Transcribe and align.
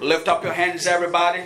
Lift 0.00 0.28
up 0.28 0.42
your 0.42 0.54
hands, 0.54 0.86
everybody, 0.86 1.42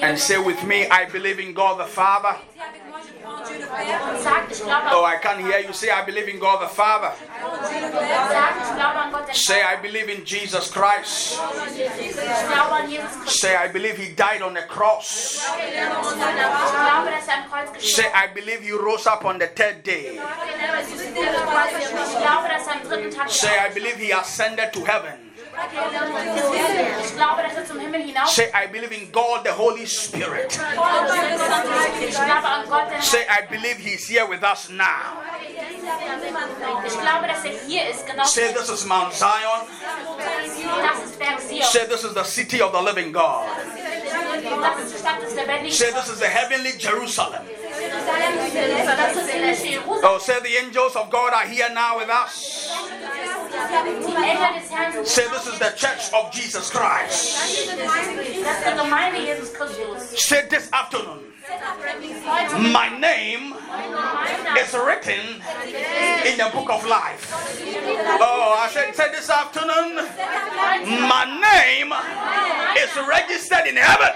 and 0.00 0.18
say 0.18 0.38
with 0.38 0.62
me, 0.64 0.86
I 0.88 1.06
believe 1.06 1.38
in 1.38 1.54
God 1.54 1.80
the 1.80 1.84
Father. 1.84 2.36
Oh, 4.90 5.04
I 5.04 5.16
can't 5.22 5.40
hear 5.40 5.60
you. 5.60 5.72
Say, 5.72 5.90
I 5.90 6.04
believe 6.04 6.28
in 6.28 6.38
God 6.38 6.62
the 6.62 6.68
Father. 6.68 7.12
Say, 9.32 9.62
I 9.62 9.76
believe 9.80 10.08
in 10.10 10.24
Jesus 10.24 10.70
Christ. 10.70 11.40
Say, 13.26 13.56
I 13.56 13.68
believe 13.68 13.96
He 13.96 14.12
died 14.12 14.42
on 14.42 14.54
the 14.54 14.62
cross. 14.62 15.08
Say, 17.78 18.10
I 18.12 18.28
believe 18.34 18.60
He 18.60 18.72
rose 18.72 19.06
up 19.06 19.24
on 19.24 19.38
the 19.38 19.46
third 19.46 19.82
day. 19.82 20.20
Say, 23.28 23.58
I 23.58 23.70
believe 23.72 23.96
He 23.96 24.10
ascended 24.10 24.72
to 24.74 24.84
heaven. 24.84 25.31
Say, 28.26 28.50
I 28.52 28.66
believe 28.66 28.92
in 28.92 29.10
God 29.10 29.44
the 29.44 29.52
Holy 29.52 29.84
Spirit. 29.84 30.52
Say, 33.02 33.26
I 33.28 33.42
believe 33.50 33.76
He's 33.76 34.08
here 34.08 34.26
with 34.26 34.42
us 34.42 34.70
now. 34.70 35.20
Say, 38.24 38.52
this 38.52 38.68
is 38.70 38.86
Mount 38.86 39.12
Zion. 39.12 39.66
Say, 41.62 41.86
this 41.86 42.04
is 42.04 42.14
the 42.14 42.24
city 42.24 42.60
of 42.60 42.72
the 42.72 42.80
living 42.80 43.12
God. 43.12 43.48
Say, 45.70 45.90
this 45.92 46.08
is 46.08 46.18
the 46.20 46.28
heavenly 46.28 46.72
Jerusalem. 46.78 47.46
Das 47.90 49.16
ist. 49.16 49.78
Oh, 50.02 50.18
say, 50.18 50.40
the 50.40 50.56
angels 50.58 50.96
of 50.96 51.10
God 51.10 51.32
are 51.32 51.46
here 51.46 51.70
now 51.74 51.98
with 51.98 52.08
us. 52.08 52.68
Die 53.52 54.30
Engel 54.30 54.60
des 54.60 54.70
Herrn 54.70 54.92
sind 54.92 55.06
Say, 55.06 55.24
this 55.28 55.46
is 55.46 55.58
the 55.58 55.72
church 55.76 56.12
of 56.12 56.32
Jesus 56.32 56.70
Christ. 56.70 57.38
Das 57.38 57.50
ist 57.50 57.70
die 58.66 58.76
Gemeinde 58.76 59.18
Jesus 59.18 59.52
Christus. 59.52 60.28
Say, 60.28 60.46
this 60.48 60.68
afternoon, 60.72 61.20
Heute 61.20 61.31
my 62.72 62.88
name 62.98 63.54
is 64.58 64.74
written 64.74 65.42
in 66.26 66.38
the 66.38 66.50
book 66.52 66.70
of 66.70 66.86
life. 66.86 67.32
Oh, 68.20 68.54
I 68.58 68.68
said, 68.70 68.94
say 68.94 69.10
this 69.10 69.28
afternoon, 69.28 69.96
my 71.08 71.24
name 71.26 71.92
is 72.78 72.94
registered 73.08 73.66
in 73.66 73.76
heaven. 73.76 74.14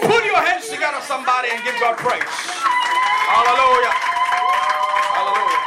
Put 0.00 0.24
your 0.24 0.40
hands 0.40 0.68
together, 0.68 1.00
somebody, 1.02 1.48
and 1.52 1.62
give 1.64 1.74
God 1.80 1.96
praise. 1.98 2.22
Hallelujah. 3.28 3.92
Hallelujah. 5.16 5.60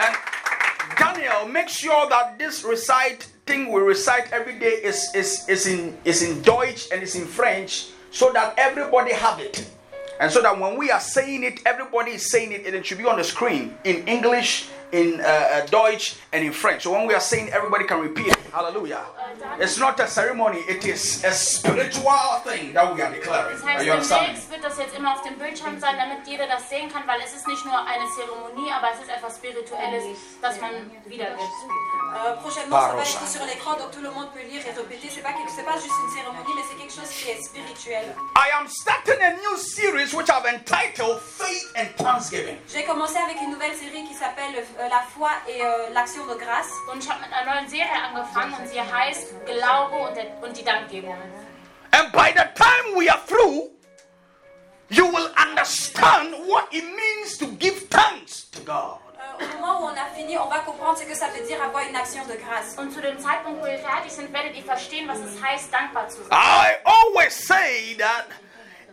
And 0.00 0.14
Daniel, 0.98 1.48
make 1.48 1.68
sure 1.68 2.08
that 2.10 2.38
this 2.38 2.62
recite 2.62 3.24
thing 3.46 3.72
we 3.72 3.80
recite 3.80 4.32
every 4.32 4.58
day 4.58 4.80
is, 4.82 5.10
is, 5.14 5.48
is 5.48 5.66
in 5.66 5.96
is 6.04 6.22
in 6.22 6.40
Deutsch 6.42 6.88
and 6.90 7.02
is 7.02 7.14
in 7.14 7.26
French 7.26 7.90
so 8.14 8.30
that 8.32 8.54
everybody 8.56 9.12
have 9.12 9.40
it. 9.40 9.68
And 10.20 10.30
so 10.30 10.40
that 10.40 10.58
when 10.58 10.78
we 10.78 10.92
are 10.92 11.00
saying 11.00 11.42
it, 11.42 11.58
everybody 11.66 12.12
is 12.12 12.30
saying 12.30 12.52
it, 12.52 12.64
and 12.64 12.72
it 12.72 12.86
should 12.86 12.98
be 12.98 13.04
on 13.04 13.16
the 13.16 13.24
screen 13.24 13.76
in 13.82 14.06
English, 14.06 14.68
in 14.94 15.20
uh, 15.20 15.24
uh, 15.26 15.66
Deutsch, 15.66 16.14
and 16.32 16.44
in 16.44 16.52
French. 16.52 16.82
So 16.84 16.92
when 16.92 17.06
we 17.06 17.14
are 17.14 17.20
saying, 17.20 17.48
everybody 17.50 17.84
can 17.84 18.00
repeat 18.00 18.28
it. 18.28 18.38
Hallelujah. 18.52 19.02
It's 19.58 19.78
not 19.78 19.98
a 19.98 20.06
ceremony, 20.06 20.60
it 20.68 20.86
is 20.86 21.24
a 21.24 21.32
spiritual 21.32 22.38
thing 22.46 22.72
that 22.72 22.86
we 22.94 23.02
are 23.02 23.10
declaring. 23.10 23.58
Das 23.58 23.64
Are 23.64 23.74
heißt, 23.74 23.86
you 23.86 23.92
understanding? 23.92 24.34
demnächst 24.34 24.50
wird 24.50 24.62
das 24.64 24.78
jetzt 24.78 24.94
immer 24.96 25.14
auf 25.14 25.22
dem 25.22 25.36
Bildschirm 25.38 25.80
sein, 25.80 25.96
damit 25.98 26.24
jeder 26.26 26.46
das 26.46 26.68
sehen 26.70 26.88
kann, 26.92 27.02
weil 27.08 27.20
es 27.26 27.34
ist 27.34 27.48
nicht 27.48 27.64
nur 27.64 27.74
eine 27.74 28.06
Zeremonie, 28.14 28.70
aber 28.70 28.94
es 28.94 29.02
ist 29.02 29.10
etwas 29.10 29.36
Spirituelles, 29.36 30.04
das 30.40 30.60
man 30.60 30.70
wiedergibt. 31.06 31.50
Euh, 32.14 32.36
prochainement, 32.36 32.80
ça 32.80 32.94
va 32.94 33.02
être 33.02 33.26
sur 33.26 33.44
l'écran, 33.44 33.74
donc 33.74 33.90
tout 33.90 34.00
le 34.00 34.10
monde 34.10 34.30
peut 34.32 34.46
lire 34.46 34.62
et 34.64 34.70
répéter. 34.70 35.10
C'est 35.10 35.22
pas, 35.22 35.34
c'est 35.50 35.64
pas 35.66 35.74
juste 35.74 35.98
une 36.06 36.12
cérémonie, 36.14 36.54
mais 36.54 36.62
c'est 36.62 36.78
quelque 36.78 36.94
chose 36.94 37.10
qui 37.10 37.30
est 37.30 37.42
spirituel. 37.42 38.14
I 38.38 38.54
am 38.54 38.68
starting 38.68 39.18
a 39.20 39.34
new 39.42 39.56
series 39.58 40.14
which 40.14 40.30
I've 40.30 40.46
entitled 40.46 41.18
Faith 41.18 41.74
and 41.74 41.90
Thanksgiving. 41.98 42.56
J'ai 42.72 42.84
commencé 42.84 43.18
avec 43.18 43.40
une 43.42 43.50
nouvelle 43.50 43.74
série 43.74 44.04
qui 44.06 44.14
s'appelle 44.14 44.62
euh, 44.78 44.83
La 44.88 45.00
foi 45.00 45.30
et 45.48 45.62
euh, 45.62 45.90
l'action 45.94 46.26
de 46.26 46.34
grâce. 46.34 46.70
Und 46.92 47.02
ich 47.02 47.10
habe 47.10 47.20
mit 47.20 47.32
einer 47.32 47.54
neuen 47.54 47.68
Serie 47.68 47.96
angefangen 48.06 48.54
und 48.54 48.68
sie 48.68 48.80
heißt 48.80 49.46
Glaube 49.46 49.96
und, 49.96 50.46
und 50.46 50.56
die 50.56 50.64
Dankgebung. 50.64 51.16
And 51.92 52.12
by 52.12 52.32
the 52.34 52.44
time 52.54 52.94
we 52.96 53.08
are 53.08 53.20
through, 53.26 53.70
you 54.90 55.06
will 55.06 55.30
understand 55.36 56.34
what 56.48 56.66
it 56.72 56.84
means 56.84 57.38
to 57.38 57.46
give 57.58 57.88
thanks 57.88 58.50
to 58.50 58.60
God. 58.60 58.98
Euh, 59.16 59.44
au 59.44 59.60
moment 59.60 59.80
où 59.80 59.84
on 59.86 59.96
a 59.96 60.06
fini, 60.14 60.36
on 60.36 60.48
va 60.48 60.58
comprendre 60.60 60.98
ce 60.98 61.04
que 61.04 61.14
ça 61.14 61.28
veut 61.28 61.46
dire 61.46 61.62
avoir 61.62 61.82
une 61.88 61.96
action 61.96 62.24
de 62.26 62.34
grâce. 62.34 62.76
Und 62.76 62.92
zu 62.92 63.00
dem 63.00 63.18
Zeitpunkt, 63.18 63.62
wo 63.62 63.66
wir 63.66 63.78
fertig 63.78 64.12
sind, 64.12 64.32
werdet 64.32 64.54
ihr 64.54 64.64
verstehen, 64.64 65.08
was 65.08 65.18
es 65.18 65.42
heißt, 65.42 65.72
dankbar 65.72 66.08
zu 66.08 66.18
sein. 66.24 66.32
I 66.32 66.76
always 66.84 67.34
say 67.34 67.96
that 67.96 68.26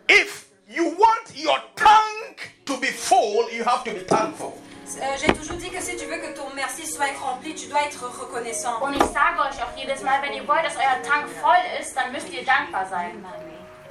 if 0.07 0.45
you 0.67 0.85
want 0.97 1.35
your 1.35 1.59
tank 1.75 2.53
to 2.65 2.77
be 2.77 2.87
full, 2.87 3.49
you 3.51 3.65
have 3.65 3.83
to 3.83 3.91
be 3.91 4.05
thankful. 4.05 4.53
Euh, 4.99 5.17
J'ai 5.19 5.31
toujours 5.33 5.55
dit 5.57 5.69
que 5.69 5.81
si 5.81 5.95
tu 5.95 6.05
veux 6.05 6.17
que 6.17 6.35
ton 6.35 6.49
merci 6.55 6.85
soit 6.85 7.05
rempli, 7.21 7.55
tu 7.55 7.67
dois 7.67 7.81
être 7.83 8.03
reconnaissant. 8.03 8.81
Und 8.81 8.93
ich 8.93 9.03
sage 9.03 9.39
euch 9.39 9.61
auch 9.63 9.75
jedes 9.77 10.01
Mal, 10.01 10.21
wenn 10.21 10.33
ihr 10.33 10.47
wollt, 10.47 10.65
dass 10.65 10.75
euer 10.75 11.01
Tank 11.03 11.25
voll 11.41 11.55
ist, 11.79 11.95
dann 11.95 12.11
müsst 12.11 12.29
ihr 12.31 12.43
dankbar 12.43 12.85
sein. 12.89 13.23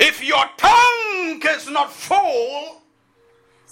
If 0.00 0.20
your 0.22 0.44
tank 0.56 1.44
is 1.56 1.66
not 1.68 1.88
full, 1.90 2.79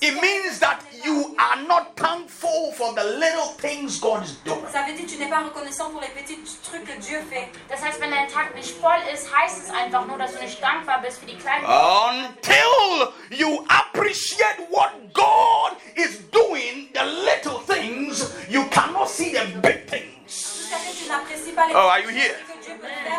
it 0.01 0.15
means 0.21 0.59
that 0.61 0.81
you 1.05 1.35
are 1.39 1.63
not 1.67 1.97
thankful 1.97 2.73
for 2.73 2.95
the 2.95 3.05
little 3.05 3.49
things 3.59 3.99
God 4.01 4.25
is 4.25 4.37
doing. 4.45 4.65
Ça 4.73 4.85
veut 4.87 4.95
dire 4.95 5.07
tu 5.07 5.17
n'es 5.19 5.29
pas 5.29 5.43
reconnaissant 5.43 5.91
pour 5.91 6.01
les 6.01 6.09
petits 6.09 6.39
trucs 6.63 6.85
que 6.85 6.99
Dieu 7.01 7.19
fait. 7.31 7.49
Das 7.69 7.83
heißt, 7.83 8.01
wenn 8.01 8.11
dein 8.11 8.29
Tank 8.29 8.55
nicht 8.55 8.71
voll 8.81 8.99
ist, 9.13 9.27
heißt 9.35 9.65
es 9.65 9.71
einfach 9.71 10.07
nur, 10.07 10.19
dass 10.19 10.33
du 10.35 10.41
nicht 10.41 10.63
dankbar 10.63 11.01
bist 11.03 11.19
für 11.19 11.27
die 11.27 11.37
kleinen 11.37 11.65
Until 11.67 13.13
you 13.31 13.65
appreciate 13.69 14.59
what 14.71 14.91
God 15.13 15.77
is 15.97 16.21
doing, 16.31 16.89
the 16.95 17.05
little 17.05 17.61
things, 17.67 18.31
you 18.49 18.65
cannot 18.71 19.09
see 19.09 19.33
the 19.33 19.47
big 19.61 19.87
things. 19.89 20.09
Jusqu'à 20.27 20.79
ce 20.79 20.93
que 20.93 21.05
tu 21.05 21.09
n'apprécies 21.09 21.53
pas 21.53 21.67
les 21.67 21.75
Oh, 21.75 21.89
are 21.89 22.01
you 22.01 22.09
here? 22.11 22.37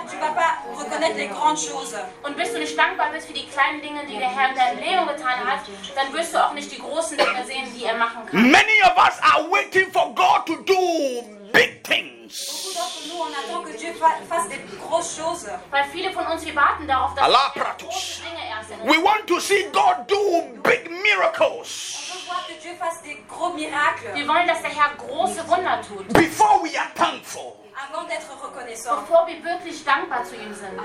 Tu 0.10 0.18
vas 0.18 0.32
pas 0.32 0.52
reconnaître 0.78 1.18
les 1.18 1.28
grandes 1.28 1.60
choses. 1.60 1.96
Und 2.24 2.36
bis 2.36 2.52
du 2.52 2.60
nicht 2.60 2.78
dankbar 2.78 3.12
bist 3.12 3.28
für 3.28 3.34
die 3.34 3.48
kleinen 3.48 3.82
Dinge, 3.82 4.06
die 4.06 4.18
der 4.18 4.30
Herr 4.30 4.50
in 4.50 4.56
deinem 4.56 4.80
Leben 4.80 5.08
getan 5.08 5.40
hat, 5.46 5.62
dann 5.96 6.14
wirst 6.14 6.34
du 6.34 6.38
auch 6.44 6.54
nicht 6.54 6.72
die 6.72 6.80
großen 6.80 7.18
Dinge 7.18 7.46
sehen, 7.46 7.68
die 7.76 7.86
er 7.86 7.96
machen 7.96 8.26
kann. 8.26 8.52
Many 8.52 8.82
of 8.84 8.96
us 8.98 9.20
are 9.22 9.50
waiting 9.50 9.92
for 9.92 10.14
God 10.14 10.46
to 10.46 10.56
do 10.64 11.24
big 11.52 11.84
things. 11.84 12.76
Weil 15.72 15.84
viele 15.92 16.12
von 16.12 16.26
uns, 16.28 16.46
wir 16.46 16.56
warten 16.56 16.88
darauf, 16.88 17.14
dass 17.16 17.24
Allah 17.24 17.52
pratus. 17.54 17.90
große 17.90 18.22
Dinge 18.22 18.50
erst 18.50 18.72
in 18.72 18.80
We 18.88 19.04
want 19.04 19.28
to 19.28 19.40
see 19.40 19.66
God 19.72 20.08
do 20.08 20.44
big 20.64 20.90
miracles 21.04 21.98
Wir 24.16 24.28
wollen, 24.28 24.48
dass 24.48 24.62
der 24.62 24.70
Herr 24.70 24.96
große 24.96 25.48
Wunder 25.48 25.82
tut, 25.82 26.08
before 26.14 26.64
we 26.64 26.78
are 26.78 26.90
thankful. 26.96 27.59
Avant 27.88 28.04
d'être 28.08 28.30
reconnaissant. 28.42 29.02
bevor 29.02 29.28
wir 29.28 29.44
wirklich 29.44 29.84
dankbar 29.84 30.24
zu 30.24 30.36
ihm 30.36 30.54
sind. 30.54 30.80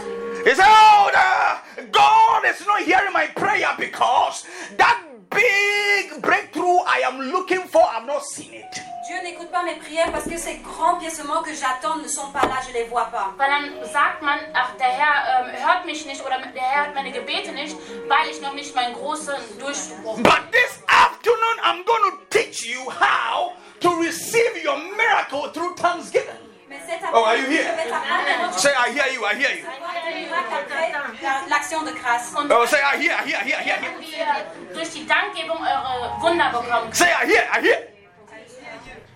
He 0.45 0.55
said, 0.55 0.67
Oh, 0.69 1.11
the, 1.11 1.83
God 1.91 2.45
is 2.45 2.65
not 2.67 2.81
hearing 2.81 3.13
my 3.13 3.27
prayer 3.35 3.75
because 3.79 4.45
that 4.77 4.99
big 5.31 6.23
breakthrough 6.23 6.79
I 6.87 7.03
am 7.07 7.21
looking 7.33 7.63
for, 7.67 7.83
I've 7.83 8.07
not 8.07 8.23
seen 8.25 8.55
it. 8.55 8.81
Dieu 9.07 9.17
n'écoute 9.23 9.51
pas 9.51 9.63
mes 9.63 9.75
prières 9.77 10.11
parce 10.13 10.25
que 10.25 10.39
ces 10.39 10.57
grands 10.59 10.97
piécements 10.99 11.43
que 11.43 11.53
j'attends 11.53 11.97
ne 11.97 12.09
sont 12.09 12.31
pas 12.33 12.47
là, 12.47 12.57
je 12.67 12.73
les 12.73 12.85
vois 12.85 13.07
pas. 13.11 13.35
Weil 13.37 13.51
dann 13.51 13.85
sagt 13.93 14.23
man, 14.23 14.39
ach, 14.55 14.77
der 14.79 14.87
Herr 14.87 15.45
ähm, 15.45 15.53
hört 15.53 15.85
mich 15.85 16.07
nicht 16.07 16.25
oder 16.25 16.39
der 16.39 16.63
Herr 16.63 16.87
hört 16.87 16.95
meine 16.95 17.13
Gebete 17.13 17.53
nicht, 17.53 17.77
weil 18.09 18.31
ich 18.31 18.41
noch 18.41 18.55
nicht 18.55 18.75
meinen 18.75 18.95
großen 18.95 19.35
Durchbruch 19.59 20.17
But 20.23 20.51
this 20.53 20.83
afternoon, 20.87 21.57
I'm 21.63 21.85
going 21.85 22.13
to 22.13 22.19
teach 22.31 22.65
you 22.65 22.81
how 22.89 23.53
to 23.81 23.91
receive 24.01 24.65
your 24.65 24.79
miracle 24.97 25.53
through 25.53 25.75
thanksgiving. 25.77 26.44
Mais 26.87 26.99
cet 27.01 27.11
Oh, 27.13 27.25
are 27.25 27.37
you 27.37 27.47
here? 27.47 27.65
je 27.65 27.77
vais 27.77 27.91
t'apprendre 27.91 28.25
comment 28.37 28.59
Say, 28.59 28.73
I 28.77 28.91
hear 28.91 29.07
you, 29.13 29.25
I 29.25 29.35
hear 29.35 29.51
you. 29.57 29.65
tu 29.65 30.15
miracles 30.15 30.55
après 30.55 30.93
la- 31.23 31.49
l'action 31.49 31.83
de 31.83 31.93
grâce. 31.93 32.33
Oh, 32.51 32.67
say, 32.67 32.81
I 32.83 32.97
hear, 32.97 33.13
I 33.15 33.25
hear, 33.27 33.39
I 33.41 33.45
hear, 33.45 33.57
I 33.59 33.63
hear. 33.63 34.47
durch 34.75 34.91
die 34.91 35.07
Dankgebung 35.07 35.59
eure 35.65 36.17
Wunder 36.21 36.51
bekommt. 36.51 36.95
Say, 36.95 37.07
I 37.11 37.27
hear, 37.27 37.43
I 37.53 37.61
hear. 37.61 37.79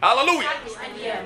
Hallelujah. 0.01 0.49
Sag 0.49 0.67
ich 0.67 0.79
bin 0.79 0.95
hier. 1.03 1.19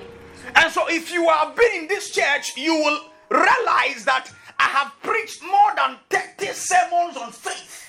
And 0.55 0.73
so, 0.73 0.87
if 0.89 1.13
you 1.13 1.29
have 1.29 1.55
been 1.55 1.83
in 1.83 1.89
this 1.89 2.11
church, 2.11 2.57
you 2.57 2.75
will 2.75 2.99
realize 3.31 4.05
that 4.05 4.31
I 4.59 4.65
have 4.65 4.93
preached 5.03 5.43
more 5.43 5.73
than 5.77 5.99
30 6.11 6.53
sermons 6.55 7.17
on 7.17 7.33
faith. 7.33 7.87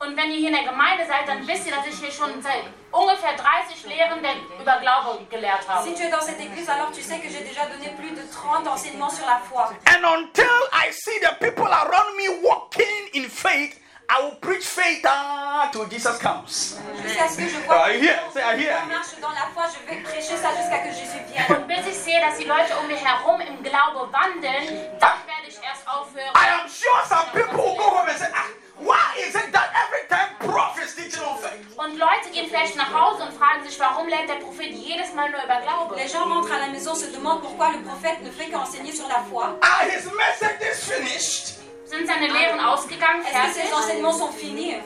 Und 0.00 0.16
wenn 0.16 0.30
ihr 0.30 0.36
hier 0.36 0.48
in 0.48 0.54
der 0.54 0.64
Gemeinde 0.64 1.06
seid, 1.06 1.26
dann 1.28 1.46
wisst 1.46 1.66
ihr, 1.66 1.72
dass 1.74 1.86
ich 1.86 1.98
hier 1.98 2.10
schon 2.10 2.42
seit 2.42 2.64
ungefähr 2.90 3.34
30 3.36 3.86
Lehren 3.86 4.22
der 4.22 4.34
über 4.60 4.78
Glaube 4.80 5.24
gelehrt 5.30 5.66
habe. 5.68 5.84
Si 5.84 5.94
tu 5.94 6.02
es 6.02 6.10
dans 6.10 6.20
cette 6.20 6.40
église, 6.40 6.68
alors 6.68 6.90
tu 6.90 7.00
sais 7.00 7.18
que 7.18 7.28
j'ai 7.28 7.44
déjà 7.44 7.64
donné 7.66 7.90
plus 7.96 8.10
de 8.10 8.22
30 8.30 8.66
enseignements 8.66 9.10
sur 9.10 9.24
la 9.26 9.38
foi. 9.38 9.70
And 9.86 10.04
until 10.04 10.50
I 10.72 10.90
see 10.92 11.18
the 11.20 11.34
people 11.38 11.66
around 11.72 12.16
me 12.16 12.28
walking 12.42 13.08
in 13.14 13.28
faith, 13.30 13.80
I 14.10 14.20
will 14.20 14.36
preach 14.40 14.66
faith 14.66 15.06
until 15.06 15.86
Jesus 15.88 16.18
comes. 16.18 16.76
Jusqu'à 17.02 17.28
ce 17.28 17.36
que 17.38 17.48
je 17.48 17.58
vois 17.64 17.88
I 17.88 17.96
hear, 17.98 18.18
say, 18.32 18.42
I 18.42 18.56
hear. 18.60 18.76
on 18.84 18.88
marche 18.88 19.18
dans 19.20 19.30
la 19.30 19.48
foi, 19.54 19.64
je 19.72 19.90
vais 19.90 20.02
prêcher 20.02 20.36
ça 20.36 20.50
jusqu'à 20.50 20.78
que 20.78 20.90
Jésus 20.90 21.22
vienne. 21.32 21.46
Und 21.48 21.66
bis 21.66 21.86
ich 21.86 21.96
sehe, 21.96 22.20
dass 22.20 22.36
die 22.36 22.44
Leute 22.44 22.76
um 22.82 22.88
mich 22.88 23.02
herum 23.02 23.40
im 23.40 23.62
Glaube 23.62 24.12
wandeln, 24.12 24.68
dann 25.00 25.18
werde 25.24 25.48
ich 25.48 25.56
erst 25.62 25.88
aufhören. 25.88 26.34
I 26.34 26.60
am 26.60 26.68
sure 26.68 27.00
some 27.08 27.30
people 27.32 27.56
will 27.56 27.76
go 27.76 27.84
home 27.84 28.08
and 28.08 28.18
say, 28.18 28.28
ah, 28.34 28.44
why 28.78 29.14
is 29.18 29.34
it 29.34 29.52
that 29.52 29.70
every 29.74 30.06
time 30.08 30.34
prophet 30.38 30.84
is 30.84 30.94
teaching 30.94 31.22
on 31.22 31.38
faith? 31.38 31.60
Und 31.76 31.98
Leute 31.98 32.30
gehen 32.32 32.46
vielleicht 32.48 32.76
nach 32.76 32.92
Hause 32.92 33.24
und 33.24 33.32
fragen 33.34 33.64
sich, 33.68 33.78
warum 33.78 34.08
lernt 34.08 34.28
der 34.28 34.36
Prophet 34.36 34.70
jedes 34.70 35.12
Mal 35.14 35.30
nur 35.30 35.42
über 35.42 35.60
Glaube? 35.60 35.96
Les 35.96 36.08
gens 36.10 36.24
rentrent 36.26 36.52
à 36.52 36.60
la 36.60 36.68
maison, 36.68 36.94
se 36.94 37.06
demandent 37.06 37.42
pourquoi 37.42 37.70
le 37.72 37.82
prophète 37.82 38.22
ne 38.22 38.30
fait 38.30 38.50
qu'enseigner 38.50 38.92
sur 38.92 39.08
la 39.08 39.22
foi. 39.30 39.56
Are 39.60 39.84
his 39.88 40.04
messages 40.12 40.84
finished? 40.84 41.58
Sind 41.86 42.06
seine 42.06 42.28
Lehren 42.28 42.60
ausgegangen? 42.60 43.22
Est-ce 43.22 43.32
que 43.32 43.60
Fertig? 43.60 43.62
ces 43.68 43.74
enseignements 43.74 44.18
sont 44.18 44.32
finis 44.32 44.76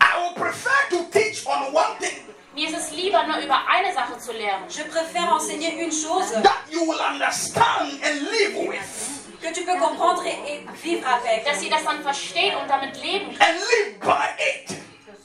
I 0.00 0.18
will 0.20 0.34
prefer 0.34 0.88
to 0.90 1.04
teach 1.10 1.44
on 1.46 1.72
one 1.74 1.96
thing 1.98 2.24
Mir 2.54 2.68
ist 2.68 2.76
es 2.76 2.90
lieber, 2.92 3.24
nur 3.26 3.38
über 3.38 3.66
eine 3.66 3.92
Sache 3.92 4.16
zu 4.18 4.30
lehren. 4.32 4.62
Je 4.68 4.84
préfère 4.84 5.32
enseigner 5.34 5.74
une 5.74 5.90
chose 5.90 6.32
that 6.42 6.62
you 6.70 6.82
will 6.86 7.00
understand 7.00 7.98
and 8.04 8.20
live 8.30 8.68
with 8.68 9.23
que 9.44 9.52
tu 9.54 9.64
peux 9.64 9.78
comprendre 9.78 10.24
et, 10.26 10.30
et 10.54 10.66
vivre 10.82 11.06
avec. 11.06 11.44
Dass 11.44 11.60
sie 11.60 11.68
das 11.68 11.84
dann 11.84 12.02
verstehen 12.02 12.54
und 12.56 12.68
damit 12.68 12.96
leben 13.02 13.26
können. 13.26 13.40
and 13.40 13.58
live 13.58 14.00
by 14.00 14.26
it 14.38 14.78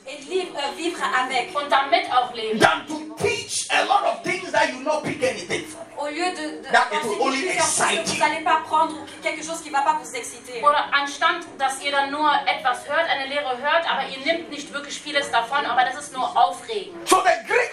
Et 0.06 0.27
vivre, 0.27 0.57
vivre 0.75 1.04
avec. 1.21 1.56
Und 1.56 1.71
damit 1.71 2.12
auch 2.12 2.33
leben. 2.33 2.60
than 2.60 2.86
to 2.88 3.16
teach 3.24 3.68
a 3.69 3.83
lot 3.86 4.04
of 4.04 4.24
things 4.24 4.51
that 4.51 4.69
you 4.74 4.80
not 4.81 5.04
pick 5.04 5.21
anything 5.24 5.66
from. 5.68 5.86
Au 5.98 6.07
lieu 6.07 6.25
de, 6.36 6.62
de 6.63 6.71
That 6.71 6.89
will 7.04 7.21
only 7.21 7.50
excite 7.50 8.06
vous 8.07 8.13
you. 8.16 8.19
n'allez 8.19 8.44
pas 8.44 8.62
prendre 8.68 8.95
quelque 9.21 9.44
chose 9.44 9.62
qui 9.62 9.69
ne 9.69 9.74
va 9.75 9.81
pas 9.81 10.00
vous 10.01 10.16
exciter. 10.16 10.62
Oder 10.63 10.86
anstatt, 10.94 11.45
dass 11.57 11.81
ihr 11.81 11.92
dann 11.92 12.10
nur 12.12 12.30
etwas 12.48 12.88
hört, 12.88 13.07
eine 13.10 13.27
Lehre 13.27 13.57
hört, 13.57 13.86
aber 13.89 14.04
ihr 14.07 14.18
nimmt 14.25 14.50
nicht 14.50 14.74
wirklich 14.74 15.00
vieles 15.00 15.30
davon, 15.31 15.66
aber 15.66 15.83
das 15.83 15.95
ist 16.06 16.13
nur 16.13 16.25
aufregend. 16.38 17.07
So 17.07 17.18
the 17.18 17.30
of 17.30 17.69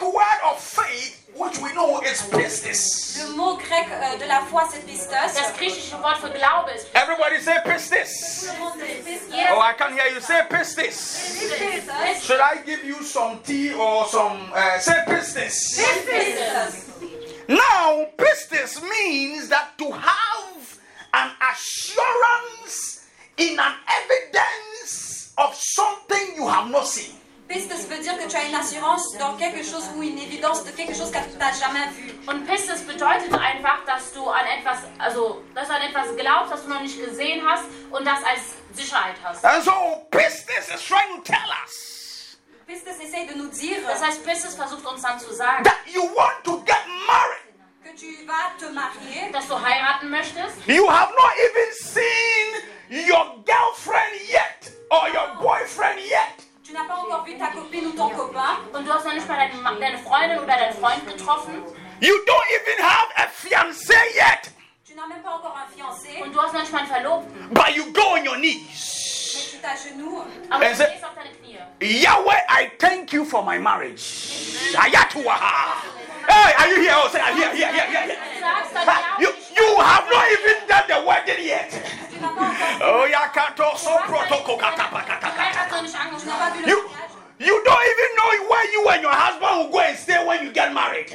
faith, 1.56 1.62
which 1.62 1.70
we 1.70 1.74
know 1.74 2.00
is 2.00 2.22
pistis. 2.22 3.22
Le 3.22 3.36
mot 3.36 3.56
grec 3.56 3.86
euh, 3.90 4.18
de 4.18 4.26
la 4.26 4.40
foi, 4.42 4.62
c'est 4.70 4.84
pistos. 4.86 5.34
Das 5.34 5.52
griechische 5.56 6.00
Wort 6.02 6.18
für 6.18 6.30
Glaube 6.30 6.70
ist 6.74 6.86
Everybody 6.94 7.40
say 7.40 7.58
pistis. 7.64 8.48
Oh, 9.50 9.60
I 9.60 9.72
can 9.76 9.92
hear 9.92 10.12
you 10.12 10.20
say 10.20 10.42
pistis. 10.48 11.48
Pistos. 11.58 12.22
Should 12.22 12.40
I 12.40 12.62
give 12.64 12.84
you 12.84 13.02
some 13.02 13.40
tea 13.42 13.72
or 13.74 14.06
some? 14.06 14.52
Uh, 14.54 14.78
say 14.78 15.02
pistis. 15.06 15.78
Pistos. 15.78 16.86
Now, 17.48 18.06
pistis 18.16 18.82
means 18.82 19.48
that 19.48 19.78
to 19.78 19.92
have 19.92 20.78
an 21.14 21.30
assurance 21.52 23.06
in 23.36 23.58
an 23.58 23.74
evidence 24.02 25.32
of 25.38 25.54
something 25.54 26.34
you 26.36 26.48
have 26.48 26.70
not 26.70 26.86
seen. 26.86 27.14
Pistos 27.48 27.86
veut 27.88 27.98
dire 28.02 28.18
que 28.18 28.28
tu 28.28 28.36
as 28.36 28.44
une 28.44 28.54
assurance 28.56 29.16
dans 29.18 29.36
quelque 29.36 29.62
chose 29.62 29.84
ou 29.94 30.02
une 30.02 30.18
évidence 30.18 30.64
de 30.64 30.70
quelque 30.72 30.94
chose 30.94 31.12
que 31.12 31.18
tu 31.18 31.38
n'as 31.38 31.52
jamais 31.52 31.86
vu. 31.94 32.12
Und 32.26 32.44
Pistis 32.44 32.82
bedeutet 32.84 33.32
einfach, 33.32 33.84
dass 33.86 34.12
du 34.12 34.26
an 34.28 34.44
etwas, 34.58 34.78
also, 34.98 35.44
dass 35.54 35.68
du 35.68 35.74
an 35.74 35.82
etwas 35.82 36.16
glaubst, 36.16 36.52
das 36.52 36.64
du 36.64 36.68
noch 36.70 36.80
nicht 36.80 36.98
gesehen 36.98 37.46
hast 37.46 37.64
und 37.92 38.04
das 38.04 38.18
als 38.24 38.40
Sicherheit 38.74 39.14
hast. 39.22 39.44
And 39.44 39.62
so, 39.62 39.72
pistis 40.10 40.74
is 40.74 40.82
trying 40.84 41.16
to 41.16 41.22
tell 41.22 41.48
us 41.64 42.36
Pistos 42.66 42.98
essaye 42.98 43.26
de 43.26 43.36
nous 43.36 43.48
dire 43.50 43.80
Das 43.86 44.02
heißt, 44.02 44.24
Pistis 44.26 44.56
versucht 44.56 44.84
uns 44.84 45.02
dann 45.02 45.20
zu 45.20 45.32
sagen, 45.32 45.62
that 45.62 45.78
you 45.86 46.02
want 46.16 46.42
to 46.42 46.58
get 46.66 46.82
married. 47.06 47.46
que 47.84 47.90
tu 47.96 48.26
vas 48.26 48.56
te 48.58 48.72
marier. 48.72 49.30
dass 49.32 49.46
du 49.46 49.54
heiraten 49.54 50.10
möchtest. 50.10 50.66
You 50.66 50.90
have 50.90 51.12
not 51.14 51.30
even 51.38 51.72
seen 51.72 53.08
your 53.08 53.36
girlfriend 53.44 54.20
yet 54.28 54.72
or 54.90 55.06
your 55.08 55.40
boyfriend 55.40 56.00
yet. 56.00 56.45
Tu 56.66 56.72
n'as 56.72 56.84
pas 56.84 56.96
encore 56.96 57.24
vu 57.24 57.36
ta 57.38 57.48
copine 57.48 57.86
ou 57.86 57.92
ton 57.92 58.10
copain. 58.10 58.58
Und 58.72 58.84
du 58.84 58.92
hast 58.92 59.04
noch 59.04 59.12
nicht 59.14 59.28
mal 59.28 59.36
deine, 59.36 59.54
Ma- 59.62 59.74
deine 59.74 59.98
Freundin 59.98 60.38
oder 60.38 60.56
deinen 60.56 60.74
Freund 60.74 61.06
getroffen. 61.06 61.62
You 62.00 62.12
don't 62.26 62.46
even 62.50 62.84
have 62.84 63.08
a 63.16 63.28
fiance 63.28 63.92
yet, 64.14 64.50
Tu 64.86 64.94
n'as 64.94 65.06
même 65.06 65.22
pas 65.22 65.34
encore 65.34 65.54
un 65.56 65.68
fiancé. 65.72 66.20
Und 66.22 66.32
du 66.34 66.40
hast 66.40 66.52
noch 66.52 66.60
nicht 66.60 66.72
mal 66.72 66.78
einen 66.80 66.88
Verlobten. 66.88 67.48
but 67.54 67.70
you 67.76 67.84
go 67.92 68.02
on 68.14 68.24
your 68.26 68.36
knees. 68.36 69.32
Mais 69.34 69.50
tu 69.50 69.56
t'agenouilles. 69.58 70.26
Aber 70.50 70.64
du 70.64 70.70
Is 70.72 70.80
it- 70.80 70.86
stehst 70.88 71.04
auf 71.04 71.14
deine 71.14 71.30
Knie. 71.30 71.58
Yahweh, 72.02 72.42
I 72.48 72.70
thank 72.78 73.12
you 73.12 73.24
for 73.24 73.42
my 73.44 73.58
marriage. 73.58 74.02
Ayatuaha. 74.76 75.82
Hey, 76.28 76.52
are 76.58 76.68
you 76.68 76.80
here? 76.82 76.94
Oh, 76.96 77.08
say, 77.10 77.20
here, 77.34 77.50
here, 77.54 77.72
here, 77.72 77.86
here, 77.86 78.02
here. 78.02 78.16
Du 78.16 78.40
sagst 78.40 78.74
dann 78.74 78.86
Ha, 78.86 79.00
ja. 79.00 79.22
You, 79.22 79.30
you 79.56 79.68
have 79.80 80.06
not 80.10 80.24
even 80.30 80.56
done 80.68 80.86
the 80.88 80.98
wedding 81.06 81.44
yet. 81.44 81.70
Tu 82.10 82.18
n'as 82.20 82.32
pas 82.34 82.48
encore 82.50 83.02
Oh, 83.02 83.06
yakato 83.06 83.76
so 83.76 83.90
protoko 84.06 84.56
Die 84.56 84.62
katapakataka. 84.64 85.40
Heirat 85.42 85.70
noch 85.70 85.82
nicht 85.82 85.94
tu 85.94 85.98
n'as 85.98 86.06
angesprochen. 86.06 86.38
pas 86.38 86.50
vu 86.54 86.62
le 86.62 86.68
You, 86.68 86.78
mariage. 86.82 87.12
you 87.38 87.62
don't 87.64 87.84
even 87.92 88.10
know 88.16 88.30
where 88.50 88.66
you 88.72 88.88
and 88.88 89.02
your 89.02 89.12
husband 89.14 89.52
will 89.58 89.70
go 89.70 89.80
and 89.80 89.96
stay 89.98 90.24
when 90.26 90.44
you 90.44 90.52
get 90.52 90.72
married. 90.72 91.10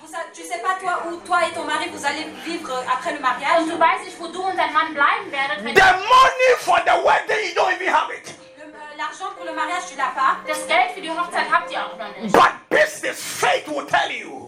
Vous 0.00 0.08
sa- 0.10 0.24
Tu 0.34 0.42
sais 0.42 0.58
pas 0.62 0.74
toi 0.80 1.02
où 1.06 1.16
toi 1.26 1.40
et 1.46 1.52
ton 1.54 1.64
mari 1.64 1.88
vous 1.90 2.04
allez 2.04 2.26
vivre 2.44 2.72
après 2.92 3.10
le 3.12 3.16
Und 3.16 3.22
mariage. 3.22 3.64
du 3.66 3.78
weißt 3.78 4.04
nicht, 4.04 4.18
wo 4.20 4.28
du 4.28 4.40
und 4.42 4.56
dein 4.56 4.72
Mann 4.72 4.92
bleiben 4.94 5.30
werdet, 5.30 5.64
wenn 5.64 5.74
The 5.74 5.92
money 6.14 6.50
for 6.60 6.78
the 6.84 6.96
wedding, 7.04 7.48
you 7.48 7.54
don't 7.54 7.72
even 7.74 7.88
have 7.92 8.10
it. 8.12 8.34
Le- 8.58 8.64
euh, 8.64 8.96
L'argent 8.98 9.32
pour 9.36 9.44
le 9.46 9.52
mariage 9.52 9.84
tu 9.90 9.96
l'as 9.96 10.12
pas. 10.14 10.36
das 10.46 10.66
Geld 10.66 10.92
für 10.94 11.00
die 11.00 11.10
Hochzeit 11.10 11.46
habt 11.50 11.70
ihr 11.70 11.80
auch 11.84 11.96
noch 11.96 12.16
nicht. 12.16 12.32
But 12.32 12.52
business 12.68 13.20
faith 13.22 13.66
will 13.68 13.86
tell 13.86 14.10
you 14.10 14.41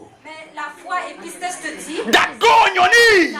that 0.55 2.37
go 2.39 2.49
on 2.49 2.75
your 2.75 2.89
knees 2.89 3.35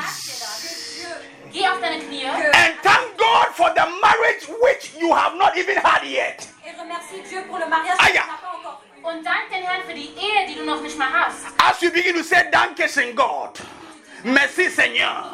and 2.55 2.75
thank 2.83 3.17
God 3.17 3.47
for 3.55 3.71
the 3.71 3.87
marriage 4.03 4.45
which 4.61 4.95
you 4.99 5.15
have 5.15 5.37
not 5.37 5.57
even 5.57 5.77
had 5.77 6.03
yet. 6.05 6.49
As 11.61 11.83
you 11.83 11.91
begin 11.93 12.15
to 12.17 12.25
say, 12.25 12.51
Danke, 12.51 12.89
Senhor. 12.89 13.53
Merci, 14.25 14.69
Seigneur. 14.71 15.25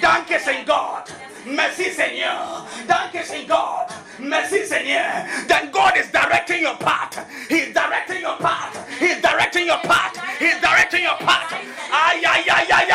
Danke, 0.00 0.38
Senhor. 0.40 1.04
Merci, 1.46 1.90
Seigneur. 1.90 2.66
Danke, 2.86 3.24
Senhor. 3.24 3.86
God. 4.22 4.28
Merci, 4.28 4.64
Seigneur. 4.64 5.26
Then 5.48 5.70
God 5.70 5.96
is 5.96 6.08
directing 6.10 6.62
your 6.62 6.76
path. 6.76 7.26
He's 7.48 7.72
directing 7.74 8.20
your 8.20 8.36
path. 8.36 8.88
He's 8.98 9.20
directing 9.20 9.66
your 9.66 9.78
path. 9.78 10.16
He's 10.38 10.60
directing 10.60 11.02
your 11.02 11.16
path. 11.18 11.52
Ay, 11.90 12.22
ay, 12.24 12.44
ay, 12.48 12.66
ay. 12.70 12.92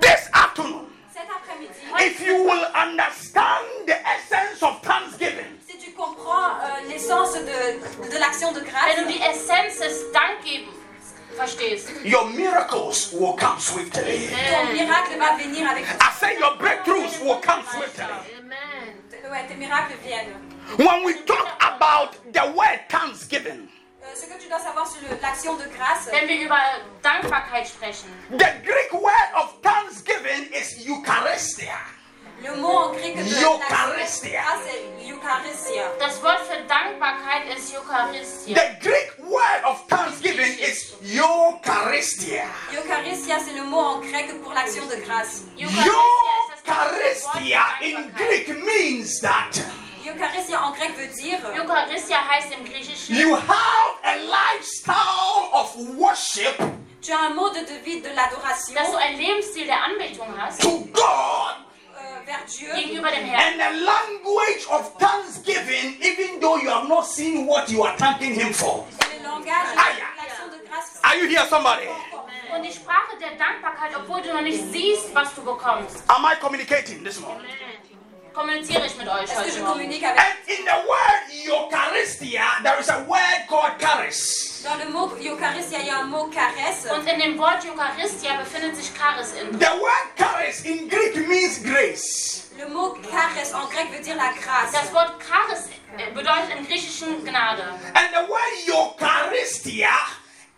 This 0.00 0.28
afternoon, 0.32 0.86
if 2.00 2.20
you 2.20 2.42
will 2.44 2.64
understand 2.74 3.86
the 3.86 3.96
essence 4.06 4.62
of 4.62 4.82
thanksgiving, 4.82 5.46
si 5.66 5.78
tu 5.78 5.92
comprends 5.92 6.58
euh, 6.60 6.88
l'essence 6.88 7.34
de, 7.34 8.10
de 8.10 8.18
l'action 8.18 8.52
de 8.52 8.60
grâce, 8.60 8.96
Wenn 8.96 9.06
du 9.06 9.12
die 9.12 9.20
Essenz 9.22 9.78
des 9.78 10.10
Dankgebens 10.12 10.74
verstehst, 11.36 11.90
your 12.04 12.24
miracles 12.30 13.12
will 13.12 13.34
come 13.34 13.58
swiftly. 13.60 14.28
ton 14.50 14.72
miracle 14.72 15.16
va 15.18 15.36
venir 15.36 15.68
avec 15.70 15.84
I 15.84 16.10
say 16.18 16.36
your 16.38 16.56
breakthroughs 16.58 17.20
will 17.22 17.40
come 17.40 17.62
swiftly. 17.72 18.06
When 20.76 21.04
we 21.04 21.14
talk 21.24 21.48
about 21.60 22.16
the 22.32 22.52
word 22.56 22.80
thanksgiving, 22.88 23.68
Euh, 24.02 24.14
ce 24.14 24.26
que 24.26 24.38
tu 24.38 24.48
dois 24.50 24.58
savoir 24.60 24.86
sur 24.86 25.00
le- 25.00 25.16
l'action 25.22 25.54
de 25.56 25.64
grâce, 25.64 26.10
wenn 26.12 26.28
wir 26.28 26.42
über 26.44 26.60
Dankbarkeit 27.02 27.66
sprechen, 27.66 28.10
the 28.36 28.52
Greek 28.62 28.92
word 28.92 29.30
of 29.34 29.54
thanksgiving 29.62 30.52
is 30.52 30.76
Eucharistia. 30.86 31.78
le 32.42 32.54
mot 32.56 32.90
en 32.90 32.92
grec 32.92 33.16
de 33.16 33.22
Eucharistia. 33.46 34.42
c'est 34.62 35.10
Eucharistia. 35.10 35.84
das 35.98 36.22
Wort 36.22 36.40
für 36.46 36.60
Dankbarkeit 36.68 37.46
ist 37.56 37.74
Eucharistia. 37.74 38.54
The 38.54 38.78
Greek 38.86 39.14
word 39.20 39.64
of 39.64 39.86
thanksgiving 39.88 40.58
is 40.58 40.92
Eucharistia. 41.02 42.44
Eucharistia, 42.76 43.38
c'est 43.40 43.54
le 43.56 43.64
mot 43.64 43.78
en 43.80 44.00
grec 44.00 44.38
pour 44.42 44.52
l'action 44.52 44.84
de 44.84 44.96
grâce. 44.96 45.44
Eucharistia 45.58 46.53
in 47.82 48.10
Greek 48.16 48.48
means 48.64 49.20
that 49.20 49.52
Eucharistia 50.04 50.60
en 50.62 50.72
grec 50.72 50.96
veut 50.96 51.08
dire 51.08 51.38
Eucharistia 51.54 52.18
heißt 52.28 52.52
im 52.58 52.64
Griechischen, 52.64 53.16
you 53.16 53.34
have 53.34 53.94
a 54.02 54.16
lifestyle 54.16 55.50
of 55.52 55.74
worship 55.96 56.58
tu 57.04 57.12
as 57.12 57.30
un 57.30 57.34
mode 57.34 57.54
de 57.66 57.78
vie 57.84 58.00
de 58.00 58.08
l'adoration. 58.08 58.74
Dass 58.74 58.90
du 58.90 58.96
einen 58.96 59.18
Lebensstil 59.18 59.66
der 59.66 59.82
Anbetung 59.82 60.28
hast 60.38 60.62
to 60.62 60.88
God 60.92 61.56
euh, 61.96 62.46
Dieu. 62.46 62.74
Gegenüber 62.74 63.10
dem 63.10 63.24
Herrn 63.24 63.60
and 63.60 63.62
a 63.62 63.70
language 63.84 64.66
of 64.70 64.96
thanksgiving, 64.98 65.96
even 66.00 66.40
though 66.40 66.56
you 66.56 66.70
have 66.70 66.88
not 66.88 67.06
seen 67.06 67.46
what 67.46 67.68
you 67.70 67.82
are 67.84 67.96
thanking 67.98 68.34
Him 68.34 68.52
for. 68.52 68.86
et 69.12 69.18
le 69.18 69.24
langage 69.24 69.74
de 69.74 69.80
Aïe. 69.80 70.02
L'action 70.74 70.94
de 70.94 71.00
grâce. 71.00 71.00
Are 71.04 71.16
you 71.16 71.28
here, 71.28 71.46
somebody? 71.48 71.88
und 72.54 72.62
die 72.62 72.72
Sprache 72.72 73.16
der 73.18 73.32
Dankbarkeit, 73.32 73.96
obwohl 73.96 74.22
du 74.22 74.32
noch 74.32 74.42
nicht 74.42 74.62
siehst, 74.72 75.14
was 75.14 75.34
du 75.34 75.42
bekommst. 75.42 76.02
Am 76.08 76.24
I 76.24 76.36
communicating 76.40 77.02
this 77.04 77.20
morning? 77.20 77.46
Kommuniziere 78.32 78.86
ich 78.86 78.96
mit 78.96 79.06
euch 79.08 79.22
Est-ce 79.22 79.32
que 79.34 79.38
heute 79.40 79.50
je 79.50 79.60
Morgen. 79.60 79.72
communique 79.74 80.04
avec 80.04 80.18
And 80.18 80.48
in 80.48 80.64
the 80.64 80.88
word 80.88 81.70
Eucharistia, 81.70 82.42
there 82.64 82.80
is 82.80 82.88
a 82.88 82.98
word 83.06 83.46
called 83.48 83.78
charis. 83.78 84.62
Dans 84.64 84.74
le 84.76 84.90
mot 84.90 85.12
Eucharistia, 85.20 85.78
il 85.80 85.86
y 85.86 85.90
a 85.90 86.00
un 86.00 86.04
mot 86.10 86.28
caresse. 86.30 86.90
Und 86.90 87.06
in 87.08 87.18
dem 87.20 87.38
Wort 87.38 87.64
Eucharistia 87.64 88.36
befindet 88.36 88.74
sich 88.76 88.90
Charis 88.96 89.34
in. 89.34 89.56
The 89.58 89.78
word 89.80 90.16
charis 90.18 90.64
in 90.64 90.88
Greek 90.88 91.14
means 91.28 91.62
grace. 91.62 92.50
Le 92.58 92.66
mot 92.68 92.96
caresse 93.08 93.52
en 93.54 93.66
grec 93.68 93.90
veut 93.92 94.02
dire 94.02 94.16
la 94.16 94.32
grâce. 94.32 94.72
Das 94.72 94.92
Wort 94.92 95.14
Charis 95.20 95.68
bedeutet 96.12 96.56
im 96.58 96.66
Griechischen 96.66 97.24
Gnade. 97.24 97.62
And 97.94 98.08
the 98.14 98.28
word 98.28 98.52
Eucharistia 98.66 99.90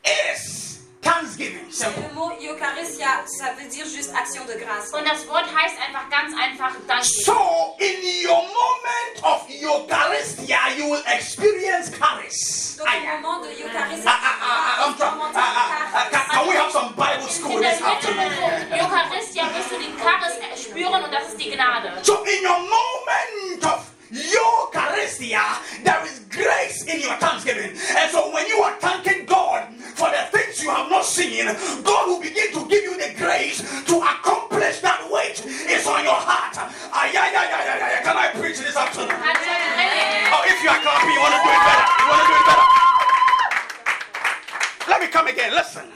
is 0.07 0.81
thanksgiving. 1.03 1.67
Et 1.69 1.73
Simple. 1.73 2.01
le 2.09 2.15
mot 2.15 2.31
Eucharistia, 2.41 3.23
ça 3.27 3.53
veut 3.59 3.69
dire 3.69 3.85
juste 3.87 4.11
action 4.15 4.45
de 4.47 4.55
grâce. 4.59 4.91
Und 4.93 5.05
das 5.05 5.27
Wort 5.29 5.45
heißt 5.47 5.77
einfach 5.87 6.09
ganz 6.11 6.33
einfach 6.41 6.73
Danke. 6.89 7.05
So, 7.05 7.77
in 7.79 8.27
your 8.27 8.43
moment 8.43 9.23
of 9.23 9.47
Eucharistia, 9.49 10.59
you 10.77 10.91
will 10.91 11.03
experience 11.07 11.91
charis. 11.97 12.77
Donc 12.79 12.87
au 12.89 13.21
moment 13.23 13.41
de 13.43 13.49
Eucharistie, 13.51 14.07
Ah, 14.07 14.19
ah, 14.23 14.35
ah, 14.43 14.87
I'm 14.87 14.95
tu 14.95 14.99
vas 15.01 15.07
trying- 15.11 15.19
expérimenter 15.21 15.37
ah, 15.37 15.53
ah, 15.57 15.71
ah, 15.95 16.05
le 16.05 16.11
can, 16.11 16.21
can 16.31 16.49
we 16.49 16.57
have 16.57 16.71
some 16.73 16.93
Bible 16.95 17.29
school 17.29 17.57
In 17.57 17.63
der 17.63 17.71
this 17.73 17.83
afternoon? 17.83 18.31
Mitte 18.71 18.85
von 18.85 18.99
Eucharistia 18.99 19.45
wirst 19.55 19.71
du 19.71 19.79
die 19.79 19.95
Charis 20.03 20.35
spüren 20.63 21.05
und 21.05 21.13
das 21.13 21.29
ist 21.29 21.39
die 21.41 21.51
Gnade. 21.51 21.93
So, 22.03 22.23
in 22.25 22.45
your 22.45 22.59
moment 22.59 23.65
of 23.65 23.86
Eucharistia, 24.13 25.43
there 25.83 26.05
is 26.07 26.21
grace 26.31 26.85
in 26.85 27.01
your 27.01 27.17
thanksgiving. 27.17 27.71
And 27.97 28.11
so, 28.11 28.33
when 28.33 28.47
you 28.47 28.59
are 28.63 28.77
thanking 28.79 29.27
God 29.27 29.73
for 29.99 30.11
the 30.11 30.29
things 30.31 30.63
you 30.63 30.71
have 30.71 30.89
not 30.91 31.05
seen, 31.05 31.47
God 31.83 32.07
will 32.09 32.21
begin 32.21 32.53
to 32.53 32.67
give 32.69 32.85
you 32.85 32.97
the 32.97 33.15
grace 33.19 33.59
to 33.87 33.97
accomplish 33.99 34.81
that 34.81 35.01
which 35.11 35.43
is 35.47 35.87
on 35.87 36.05
your 36.05 36.15
heart. 36.15 36.55
Can 36.55 38.17
I 38.17 38.31
preach 38.35 38.59
this 38.59 38.77
afternoon? 38.77 39.11
Oh, 39.11 40.43
if 40.47 40.63
you 40.63 40.69
are 40.71 40.81
clapping, 40.81 41.11
you 41.11 41.21
want 41.21 41.35
to 41.35 41.41
do 41.43 41.51
it 41.51 41.63
better. 41.67 41.87
You 41.99 42.07
want 42.07 42.23
to 42.23 42.29
do 42.29 42.35
it 42.37 42.47
better. 42.47 42.67
Let 44.89 45.01
me 45.01 45.07
come 45.09 45.27
again. 45.27 45.53
Listen. 45.53 45.96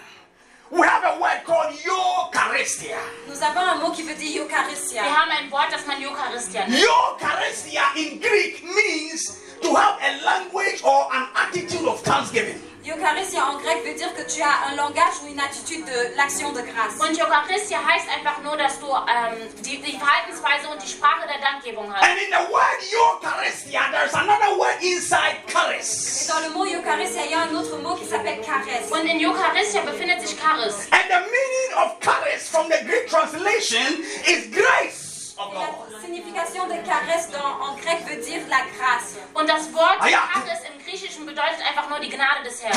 We 0.70 0.86
have 0.86 1.02
a 1.04 1.18
word 1.20 1.42
called 1.44 1.74
Eucharistia. 1.84 2.96
Nous 3.28 3.42
avons 3.42 3.60
un 3.60 3.74
mot 3.80 3.90
qui 3.92 4.02
veut 4.02 4.14
dire 4.14 4.30
Wir 4.34 4.42
Eucharistia. 4.44 5.02
haben 5.02 5.30
ein 5.32 5.50
Wort, 5.50 5.66
das 5.72 5.84
man 5.86 5.96
Eucharistia 6.00 6.66
nennt. 6.68 6.80
Eucharistia 6.84 7.82
in 7.96 8.20
Greek 8.20 8.62
means 8.62 9.36
to 9.62 9.74
have 9.74 9.98
a 10.00 10.24
language 10.24 10.80
or 10.84 11.08
an 11.12 11.26
attitude 11.34 11.86
of 11.88 12.00
thanksgiving. 12.02 12.60
Eucharistia 12.84 13.44
en 13.44 13.58
grec 13.58 13.84
veut 13.84 13.94
dire 13.94 14.12
que 14.14 14.22
tu 14.22 14.40
as 14.40 14.70
un 14.72 14.74
langage 14.76 15.20
ou 15.22 15.28
une 15.28 15.38
attitude 15.38 15.84
de 15.84 16.16
l'action 16.16 16.50
de 16.52 16.62
grâce. 16.62 16.96
Und 16.98 17.12
Eucharistia 17.12 17.78
heißt 17.86 18.08
einfach 18.08 18.40
nur, 18.42 18.56
dass 18.56 18.80
du 18.80 18.86
ähm, 18.86 19.36
die, 19.62 19.78
die 19.82 19.98
Verhaltensweise 19.98 20.68
und 20.70 20.80
die 20.82 20.88
Sprache 20.88 21.26
der 21.28 21.38
Dankgebung 21.40 21.92
hast. 21.92 22.02
And 22.02 22.18
in 22.18 22.30
the 22.32 22.50
word 22.50 22.80
Eucharistia, 22.80 23.80
there's 23.92 24.14
another 24.14 24.56
word 24.58 24.80
inside 24.80 25.36
Et 25.46 25.52
charis. 25.52 26.26
dans 26.28 26.40
le 26.40 26.50
mot 26.54 26.64
Eucharistia, 26.64 27.24
il 27.26 27.30
y 27.30 27.34
a 27.34 27.42
un 27.42 27.54
autre 27.54 27.76
mot 27.78 27.96
qui 27.96 28.06
s'appelle 28.06 28.40
caresse. 28.40 28.90
Und 28.90 29.04
in 29.06 29.20
Eucharistia 29.20 29.82
befindet 29.82 30.20
sich 30.26 30.38
Charis. 30.40 30.88
And 30.90 31.04
the 31.08 31.20
meaning 31.28 31.70
of 31.84 32.00
charis 32.00 32.48
from 32.48 32.68
the 32.70 32.82
Greek 32.86 33.06
translation 33.08 34.02
is 34.26 34.48
grace 34.50 35.34
of 35.36 35.52
God. 35.52 35.99
La 36.10 36.16
signification 36.16 36.66
de 36.68 36.76
caresse 36.86 37.30
dans- 37.30 37.60
en 37.68 37.74
grec 37.76 37.98
veut 38.06 38.16
dire 38.24 38.40
la 38.48 38.60
grâce. 38.76 39.16
Und 39.34 39.48
das 39.48 39.72
Wort 39.72 39.98
Ah. 40.00 40.06
Charis 40.06 40.60
im 40.68 40.84
Griechischen 40.84 41.24
bedeutet 41.26 41.60
einfach 41.68 41.88
nur 41.88 42.00
die 42.00 42.08
Gnade 42.08 42.42
des 42.44 42.62
Herrn. 42.62 42.74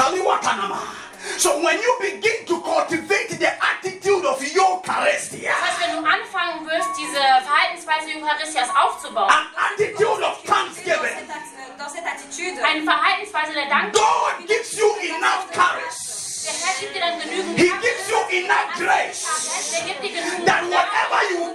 So 1.38 1.52
when 1.64 1.78
you 1.82 1.94
begin 2.02 2.46
to 2.46 2.60
cultivate 2.60 3.30
the 3.40 3.48
attitude 3.48 4.26
of 4.28 4.42
Eucharistia, 4.42 5.52
Das 5.54 5.70
heißt, 5.70 5.80
wenn 5.82 6.04
du 6.04 6.10
anfangen 6.10 6.68
wirst, 6.68 6.90
diese 6.98 7.16
Verhaltensweise 7.16 8.08
Eucharistias 8.22 8.68
aufzubauen, 8.76 9.30
an 9.30 9.48
attitude 9.56 10.22
of 10.22 10.44
thanksgiving, 10.44 11.00
cette, 11.00 11.32
act- 11.32 11.80
dans 11.80 11.90
cette 11.94 12.06
attitude, 12.06 12.62
eine 12.62 12.84
Verhaltensweise 12.84 13.54
der 13.54 13.68
Dankbarkeit, 13.68 14.38
God 14.38 14.48
gives 14.48 14.74
you 14.78 14.88
enough 15.16 15.48
charis. 15.56 16.44
der 16.44 16.52
Herr 16.68 16.76
gibt 16.82 16.94
dir 16.96 17.00
dann 17.00 17.20
genügend 17.22 17.58
He 17.58 17.70
Charis, 17.70 17.82
gives 17.82 18.10
you 18.12 18.38
enough 18.44 18.70
grace 18.78 19.72
der 19.72 19.82
gibt 19.88 20.04
dir 20.04 20.10
genügend 20.12 20.46
that 20.46 20.60
Gnade, 20.60 20.76
whatever 20.76 21.32
you 21.32 21.53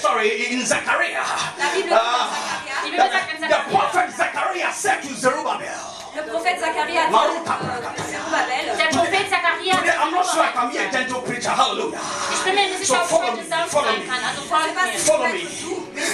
sorry, 0.00 0.28
in 0.52 0.64
Zechariah, 0.66 1.24
La 1.58 1.66
Bible 1.74 1.88
dit 1.88 1.90
dans 1.90 1.96
uh, 1.96 2.28
Die 2.84 2.90
Zacharia, 2.90 2.90
Bibel 2.90 3.10
sagt 3.12 3.32
in 3.34 3.48
the 3.48 3.60
prophet 3.70 4.10
Zechariah 4.16 4.72
said 4.72 5.02
to 5.02 5.14
Zerubbabel, 5.14 5.78
le 6.16 6.22
prophète 6.22 6.58
Zacharia 6.60 7.02
a 7.02 7.06
dit 7.06 7.12
Maruta. 7.12 7.58
euh, 7.60 8.02
Zerubbabel, 8.10 8.64
der 8.76 8.88
Prophet 8.96 9.24
Zachariah, 9.30 9.76
Today, 9.76 9.96
I'm 10.02 10.10
not 10.12 10.26
sure 10.26 10.42
I 10.42 10.52
can 10.52 10.68
be 10.70 10.76
a 10.78 10.90
gentle 10.90 11.20
preacher, 11.22 11.50
hallelujah. 11.50 11.98
ich 12.32 12.40
bin 12.44 12.54
mir 12.54 12.68
So 12.72 12.78
sicher, 12.84 12.98
ob 12.98 13.04
ich 13.04 13.10
follow 13.10 13.32
me, 13.36 13.42
follow 13.68 13.92
me. 13.92 14.04
kann, 14.06 14.20
also 14.24 14.40
je 14.42 14.48
sais 14.48 14.50
folgt 14.50 14.74
pas 14.74 14.84
mir. 14.84 14.98
si 14.98 15.04
tu 15.04 15.12
Follow 15.12 15.28
me. 15.28 15.44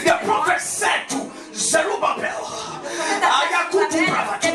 The 0.05 0.17
prophet 0.27 0.61
said 0.61 1.09
to 1.11 1.19
Zerubbabel, 1.55 2.43
Ayakutu 3.23 3.99
Der 4.43 4.53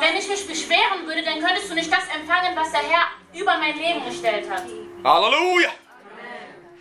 Wenn 0.00 0.16
ich 0.16 0.28
mich 0.28 0.46
beschweren 0.46 1.06
würde, 1.06 1.22
dann 1.22 1.40
könntest 1.40 1.70
du 1.70 1.74
nicht 1.74 1.92
das 1.92 2.04
empfangen, 2.14 2.56
was 2.56 2.70
der 2.72 2.80
Herr 2.82 3.06
über 3.34 3.56
mein 3.58 3.76
Leben 3.76 4.04
gestellt 4.04 4.48
hat. 4.50 4.64
Hallelujah. 5.04 5.72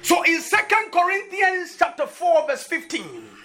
So 0.04 0.24
in 0.24 0.42
2 0.42 0.58
Corinthians 0.92 1.76
chapter 1.78 2.08
4 2.08 2.46
verse 2.48 2.68
15 2.68 3.04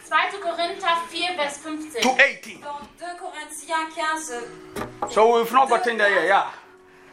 2. 0.09 0.39
Korinther 0.41 0.97
4, 1.11 1.35
Vers 1.37 1.59
15. 1.59 2.01
to 2.01 2.17
18. 2.17 2.61
Dans 2.63 2.79
2 2.99 3.17
Corinthiens 3.19 4.31
15, 5.01 5.11
So 5.13 5.37
we've 5.37 5.53
not 5.53 5.69
gotten 5.69 5.99
there 5.99 6.09
yet, 6.11 6.27
yeah. 6.29 6.51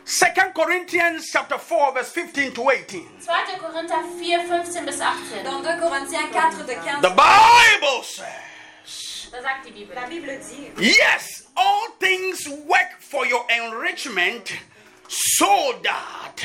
2 0.05 0.51
Corinthians 0.53 1.27
chapter 1.31 1.57
4 1.57 1.93
verse 1.93 2.11
15 2.11 2.53
to 2.53 2.69
18. 2.69 3.07
2. 3.19 3.57
Korinther 3.59 4.03
4, 4.19 4.39
15 4.47 4.85
bis 4.85 5.01
18. 5.01 5.43
dans 5.43 5.61
2 5.63 5.79
Corinthiens 5.79 6.29
4 6.31 6.65
de 6.65 6.75
15, 6.75 7.01
The 7.01 7.09
Bible 7.09 8.03
says, 8.03 9.29
Da 9.31 9.41
sagt 9.41 9.65
die 9.65 9.71
Bibel. 9.71 9.95
la 9.95 10.05
Bible 10.07 10.37
dit 10.37 10.71
Yes, 10.77 11.42
all 11.55 11.89
things 11.99 12.47
work 12.47 12.99
for 12.99 13.25
your 13.25 13.45
enrichment 13.51 14.53
so 15.07 15.79
that 15.83 16.37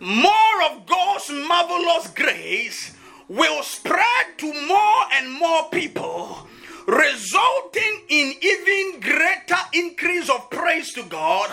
more 0.00 0.62
of 0.70 0.86
God's 0.86 1.30
marvelous 1.30 2.08
grace 2.08 2.94
will 3.28 3.62
spread 3.62 4.26
to 4.38 4.46
more 4.66 5.02
and 5.14 5.32
more 5.32 5.68
people, 5.70 6.46
resulting 6.86 8.02
in 8.08 8.34
even 8.40 9.00
greater 9.00 9.62
increase 9.72 10.28
of 10.28 10.50
praise 10.50 10.92
to 10.94 11.02
God, 11.04 11.50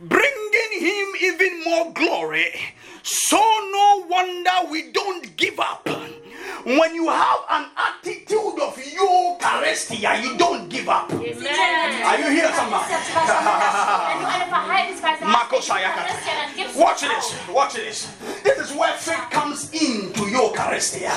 bringing 0.00 0.72
Him 0.78 1.08
even 1.20 1.64
more 1.64 1.92
glory. 1.92 2.52
So, 3.02 3.38
no 3.38 4.06
wonder 4.08 4.50
we 4.70 4.92
don't 4.92 5.36
give 5.36 5.58
up. 5.58 5.88
When 6.64 6.94
you 6.94 7.08
have 7.08 7.40
an 7.50 7.66
attitude 7.76 8.58
of 8.60 8.76
Eucharistia, 8.76 10.22
you 10.22 10.36
don't 10.36 10.68
give 10.68 10.88
up. 10.88 11.10
Are 11.12 12.18
you 12.18 12.30
here, 12.30 12.52
somebody? 12.54 12.92
Wenn 12.92 14.20
du 14.20 14.26
eine 14.26 14.46
Verhaltensweise 14.48 15.24
Marco 15.24 15.56
hast, 15.56 15.68
wie 15.68 15.72
Sayaka. 15.72 16.02
Christian, 16.02 16.36
dann 16.42 16.54
gibst 16.56 16.74
du 16.76 16.80
Watch 16.80 17.02
auf. 17.02 17.08
this, 17.08 17.54
watch 17.54 17.74
this. 17.74 18.08
This 18.44 18.58
is 18.58 18.76
where 18.76 18.92
faith 18.94 19.30
comes 19.30 19.70
into 19.72 20.24
Eucharistia. 20.24 21.12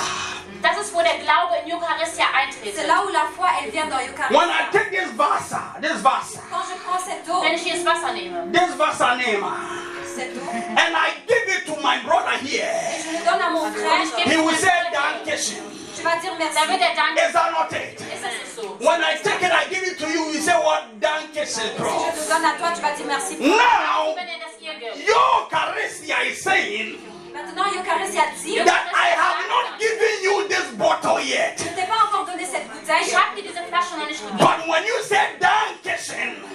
Das 0.62 0.77
ist, 0.79 0.94
wo 0.96 1.01
der 1.01 1.20
Glaube 1.20 1.55
in 1.63 1.72
Eucharistia 1.74 2.25
eintritt. 2.34 2.74
C'est 2.75 2.88
là 2.88 3.03
où 3.05 3.12
la 3.12 3.25
foi, 3.36 3.48
elle 3.62 3.72
vient 3.72 3.86
dans 3.86 3.98
When 4.32 4.50
I 4.50 4.65
take 4.72 4.89
this 4.89 5.12
vasa, 5.15 5.75
this 5.82 6.01
vasa, 6.01 6.39
Quand 6.50 6.63
je 6.67 6.75
prends 6.84 7.00
cette 7.05 7.27
eau, 7.29 7.41
Wenn 7.44 7.53
ich 7.53 7.62
hier 7.63 7.75
das 7.75 7.86
Wasser 7.86 8.13
nehme 8.13 8.51
this 8.51 8.75
vasa 8.77 9.15
name, 9.15 9.24
cette 9.24 9.44
eau, 9.44 10.04
and 10.24 10.95
I 10.95 11.12
give 11.27 11.48
it 11.55 11.65
to 11.67 11.75
my 11.81 11.98
brother 12.03 12.38
here, 12.41 12.65
et 12.65 13.01
je 13.03 13.12
le 13.17 13.24
donne 13.25 13.41
à 13.41 13.50
mon 13.51 13.62
und 13.63 13.74
ich 13.75 13.81
frère, 13.81 14.24
gebe 14.24 14.29
he 14.31 14.38
will 14.38 14.55
say, 14.55 14.69
Bruder, 14.86 15.01
Dankeschön. 15.25 15.63
tu 15.95 16.01
vas 16.03 16.17
dire 16.22 16.34
da 16.38 16.67
wird 16.67 16.79
merci. 16.79 16.95
danken. 16.95 17.17
Is 17.27 17.34
that 17.34 17.51
not 17.51 17.72
it? 17.74 18.00
Ist 18.00 18.24
das 18.24 18.34
nicht 18.34 18.55
so? 18.55 18.77
When 18.79 19.01
I 19.01 19.15
take 19.24 19.41
it, 19.45 19.51
I 19.51 19.65
give 19.69 19.84
it 19.84 19.98
to 20.00 20.07
you, 20.07 20.31
you 20.34 20.39
say, 20.41 20.53
What? 20.55 20.84
Dankeschön, 21.00 21.45
Si 21.45 21.62
je 21.62 21.77
bro. 21.77 21.89
le 21.89 22.27
donne 22.29 22.45
à 22.45 22.53
toi, 22.57 22.69
tu 22.75 22.81
vas 22.81 22.91
dire 22.95 23.05
merci. 23.07 23.36
Now, 23.39 24.15
Wenn 24.15 24.27
das 24.39 24.55
ihr 24.62 24.74
gibt. 24.79 25.10
Eucharistia 25.10 26.24
is 26.29 26.41
saying 26.41 26.98
Maintenant, 27.34 27.67
Eucharistie 27.67 28.19
a 28.19 28.31
dit, 28.31 28.63
that 28.65 28.88
I 28.95 29.10
have 29.12 29.43
not 29.51 29.77
given 29.77 30.24
you 30.24 30.48
this 30.48 30.72
bottle 30.77 31.19
yet. 31.19 31.60
je 31.60 31.67
ne 31.69 31.75
t'ai 31.75 31.86
pas 31.86 32.07
encore 32.07 32.25
donné 32.25 32.45
cette 32.45 32.63
bouteille, 32.72 33.03
Ich 33.07 33.13
habe 33.13 33.36
dir 33.36 33.43
diese 33.43 33.62
Flasche 33.67 33.98
noch 34.00 34.07
nicht 34.07 34.22
gegeben. 34.24 34.38
But 34.39 34.67
when 34.72 34.84
you 34.88 34.95
say 35.03 35.36
Dankeschön, 35.39 36.31
mais 36.31 36.39
quand 36.39 36.54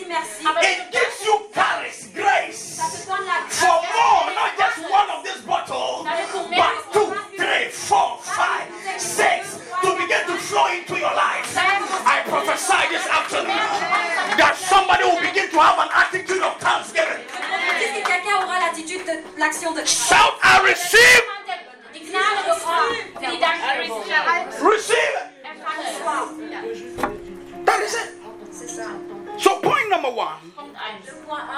dis 0.00 0.06
merci, 0.08 0.44
it 0.62 0.92
gives 0.92 1.18
you 1.24 1.34
charis, 1.54 2.08
grace. 2.14 2.76
ça 2.80 2.84
te 2.88 3.06
donne 3.06 3.26
la 3.26 3.44
for 3.48 3.80
more, 3.92 4.32
not 4.32 4.52
just 4.56 4.78
one 4.90 5.10
of 5.10 5.22
this 5.24 5.40
bottle, 5.44 6.04
damit 6.04 6.28
du 6.32 6.48
mehr 6.48 6.64
but 6.64 6.92
two, 6.92 7.08
three, 7.36 7.68
four, 7.68 8.16
ah, 8.16 8.32
five, 8.40 8.66
six, 8.98 9.60
to 9.82 9.88
begin 9.96 10.22
to 10.26 10.36
flow 10.48 10.66
into 10.72 10.96
your 10.96 11.12
life. 11.14 11.46
I 12.06 12.22
prophesy 12.24 12.82
this 12.90 13.06
afternoon 13.06 13.68
that 14.40 14.56
somebody 14.56 15.04
will 15.04 15.20
begin 15.20 15.50
to 15.50 15.58
have 15.60 15.78
an 15.78 15.90
attitude 15.92 16.42
of 16.42 16.56
thanksgiving. 16.60 17.20
Qu'est-ce 17.78 18.00
que 18.00 18.04
quelqu'un 18.06 18.36
aura 18.44 18.60
l'attitude 18.60 19.04
de 19.04 19.38
l'action 19.38 19.72
de 19.72 19.84
Shout, 19.84 20.34
I 20.42 20.60
receive, 20.64 21.24
Jemand, 21.24 21.46
der 21.46 21.58
die 21.92 22.04
Gnade 22.08 22.40
bekommt, 22.48 22.96
für 23.20 23.30
die 23.30 23.40
Dankgebung. 23.40 24.02
receive. 24.70 25.30
That 27.66 27.80
is 27.82 27.94
it. 27.94 28.19
C'est 29.40 29.44
ça. 29.44 29.50
So, 29.50 29.60
point 29.60 29.88
number 29.90 30.10
one, 30.10 30.38
Punkt 30.56 30.76
1. 30.76 31.26
Point 31.26 31.48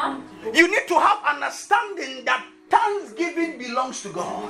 1, 0.44 0.54
you 0.54 0.68
need 0.68 0.86
to 0.88 0.94
have 0.98 1.18
understanding 1.26 2.24
that 2.24 2.42
thanksgiving 2.70 3.58
belongs 3.58 4.02
to 4.02 4.08
God. 4.10 4.48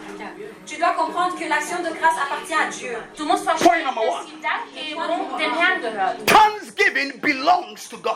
tu 0.66 0.76
dois 0.76 0.90
comprendre 0.94 1.36
que 1.38 1.48
l'action 1.48 1.78
de 1.82 1.90
grâce 1.90 2.16
appartient 2.22 2.54
à 2.54 2.66
Dieu. 2.70 2.96
Du 3.16 3.22
musst 3.24 3.44
Point 3.44 3.84
number 3.84 4.02
one. 4.02 4.26
die 4.26 4.40
Dankgebung 4.40 5.38
dem 5.38 5.52
Herrn 5.54 5.80
gehört. 5.80 6.26
Thanksgiving 6.26 7.20
belongs 7.20 7.88
to 7.88 7.96
God. 7.98 8.14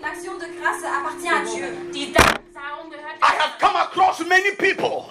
L'action 0.00 0.34
de 0.38 0.46
grâce 0.60 0.84
appartient 0.84 1.28
à 1.30 1.40
Dieu. 1.44 1.90
Die 1.92 2.12
Danksagung 2.12 2.90
gehört 2.90 3.18
I 3.20 3.34
have 3.40 3.58
come 3.58 3.76
across 3.76 4.20
many 4.26 4.52
people 4.56 5.06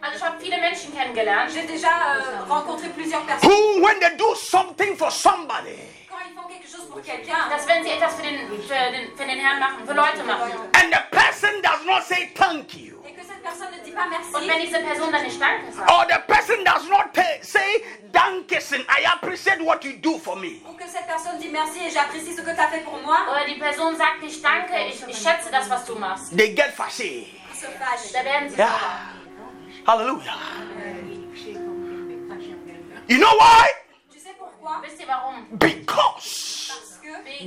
Also 0.00 0.16
ich 0.18 0.22
habe 0.24 0.36
viele 0.40 0.58
Menschen 0.58 0.94
kennengelernt, 0.94 1.50
J'ai 1.52 1.66
déjà 1.66 1.88
euh, 1.88 2.44
rencontré 2.48 2.88
plusieurs 2.90 3.22
personnes. 3.22 3.50
who, 3.50 3.82
when 3.82 3.98
they 4.00 4.16
do 4.16 4.34
something 4.36 4.94
for 4.96 5.10
somebody, 5.10 5.76
Quand 6.05 6.05
ils 6.28 6.34
font 6.34 6.48
quelque 6.48 6.68
chose 6.68 6.86
pour 6.90 7.00
quelqu'un, 7.02 7.48
dass 7.50 7.66
wenn 7.66 7.82
sie 7.84 7.90
etwas 7.90 8.14
für 8.16 8.22
den, 8.22 8.38
für 8.62 8.90
den, 8.92 9.16
für 9.16 9.24
den 9.26 9.38
Herrn 9.38 9.58
machen, 9.60 9.86
für 9.86 9.94
Leute 9.94 10.22
machen, 10.24 10.52
and 10.74 10.92
the 10.92 11.02
person 11.10 11.60
does 11.62 11.84
not 11.84 12.02
say 12.04 12.30
thank 12.34 12.74
you, 12.74 13.02
et 13.06 13.12
que 13.14 13.22
cette 13.24 13.42
personne 13.42 13.70
ne 13.72 13.82
dit 13.84 13.94
pas 13.94 14.06
und 14.06 14.48
wenn 14.48 14.60
diese 14.60 14.78
Person 14.80 15.12
dann 15.12 15.22
nicht 15.22 15.40
Danke 15.40 15.72
sagt, 15.72 15.90
or 15.90 16.04
the 16.08 16.20
person 16.26 16.64
does 16.64 16.88
not 16.88 17.12
ta- 17.14 17.40
say 17.42 17.82
Dankeschön, 18.12 18.80
I 18.88 19.04
appreciate 19.14 19.60
what 19.64 19.84
you 19.84 19.92
do 20.00 20.18
for 20.18 20.36
me. 20.36 20.60
ou 20.68 20.72
que 20.74 20.88
cette 20.88 21.06
personne 21.06 21.38
dit 21.38 21.48
merci 21.50 21.78
et 21.86 21.90
j'apprécie 21.90 22.32
ce 22.34 22.40
que 22.42 22.50
tu 22.54 22.60
as 22.60 22.68
fait 22.68 22.84
pour 22.84 22.98
moi, 23.02 23.18
oder 23.30 23.44
die 23.46 23.58
Person 23.58 23.96
sagt 23.96 24.22
nicht 24.22 24.42
Danke, 24.44 24.74
ich, 24.88 25.02
ich 25.06 25.16
schätze 25.18 25.50
das, 25.50 25.68
was 25.70 25.84
du 25.84 25.94
machst, 25.96 26.36
They 26.36 26.54
get 26.54 26.72
fashy. 26.74 27.28
ils 27.52 27.58
se 27.60 27.66
fâchent. 27.66 28.12
da 28.12 28.24
werden 28.24 28.48
sie 28.50 28.56
Yeah. 28.56 28.78
Hallelujah. 29.86 30.34
You 33.08 33.18
know 33.18 33.32
why? 33.38 33.70
Tu 34.66 34.72
sais 34.72 34.74
pourquoi 34.74 34.80
Wisst 34.82 35.00
ihr 35.00 35.06
warum? 35.06 35.46
Because 35.58 36.98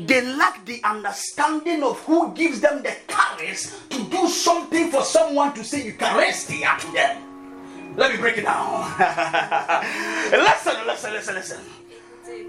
they 0.07 0.21
lack 0.21 0.65
the 0.65 0.81
understanding 0.83 1.83
of 1.83 1.99
who 2.07 2.33
gives 2.33 2.61
them 2.61 2.81
the 2.81 2.95
courage 3.07 3.67
to 3.89 4.03
do 4.09 4.27
something 4.27 4.89
for 4.89 5.03
someone 5.03 5.53
to 5.53 5.63
say 5.63 5.91
Eucharistia 5.91 6.77
to 6.79 6.91
them. 6.93 7.97
Let 7.97 8.11
me 8.11 8.17
break 8.17 8.37
it 8.37 8.45
down. 8.45 8.93
listen, 10.31 10.85
listen, 10.87 11.13
listen, 11.13 11.35
listen. 11.35 11.59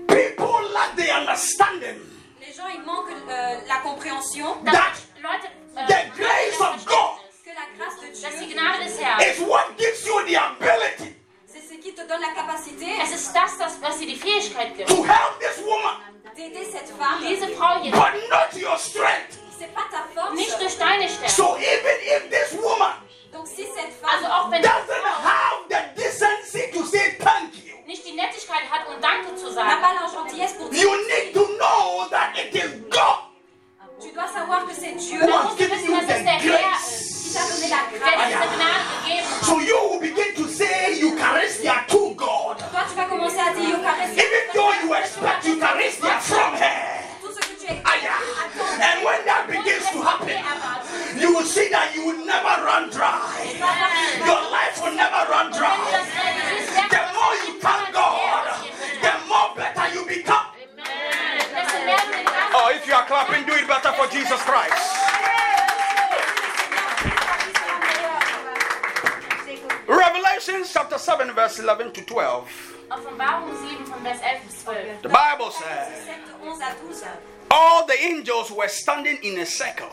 People 0.06 0.61
lack 0.72 0.96
the 0.96 1.11
understanding 1.11 1.98
les 2.40 2.54
gens 2.54 2.68
ils 2.68 2.83
manquent 2.85 3.11
euh, 3.28 3.56
la 3.68 3.76
compréhension 3.83 4.56
Dass 4.64 4.72
that 4.72 5.50
äh, 5.76 5.87
the 5.87 6.16
grace 6.16 6.61
of 6.61 6.85
God 6.87 7.18
que 7.44 7.50
la 7.50 7.66
grâce 7.76 8.00
de 8.00 8.09
Dieu, 8.12 8.54
Gnade 8.54 8.85
des 8.85 9.02
Herrn, 9.02 9.20
is 9.20 9.40
what 9.40 9.76
gives 9.78 10.04
you 10.06 10.24
the 10.26 10.37
ability 10.37 10.80
c'est 11.00 11.16
ce 11.16 11.19
qui 11.81 11.93
te 11.93 12.03
donne 12.03 12.21
la 12.21 12.33
capacité 12.35 12.87
es 13.03 13.11
ist 13.12 13.33
das, 13.33 13.57
das 13.59 13.81
was 13.81 13.99
dir 13.99 14.07
die 14.07 14.16
Fähigkeit 14.16 14.77
gibt, 14.77 14.88
to 14.88 15.03
help 15.03 15.38
this 15.40 15.64
woman, 15.64 15.97
d'aider 16.37 16.64
cette 16.71 16.88
femme. 16.88 17.21
diese 17.27 17.49
Frau 17.49 17.81
hier, 17.81 17.93
but 17.93 18.12
not 18.29 18.53
your 18.55 18.79
strength. 18.79 19.38
C'est 19.59 19.73
pas 19.75 19.87
ta 19.90 20.05
force. 20.14 20.35
nicht 20.35 20.59
durch 20.61 20.77
deine 20.79 21.09
Stärke. 21.09 21.31
So 21.31 21.57
even 21.57 21.97
if 22.05 22.31
this 22.31 22.59
woman 22.61 22.93
Donc 23.33 23.47
si 23.47 23.64
cette 23.64 23.93
Also 24.03 24.27
femme 24.27 24.35
auch 24.35 24.51
wenn 24.51 24.62
doesn't 24.62 24.87
Frau 24.87 25.23
have 25.23 25.61
the 25.69 26.03
decency 26.03 26.71
to 26.73 26.85
say 26.85 27.16
thank 27.19 27.55
you, 27.64 27.77
nicht 27.87 28.05
die 28.07 28.12
Nettigkeit 28.12 28.71
hat, 28.71 28.87
um 28.88 29.01
Danke 29.01 29.35
zu 29.37 29.47
n'a 29.47 29.55
sagen, 29.55 29.83
pas 29.83 29.95
la 29.95 30.07
gentillesse 30.09 30.55
pour 30.59 30.69
dire, 30.71 30.83
you 30.83 30.90
need 31.09 31.33
to 31.33 31.47
know 31.59 32.07
that 32.11 32.33
it 32.37 32.55
is 32.55 32.71
God 32.90 33.31
tu 34.01 34.11
dois 34.12 34.29
savoir 34.29 34.66
que 34.66 34.75
c'est 34.75 34.93
Dieu 34.95 35.21
who 35.21 35.31
has 35.31 35.57
given 35.57 35.79
wissen, 35.79 35.90
you 35.90 35.97
dass 35.97 36.07
the 36.07 36.12
es 36.12 36.25
der 36.25 36.33
Herr 36.33 36.40
ist, 36.40 36.43
qui 36.43 36.49
grace. 36.49 37.19
T'a 37.33 37.43
donné 37.49 37.69
la 37.69 37.81
der 37.90 37.99
grâce. 37.99 38.29
dir 38.29 38.31
diese 38.31 38.57
Gnade 38.57 38.83
gegeben 39.05 39.29
hat. 39.29 39.45
So 39.45 39.61
you 39.61 39.79
will 39.90 40.01
begin 40.01 40.35
to 40.37 40.49
say 40.49 41.01
Eucharistia 41.01 41.87
to 41.88 42.14
God. 42.16 42.59
Toi, 42.59 42.83
tu 42.88 42.95
vas 42.97 43.05
commencer 43.07 43.40
à 43.40 43.53
dire 43.55 43.77
Eucharistie. 43.77 44.21
Even 44.21 44.45
though 44.55 44.73
you 44.83 44.95
expect 44.95 45.45
Eucharistia 45.45 46.21
from 46.21 46.55
her. 46.55 47.05
Tout 47.23 47.33
ce 47.33 47.40
que 47.40 47.55
tu 47.61 47.66
es. 47.66 47.83
Aya. 47.85 48.16
And 48.81 49.05
when 49.05 49.21
that 49.27 49.47
begins 49.49 49.87
to 49.93 50.03
happen, 50.03 50.38
you 51.21 51.35
will 51.35 51.47
see 51.47 51.69
that 51.71 51.95
you 51.95 52.07
will 52.07 52.25
never 52.25 52.64
run 52.64 52.90
dry. 52.90 53.21
Your 54.25 54.43
life 54.51 54.81
will 54.83 54.95
never 54.95 55.31
run 55.31 55.53
dry. 55.53 55.77
The 56.90 57.03
more 57.14 57.35
you 57.47 57.61
thank 57.61 57.93
God, 57.93 58.45
the 59.03 59.14
more 59.29 59.55
better 59.57 59.87
you 59.95 60.07
become. 60.07 60.47
Oh, 62.53 62.73
if 62.75 62.87
you 62.87 62.95
are 62.95 63.07
clapping, 63.07 63.47
do 63.47 63.53
it 63.53 63.69
better 63.69 63.93
for 63.93 64.07
Jesus 64.09 64.40
Christ. 64.43 65.01
Revelation 69.90 70.62
chapter 70.72 70.98
7, 70.98 71.33
verse 71.35 71.59
11 71.59 71.90
to 71.90 72.03
12. 72.03 72.76
Offenbarung 72.92 73.50
7 73.57 73.85
von 73.87 74.00
Vers 74.05 74.20
11 74.22 74.46
bis 74.46 74.62
12. 74.62 75.03
The 75.03 75.09
Bible 75.09 75.50
says, 75.50 76.05
7, 76.05 76.20
11 76.44 76.62
à 76.62 76.74
12. 76.79 77.18
All 77.50 77.87
the 77.87 78.00
angels 78.00 78.53
were 78.53 78.68
standing 78.68 79.18
in 79.24 79.40
a 79.40 79.44
circle 79.46 79.90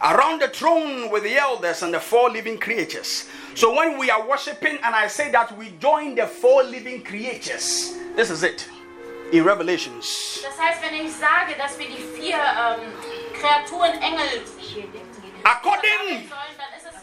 around 0.00 0.40
the 0.40 0.48
throne 0.48 1.10
with 1.10 1.24
the 1.24 1.36
elders 1.36 1.82
and 1.82 1.92
the 1.92 2.00
four 2.00 2.30
living 2.30 2.58
creatures. 2.58 3.28
So 3.54 3.74
when 3.76 3.98
we 3.98 4.08
are 4.10 4.26
worshiping, 4.26 4.78
and 4.82 4.94
I 4.94 5.08
say 5.08 5.30
that 5.32 5.58
we 5.58 5.72
join 5.78 6.14
the 6.14 6.26
four 6.26 6.62
living 6.62 7.02
creatures, 7.02 7.94
this 8.16 8.30
is 8.30 8.42
it 8.42 8.66
in 9.30 9.44
Revelations. 9.44 10.40
Das 10.42 10.56
heißt, 10.58 10.80
wenn 10.80 10.94
ich 10.94 11.12
sage, 11.12 11.54
dass 11.58 11.78
wir 11.78 11.86
die 11.86 12.02
vier 12.18 12.38
ähm, 12.38 12.80
Kreaturen, 13.38 13.92
Engel 14.00 14.40
According 15.44 16.30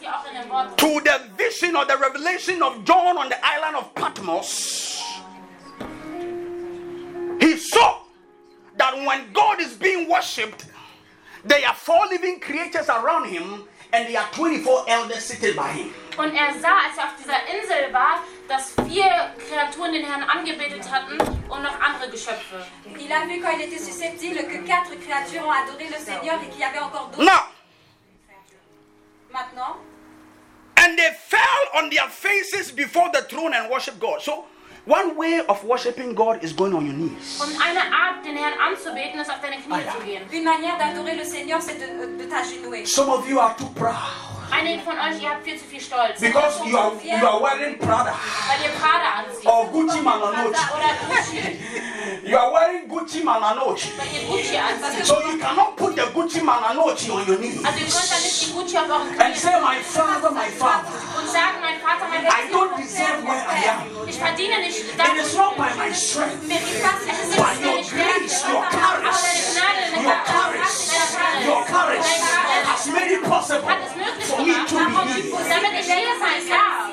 ist 0.00 0.02
es 0.02 0.06
hier 0.06 0.14
auch 0.14 0.26
in 0.26 0.40
dem 0.40 0.50
Wort. 0.50 0.76
to 0.78 1.00
the 1.04 1.20
vision 1.36 1.76
or 1.76 1.84
the 1.86 1.96
revelation 1.96 2.62
of 2.62 2.84
John 2.84 3.16
on 3.18 3.28
the 3.28 3.36
island 3.44 3.76
of 3.76 3.94
Patmos, 3.94 5.02
he 7.40 7.56
saw 7.56 8.02
that 8.76 8.94
when 9.06 9.32
God 9.32 9.60
is 9.60 9.74
being 9.76 10.08
worshipped, 10.08 10.66
there 11.44 11.66
are 11.66 11.74
four 11.74 12.06
living 12.08 12.40
creatures 12.40 12.88
around 12.88 13.28
him, 13.28 13.64
and 13.92 14.06
there 14.08 14.20
are 14.20 14.28
24 14.32 14.84
elders 14.88 15.24
sitting 15.24 15.56
by 15.56 15.72
him. 15.72 15.94
Und 16.18 16.34
er 16.34 16.52
sah, 16.60 16.76
als 16.86 16.98
er 16.98 17.04
auf 17.04 17.16
dieser 17.18 17.38
Insel 17.48 17.92
war, 17.94 18.22
dass 18.46 18.74
vier 18.86 19.08
Kreaturen 19.48 19.92
den 19.92 20.04
Herrn 20.04 20.22
angebetet 20.24 20.90
hatten 20.90 21.18
und 21.48 21.62
noch 21.62 21.80
andere 21.80 22.10
Geschöpfe. 22.10 22.66
Il 22.98 23.10
a 23.10 23.20
vu 23.26 23.40
quand 23.40 23.52
il 23.56 23.62
était 23.62 23.78
susceptible 23.78 24.42
que 24.46 24.58
quatre 24.66 24.96
créatures 25.00 25.46
ont 25.46 25.52
adoré 25.52 25.86
le 25.88 25.98
Seigneur 26.04 26.38
et 26.42 26.48
qu'il 26.50 26.60
y 26.60 26.64
avait 26.64 26.80
encore 26.80 27.08
d'autres. 27.08 27.24
Now, 27.24 27.46
Maintenant, 29.32 29.76
And 30.82 30.96
they 30.98 31.10
fell 31.28 31.64
on 31.82 31.90
their 31.90 32.08
faces 32.08 32.72
before 32.72 33.10
the 33.12 33.22
throne 33.28 33.52
and 33.54 33.70
worshiped 33.70 34.00
God. 34.00 34.22
So, 34.22 34.44
one 34.86 35.14
way 35.16 35.42
of 35.46 35.62
worshiping 35.64 36.14
God 36.14 36.42
is 36.42 36.52
going 36.54 36.72
on 36.74 36.86
your 36.86 36.94
knees. 36.94 37.38
Und 37.40 37.52
eine 37.60 37.80
Art, 37.92 38.24
den 38.24 38.36
Herrn 38.36 38.58
anzubeten, 38.58 39.20
ist 39.20 39.30
auf 39.30 39.40
deine 39.42 39.56
Knie 39.60 39.72
Ah, 39.74 39.80
ja. 39.84 39.92
zu 39.92 39.98
gehen. 40.04 40.22
Une 40.32 40.44
manière 40.44 40.78
d'adorer 40.78 41.16
le 41.16 41.24
Seigneur, 41.24 41.60
c'est 41.60 41.76
de, 41.78 42.16
de 42.16 42.24
t'agenouiller. 42.28 42.86
Some 42.86 43.10
of 43.10 43.28
you 43.28 43.38
are 43.38 43.54
too 43.56 43.68
proud 43.74 43.94
Einige 44.50 44.82
von 44.82 44.94
euch, 44.98 45.22
ihr 45.22 45.30
habt 45.30 45.44
viel 45.44 45.56
zu 45.58 45.64
viel 45.64 45.80
Stolz. 45.80 46.20
because 46.20 46.60
you 46.66 46.76
are, 46.76 46.92
you 47.02 47.26
are 47.26 47.40
wearing 47.40 47.78
Prada 47.78 48.12
Weil 48.48 48.64
ihr 48.64 48.74
Prada 48.78 49.24
anzieht. 49.24 49.46
or 49.46 49.66
Gucci 49.70 50.00
Mananochi. 50.00 50.60
Oder 50.74 50.92
Gucci. 51.08 51.58
You 52.24 52.36
are 52.36 52.52
wearing 52.52 52.88
Gucci 52.88 53.22
Mananochi. 53.22 53.92
Weil 53.96 54.08
ihr 54.20 54.28
Gucci 54.28 54.56
anzieht. 54.58 55.06
So 55.06 55.14
you 55.22 55.38
cannot 55.38 55.76
put 55.76 55.94
the 55.96 56.02
Gucci 56.12 56.40
Mananochi 56.42 57.10
on 57.10 57.26
your 57.28 57.36
knees 57.36 57.64
Also 57.64 57.78
ihr 57.78 57.86
könnt 57.86 58.10
dann 58.10 58.22
nicht 58.22 58.46
die 58.46 58.52
Gucci 58.52 58.76
auf 58.78 58.88
euren 58.90 59.08
and 59.08 59.18
Knien 59.18 59.34
say, 59.36 59.60
My 59.60 59.76
father, 59.82 60.30
my 60.32 60.50
father, 60.58 60.88
und 61.18 61.28
sagen, 61.30 61.56
mein 61.60 61.80
Vater, 61.80 62.06
mein 62.10 62.24
I 62.26 62.52
don't 62.52 62.70
Vater, 62.70 62.82
deserve 62.82 63.22
where 63.24 63.46
I 63.46 63.68
am. 63.70 64.08
ich 64.08 64.18
verdiene 64.18 64.58
nicht 64.60 64.78
It 64.80 65.24
is 65.24 65.36
not 65.36 65.56
by 65.56 65.70
my 65.78 65.94
strength, 65.94 66.42
es 66.50 66.58
ist 66.58 67.36
by 67.36 67.54
nicht 67.54 67.64
your 67.64 67.72
deine 67.72 67.84
Stärke. 67.84 68.18
grace, 68.20 68.44
your 68.50 68.58
Aber 68.60 68.74
deine 68.74 69.90
courage, 69.90 70.04
your 70.04 70.18
courage, 70.26 70.89
your 71.46 71.64
courage 71.64 72.06
has 72.64 72.86
made 72.92 73.10
it 73.12 73.22
possible 73.24 73.68
hat 73.68 73.78
es 73.86 73.94
möglich 73.96 74.24
for 74.26 74.38
me 74.42 74.52
to 74.66 74.74
be 74.74 75.20
here. 75.22 75.48
damit 75.48 75.72
ich 75.80 75.86
hier 75.86 76.18
sein 76.18 76.48
darf. 76.48 76.90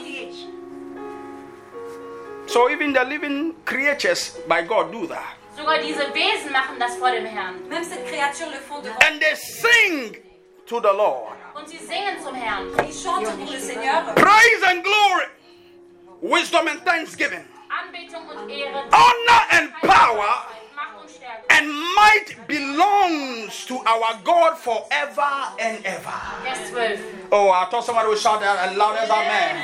So 2.48 2.70
even 2.70 2.94
the 2.94 3.04
living 3.04 3.54
creatures 3.66 4.38
by 4.48 4.62
God 4.64 4.92
do 4.92 5.06
that. 5.08 5.36
Sogar 5.56 5.80
diese 5.80 6.14
Wesen 6.14 6.52
machen 6.52 6.80
das 6.80 6.96
vor 6.96 7.12
dem 7.12 7.26
Herrn. 7.26 7.68
Même 7.68 7.84
cette 7.84 8.06
créature 8.08 8.50
le 8.50 8.60
font 8.60 8.82
devant. 8.84 9.04
And 9.04 9.20
they 9.20 9.36
sing 9.36 10.18
to 10.66 10.80
the 10.80 10.94
Lord. 10.94 11.34
Und 11.56 11.68
sie 11.68 11.78
singen 11.78 12.22
zum 12.24 12.36
Herrn. 12.36 12.70
Ils 12.88 12.94
chantent 12.94 13.26
pour 13.38 13.52
le 13.52 13.60
Seigneur. 13.60 14.14
Praise 14.16 14.64
and 14.68 14.84
glory, 14.84 15.26
wisdom 16.22 16.68
and 16.68 16.80
thanksgiving, 16.86 17.44
Anbetung 17.70 18.28
und 18.30 18.50
Ehre. 18.50 18.86
honor 18.92 19.42
and 19.52 19.74
power 19.82 19.88
Macht 19.88 20.48
und 20.48 20.56
Stärke. 20.56 20.67
And 21.50 21.68
might 21.96 22.36
belongs 22.48 23.66
to 23.66 23.78
our 23.86 24.20
God 24.24 24.58
forever 24.58 25.52
and 25.60 25.84
ever. 25.86 26.14
Vers 26.44 26.70
12. 26.72 27.00
Oh, 27.32 27.52
I 27.52 27.66
thought 27.70 27.84
somebody 27.86 28.08
would 28.10 28.18
shout 28.18 28.40
that 28.42 28.70
as 28.70 28.78
loud 28.78 28.96
as 28.96 29.10
amen. 29.10 29.58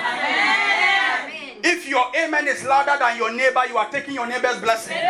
If 1.64 1.88
your 1.88 2.12
amen 2.16 2.48
is 2.48 2.64
louder 2.64 2.98
than 3.00 3.18
your 3.18 3.32
neighbor, 3.32 3.64
you 3.70 3.78
are 3.78 3.90
taking 3.90 4.14
your 4.16 4.28
neighbor's 4.28 4.60
blessing. 4.60 4.98
Oh, 5.00 5.02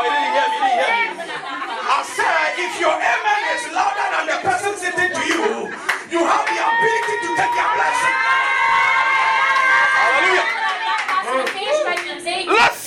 you 0.00 0.08
didn't 0.08 0.32
hear 0.32 0.48
me, 0.48 0.72
you 0.72 0.88
didn't 0.88 1.04
hear 1.04 1.14
me. 1.14 1.28
I 1.84 2.00
said, 2.08 2.56
if 2.64 2.80
your 2.80 2.96
amen 2.96 3.42
is 3.52 3.68
louder 3.76 4.08
than 4.08 4.24
the 4.32 4.38
person 4.40 4.72
sitting 4.80 5.12
to 5.12 5.22
you, 5.28 5.68
you 6.08 6.24
have 6.24 6.44
the 6.48 6.56
ability 6.56 7.14
to 7.20 7.28
take 7.36 7.52
their 7.52 7.70
blessing. 7.76 8.16
Hallelujah. 10.00 10.48
Hast 12.56 12.83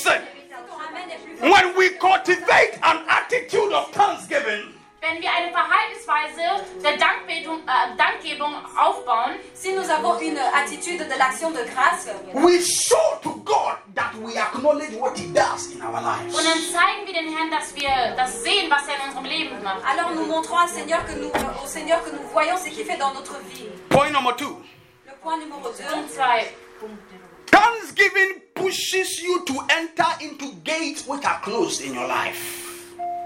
when 1.39 1.75
we 1.77 1.89
cultivate 1.99 2.77
an 2.81 2.99
attitude 3.07 3.73
of 3.73 3.91
thanksgiving, 3.91 4.73
Wenn 4.99 5.21
wir 5.21 5.29
eine 5.31 5.51
Verhaltensweise 5.51 6.65
der 6.83 6.97
Dankbetung, 6.97 7.59
äh, 7.67 7.95
Dankgebung 7.95 8.53
aufbauen, 8.75 9.35
Si 9.53 9.71
nous 9.71 9.87
avons 9.89 10.19
une 10.19 10.37
attitude 10.39 10.97
de 11.07 11.15
l'action 11.17 11.51
de 11.51 11.63
grâce, 11.63 12.07
we 12.33 12.59
show 12.59 13.19
to 13.21 13.35
God 13.45 13.77
that 13.95 14.11
we 14.15 14.35
acknowledge 14.37 14.95
what 14.99 15.15
He 15.17 15.31
does 15.31 15.67
in 15.71 15.81
our 15.83 16.01
lives. 16.01 16.35
und 16.35 16.43
dann 16.43 16.59
zeigen 16.59 17.05
wir 17.05 17.13
den 17.13 17.31
Herrn, 17.37 17.51
dass 17.51 17.73
wir 17.75 17.89
das 18.17 18.41
sehen, 18.43 18.69
was 18.71 18.87
er 18.87 18.95
in 18.95 19.01
unserem 19.09 19.25
Leben 19.25 19.61
macht. 19.63 19.81
alors 19.85 20.11
nous 20.11 20.25
montrons 20.25 20.57
au 20.65 20.67
Seigneur 20.67 21.05
que 21.05 21.13
nous, 21.13 21.29
euh, 21.29 21.63
au 21.63 21.67
Seigneur 21.67 22.03
que 22.03 22.09
nous 22.09 22.23
voyons 22.33 22.57
ce 22.57 22.65
qu'il 22.69 22.83
fait 22.85 22.97
dans 22.97 23.13
notre 23.13 23.37
vie. 23.53 23.69
Point 23.89 24.09
number 24.09 24.35
two 24.35 24.57
Le 25.05 25.13
point 25.21 25.37
numéro 25.37 25.61
2. 25.69 25.83
Punkt 25.83 26.89
2. 27.11 27.17
Thanksgiving 27.51 28.41
pushes 28.67 29.21
you 29.21 29.45
to 29.45 29.55
enter 29.69 30.11
into 30.19 30.51
gates 30.63 31.07
which 31.07 31.23
are 31.25 31.39
closed 31.39 31.81
in 31.81 31.93
your 31.93 32.07
life. 32.07 32.63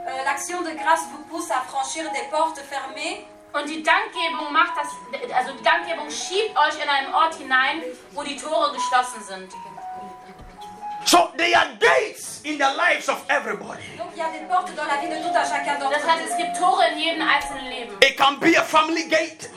Euh, 0.07 0.23
L'action 0.23 0.61
de 0.61 0.71
grâce 0.77 1.01
vous 1.11 1.23
pousse 1.29 1.49
à 1.49 1.61
franchir 1.67 2.03
des 2.11 2.29
portes 2.29 2.59
fermées. 2.69 3.25
Und 3.53 3.67
die 3.67 3.83
Dankgebung 3.83 4.53
macht 4.53 4.73
das, 4.77 4.87
also 5.35 5.51
die 5.57 5.63
Dankgebung 5.63 6.09
schiebt 6.09 6.55
euch 6.57 6.81
in 6.81 6.87
einen 6.87 7.13
Ort 7.13 7.35
hinein, 7.35 7.81
wo 8.11 8.23
die 8.23 8.37
Tore 8.37 8.71
geschlossen 8.71 9.21
sind. 9.27 9.51
So 11.05 11.29
there 11.35 11.57
are 11.57 11.67
gates 11.79 12.41
in 12.43 12.57
the 12.57 12.69
lives 12.77 13.09
of 13.09 13.25
everybody. 13.27 13.97
Donc 13.97 14.11
il 14.13 14.19
y 14.19 14.21
a 14.21 14.29
des 14.29 14.45
portes 14.47 14.73
dans 14.75 14.85
la 14.85 15.01
vie 15.01 15.09
de 15.09 15.15
tout 15.27 15.35
un 15.35 15.43
chacun 15.43 15.79
d'entre 15.79 15.97
Das 15.99 16.07
heißt, 16.07 16.29
es 16.29 16.37
gibt 16.37 16.55
Tore 16.57 16.83
in 16.93 16.99
jedem 16.99 17.27
einzelnen 17.27 17.67
Leben. 17.69 17.97
It 18.01 18.15
can 18.15 18.39
be 18.39 18.55
a 18.57 18.63
family 18.63 19.03
gate, 19.09 19.49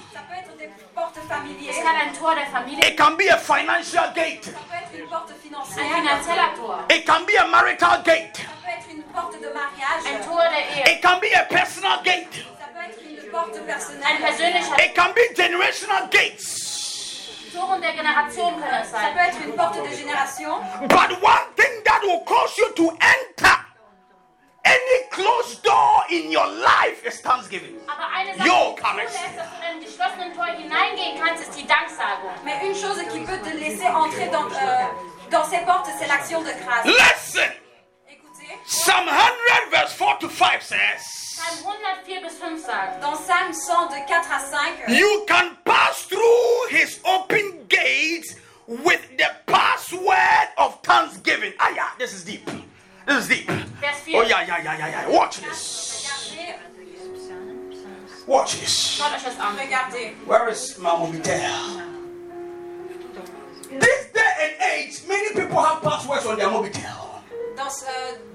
Es 0.97 1.83
kann 1.83 1.97
ein 1.97 2.15
Tor 2.15 2.35
der 2.35 2.47
Familie, 2.47 2.79
it 2.87 2.97
can 2.97 3.17
be 3.17 3.29
a 3.29 3.37
financial 3.37 4.13
gate, 4.15 4.45
Ça 4.45 4.53
peut 4.69 4.77
être 4.77 4.95
une 5.03 5.09
porte 5.09 5.31
ein 5.31 5.35
financière. 5.43 5.97
finanzieller 5.97 6.55
Tor, 6.57 6.79
it 6.91 7.05
can 7.07 7.25
be 7.27 7.37
a 7.37 7.47
marital 7.49 8.03
gate, 8.05 8.37
Ça 8.37 8.43
peut 8.63 8.71
être 8.71 8.91
une 8.95 9.03
porte 9.03 9.41
de 9.41 9.49
ein 9.49 9.55
mariage. 9.55 10.25
Tor 10.25 10.39
der 10.39 10.85
Ehe, 10.85 10.95
it 10.95 11.03
can 11.03 11.19
be 11.21 11.35
a 11.35 11.45
personal 11.45 12.01
gate, 12.05 12.33
Ça 12.61 12.67
peut 12.73 12.85
être 12.89 13.25
une 13.25 13.31
porte 13.31 13.55
ein 13.57 13.67
personnelle. 13.67 14.19
persönlicher 14.21 14.77
it 14.85 14.95
can 14.95 15.13
be 15.15 15.35
generational 15.35 16.09
gates. 16.11 17.51
Tor 17.53 17.79
der 17.81 17.93
Generation 17.95 18.53
kann 18.61 18.83
es 18.83 18.91
Ça 18.91 18.99
peut 19.15 19.29
être 19.29 19.39
une 19.45 19.53
porte 19.57 19.77
de 19.83 19.97
génération. 19.97 20.61
But 20.89 21.11
one 21.23 21.47
thing 21.57 21.83
that 21.85 22.01
will 22.03 22.23
cause 22.25 22.57
you 22.59 22.71
to 22.77 22.91
enter 23.01 23.57
any 24.64 25.09
closed 25.11 25.62
door 25.62 26.05
in 26.11 26.31
your 26.33 26.46
life 26.46 27.05
is 27.07 27.20
thanksgiving. 27.20 27.77
Aber 27.87 28.09
eine 28.14 28.35
Sache, 28.37 28.48
Yo, 28.48 28.74
die 28.77 28.83
Karis. 28.83 29.12
zulässt, 29.12 29.37
dass 29.37 29.48
du 29.50 29.57
in 29.57 29.64
einen 29.70 29.81
geschlossenen 29.81 30.35
Tor 30.35 30.46
hineingehen 30.46 31.20
kannst, 31.20 31.42
ist 31.48 31.55
die 31.59 31.66
Danksagung. 31.66 32.33
Mais 32.44 32.61
une 32.62 32.74
chose 32.74 33.03
qui 33.12 33.20
peut 33.20 33.40
te 33.42 33.55
laisser 33.57 33.87
entrer 33.88 34.29
dans, 34.31 34.46
euh, 34.46 34.87
dans 35.31 35.44
ces 35.44 35.59
portes, 35.64 35.88
c'est 35.98 36.07
l'action 36.09 36.40
de 36.42 36.50
grâce. 36.64 36.85
Listen, 36.87 37.50
Écoutez, 38.09 38.59
Psalm 38.66 39.07
100, 39.09 39.70
verse 39.70 39.92
4 39.94 40.18
to 40.20 40.29
5 40.29 40.62
says, 40.62 41.00
Psalm 41.37 41.59
104 41.64 42.22
bis 42.22 42.38
5 42.38 42.59
sagt, 42.59 43.00
dans 43.03 43.16
Psalm 43.16 43.53
100 43.53 43.87
de 43.90 44.07
4 44.09 44.33
à 44.33 44.38
5, 44.40 44.88
You 44.88 45.24
can 45.27 45.57
pass 45.64 46.07
through 46.09 46.68
his 46.70 47.00
open 47.05 47.66
gates 47.68 48.37
with 48.66 49.00
the 49.18 49.29
password 49.46 50.48
of 50.57 50.79
thanksgiving. 50.83 51.53
Ah, 51.59 51.70
yeah, 51.74 51.88
this 51.98 52.14
is 52.14 52.24
deep. 52.24 52.48
This 53.07 53.25
is 53.25 53.29
deep. 53.29 53.51
Vers 53.51 54.01
4. 54.01 54.14
Oh, 54.17 54.23
yeah, 54.23 54.47
yeah, 54.47 54.62
yeah, 54.62 54.79
yeah, 54.79 54.88
yeah. 54.88 55.09
Watch 55.11 55.40
this. 55.40 56.11
Watch 58.27 58.59
this. 58.61 58.97
Schaut 58.99 59.12
euch 59.12 59.23
das 59.23 59.37
Where 60.27 60.49
is 60.49 60.79
Mama 60.79 61.07
Mobitel? 61.07 61.83
This 63.69 64.12
day 64.14 64.33
and 64.40 64.55
age, 64.73 65.03
many 65.07 65.35
people 65.35 65.61
have 65.62 65.83
passwords 65.83 66.25
on 66.25 66.38
their 66.38 66.49
Mobitel. 66.49 67.05
Dans 67.57 67.71
ce, 67.71 67.85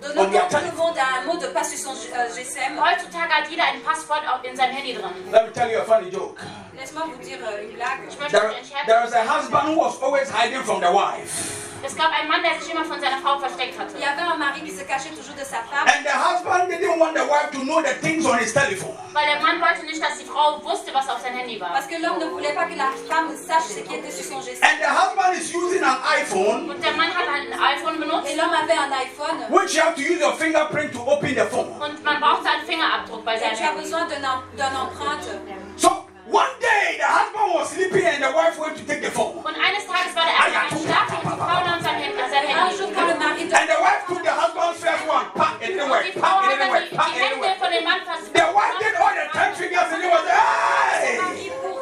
de 0.01 0.13
nos 0.13 0.25
temps, 0.25 0.47
tout 0.49 0.65
le 0.71 0.77
monde 0.77 0.97
a 0.97 1.19
un 1.19 1.25
mot 1.25 1.37
de 1.37 1.47
passe 1.47 1.75
sur 1.75 1.91
son 1.91 2.13
euh, 2.15 2.29
GSM. 2.29 2.77
Heutzutage 2.79 3.29
hat 3.29 3.49
jeder 3.49 3.63
ein 3.63 3.81
Passwort 3.81 4.21
auf- 4.27 4.45
in 4.45 4.55
seinem 4.55 4.75
Handy 4.77 4.93
drin. 4.93 5.11
Let 5.31 5.47
me 5.47 5.51
tell 5.51 5.69
you 5.69 5.79
a 5.79 5.83
funny 5.83 6.09
joke. 6.09 6.39
Laisse-moi 6.77 7.03
vous 7.11 7.21
dire 7.21 7.39
euh, 7.43 7.63
une 7.63 7.75
blague. 7.75 8.07
There, 8.29 8.45
euch 8.47 8.55
ein 8.55 8.63
Scherz. 8.63 8.85
there 8.85 9.03
is 9.05 9.13
a 9.13 9.25
husband 9.25 9.73
who 9.73 9.79
was 9.79 10.01
always 10.01 10.29
hiding 10.29 10.63
from 10.63 10.79
the 10.79 10.91
wife. 10.91 11.58
Es 11.81 11.95
gab 11.95 12.11
einen 12.11 12.27
Mann, 12.29 12.41
der 12.43 12.59
sich 12.59 12.71
immer 12.71 12.83
von 12.85 12.99
seiner 12.99 13.17
Frau 13.17 13.39
versteckt 13.39 13.79
hatte. 13.79 13.93
Il 13.95 14.01
y 14.01 14.05
avait 14.05 14.21
un 14.21 14.37
mari 14.37 14.61
qui 14.61 14.71
se 14.71 14.83
cachait 14.83 15.09
toujours 15.15 15.35
de 15.35 15.43
sa 15.45 15.63
femme. 15.63 15.87
And 15.87 16.03
the 16.03 16.11
husband 16.13 16.69
didn't 16.69 16.99
want 16.99 17.13
the 17.15 17.23
wife 17.25 17.49
to 17.51 17.59
know 17.63 17.81
the 17.81 17.95
things 18.01 18.25
on 18.25 18.37
his 18.37 18.53
telephone. 18.53 18.95
Weil 19.13 19.25
der 19.27 19.39
Mann 19.41 19.59
wollte 19.61 19.85
nicht, 19.85 20.01
dass 20.01 20.17
die 20.17 20.25
Frau 20.25 20.61
wusste, 20.63 20.93
was 20.93 21.07
auf 21.09 21.21
sein 21.21 21.33
Handy 21.33 21.59
war. 21.59 21.71
Parce 21.71 21.87
que 21.87 21.95
l'homme 21.95 22.19
ne 22.19 22.25
voulait 22.29 22.53
pas 22.53 22.65
que 22.65 22.75
la 22.75 22.91
femme 23.07 23.31
sache 23.35 23.75
ce 23.75 23.81
qui 23.81 23.95
était 23.95 24.11
sur 24.11 24.25
son 24.25 24.39
GSM. 24.41 24.63
And 24.63 24.77
the 24.83 24.91
husband 24.91 25.33
is 25.39 25.53
using 25.53 25.83
an 25.83 25.97
iPhone, 26.19 26.69
Und 26.69 26.83
der 26.83 26.93
Mann 26.93 27.09
hat 27.15 27.27
ein 27.31 27.47
iPhone 27.53 27.97
benutzt 27.99 28.27
Et 28.29 28.35
l'homme 28.35 28.53
avait 28.53 28.77
un 28.77 28.91
iPhone. 28.91 29.37
which 29.49 29.73
you 29.75 29.81
have 29.81 29.95
to 29.95 30.01
use 30.01 30.19
your 30.19 30.33
fingerprint 30.33 30.91
to 30.93 30.99
open 31.07 31.33
the 31.33 31.47
phone. 31.49 31.71
und 31.79 32.03
man 32.03 32.19
brauchte 32.19 32.49
einen 32.49 32.65
Fingerabdruck 32.67 33.23
bei 33.23 33.35
Et 33.35 33.39
seinem 33.39 33.55
tu 33.57 33.63
as 33.63 33.71
besoin 33.81 34.05
d'une 34.05 34.27
d'une 34.55 34.75
empreinte. 34.75 35.39
So 35.77 36.05
one 36.29 36.53
day 36.61 36.97
the 36.97 37.05
husband 37.05 37.53
was 37.53 37.69
sleeping 37.73 38.05
and 38.05 38.23
the 38.23 38.31
wife 38.31 38.57
went 38.59 38.77
to 38.77 38.83
take 38.85 39.01
the 39.01 39.11
phone. 39.11 39.37
Und 39.43 39.55
eines 39.55 39.85
Tages 39.87 40.13
war 40.15 40.25
der 40.25 40.37
Mann 40.37 40.69
schlafend 40.69 41.23
und 41.25 41.31
die 41.33 41.39
Frau 41.39 41.59
nahm 41.65 41.81
sein 41.81 41.95
Handy. 41.99 42.19
Sein 42.29 42.43
Et 42.43 42.53
un 42.53 42.69
jour, 42.69 42.87
Handy. 42.87 42.93
quand 42.95 43.07
le 43.07 43.15
mari 43.15 43.41
And 43.49 43.67
the 43.69 43.79
wife 43.81 44.01
took 44.07 44.21
the 44.23 44.31
husband's 44.33 44.79
first 44.83 45.05
one, 45.09 45.25
pack 45.35 45.55
it 45.61 45.67
didn't 45.73 45.83
Und 45.83 45.89
work, 45.89 46.05
die 46.05 46.19
Frau 46.19 46.29
pack 46.29 46.43
it 46.43 46.45
hat 46.45 46.49
didn't 46.49 46.59
dann 46.59 46.69
work, 46.69 46.85
die, 46.89 46.95
pack 46.95 47.09
it 47.09 47.19
didn't 47.19 47.41
Hände 47.43 47.59
von 47.59 47.69
dem 47.73 47.83
Mann 47.83 48.01
versucht. 48.05 48.33
The 48.33 48.45
wife 48.53 48.75
did 48.79 48.93
all 49.01 49.13
the 49.17 49.25
ten 49.33 49.49
fingers 49.57 49.89
and 49.93 50.01
it 50.05 50.11
was 50.13 50.25
hey. 50.29 51.17
mari 51.17 51.45
pour 51.61 51.81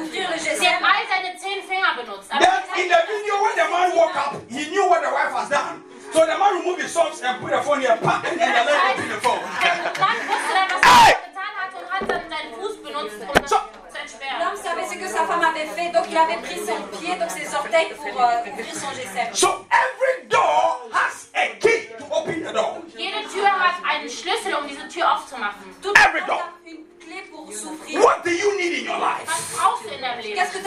ouvrir 0.00 0.28
le 0.30 0.38
Sie 0.40 0.66
hat 0.68 0.80
GSM. 0.80 0.84
all 0.84 1.04
seine 1.10 1.30
zehn 1.36 1.60
Finger 1.68 1.92
benutzt. 2.00 2.30
Then 2.30 2.56
in 2.80 2.86
the 2.88 3.00
video 3.10 3.34
when 3.44 3.54
the 3.60 3.66
man 3.68 3.88
woke 3.96 4.16
up, 4.16 4.32
he 4.48 4.62
knew 4.70 4.84
what 4.88 5.00
the 5.04 5.10
wife 5.12 5.32
has 5.36 5.48
done. 5.50 5.84
So 6.12 6.26
the 6.26 6.36
man 6.38 6.60
removed 6.60 6.82
his 6.82 6.92
socks 6.92 7.22
and 7.22 7.40
put 7.40 7.50
the 7.52 7.62
phone 7.62 7.80
here, 7.80 7.96
pack, 8.02 8.24
and 8.26 8.38
then 8.40 8.52
the 8.52 8.62
lady 8.66 8.90
opened 8.90 9.10
the 9.10 9.20
phone. 9.22 9.40
Der 9.62 9.76
Mann 10.00 10.18
wusste 10.28 10.52
dann, 10.54 10.68
was 10.74 10.82
Hey! 10.90 11.14
getan 11.22 11.52
hatte 11.60 11.76
und 11.78 11.90
hat 11.92 12.02
dann 12.10 12.24
seinen 12.30 12.54
Fuß 12.54 12.76
benutzt, 12.82 13.16
um 13.20 13.42
das 13.42 13.50
So- 13.50 13.56
zu 13.92 13.98
entsperren. 14.00 14.38
L'homme 14.42 14.56
savait 14.56 14.86
ce 14.90 14.96
que 14.98 15.08
sa 15.08 15.24
femme 15.26 15.44
avait 15.44 15.66
fait, 15.76 15.90
donc 15.92 16.06
il 16.10 16.16
avait 16.16 16.40
pris 16.42 16.58
son 16.66 16.82
pied, 16.98 17.14
donc 17.18 17.30
ses 17.30 17.54
orteils 17.54 17.94
pour 17.94 18.20
euh, 18.20 18.50
ouvrir 18.50 18.74
son 18.74 18.90
GSM. 18.90 19.32
So 19.34 19.64
every 19.70 20.26
door 20.28 20.90
has 20.92 21.28
a 21.34 21.54
key 21.60 21.88
to 21.98 22.04
open 22.10 22.42
the 22.44 22.52
door. 22.52 22.82
Jede 22.96 23.22
Tür 23.32 23.46
hat 23.48 23.76
einen 23.88 24.08
Schlüssel, 24.10 24.54
um 24.54 24.66
diese 24.66 24.88
Tür 24.88 25.12
aufzumachen. 25.14 25.62
Tout 25.82 25.94
Every 25.96 26.22
door. 26.26 26.40
a 26.42 26.68
une 26.68 26.84
clé 26.98 27.22
pour 27.30 27.46
s'ouvrir. 27.52 28.00
What 28.02 28.24
do 28.24 28.30
you 28.30 28.56
need 28.56 28.80
in 28.80 28.84
your 28.90 28.98
life? 28.98 29.26
Was 29.26 29.56
brauchst 29.56 29.84
du 29.86 29.94
in 29.94 30.00
deinem 30.02 30.20
Leben? 30.20 30.34
Qu'est-ce 30.36 30.58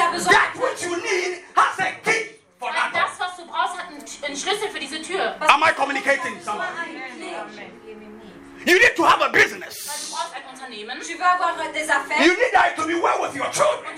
You 0.84 0.96
need 1.02 1.42
have 1.56 1.80
a 1.80 1.92
Unternehmen 1.92 2.43
Das, 2.94 3.20
was 3.20 3.36
du 3.38 3.46
brauchst, 3.46 3.78
hat 3.78 3.88
einen 3.90 4.38
Schlüssel 4.38 4.70
für 4.70 4.80
diese 4.80 5.02
Tür. 5.02 5.36
Am 5.40 5.64
I 5.64 5.74
communicating 5.74 6.40
someone? 6.42 6.68
You 8.66 8.80
need 8.80 8.96
to 8.96 9.04
have 9.04 9.22
a 9.22 9.28
business. 9.30 10.10
You 10.72 10.86
need 12.38 12.54
that 12.54 12.76
to 12.78 12.86
be 12.88 12.96
well 12.96 13.20
with 13.22 13.36
your 13.36 13.50
children. 13.52 13.94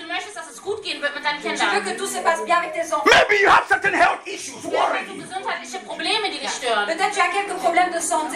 Maybe 3.05 3.35
you 3.41 3.49
have 3.49 3.67
certain 3.67 3.93
health 3.93 4.25
issues 4.25 4.63
worrying 4.65 5.07
you. 5.07 5.23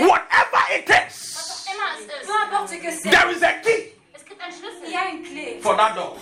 Whatever 0.07 0.61
it 0.71 0.89
is, 0.89 1.45
there 3.03 3.29
is 3.31 3.41
a 3.43 3.53
key 3.63 3.93
for 5.61 5.75
that 5.75 5.95
door. 5.95 6.15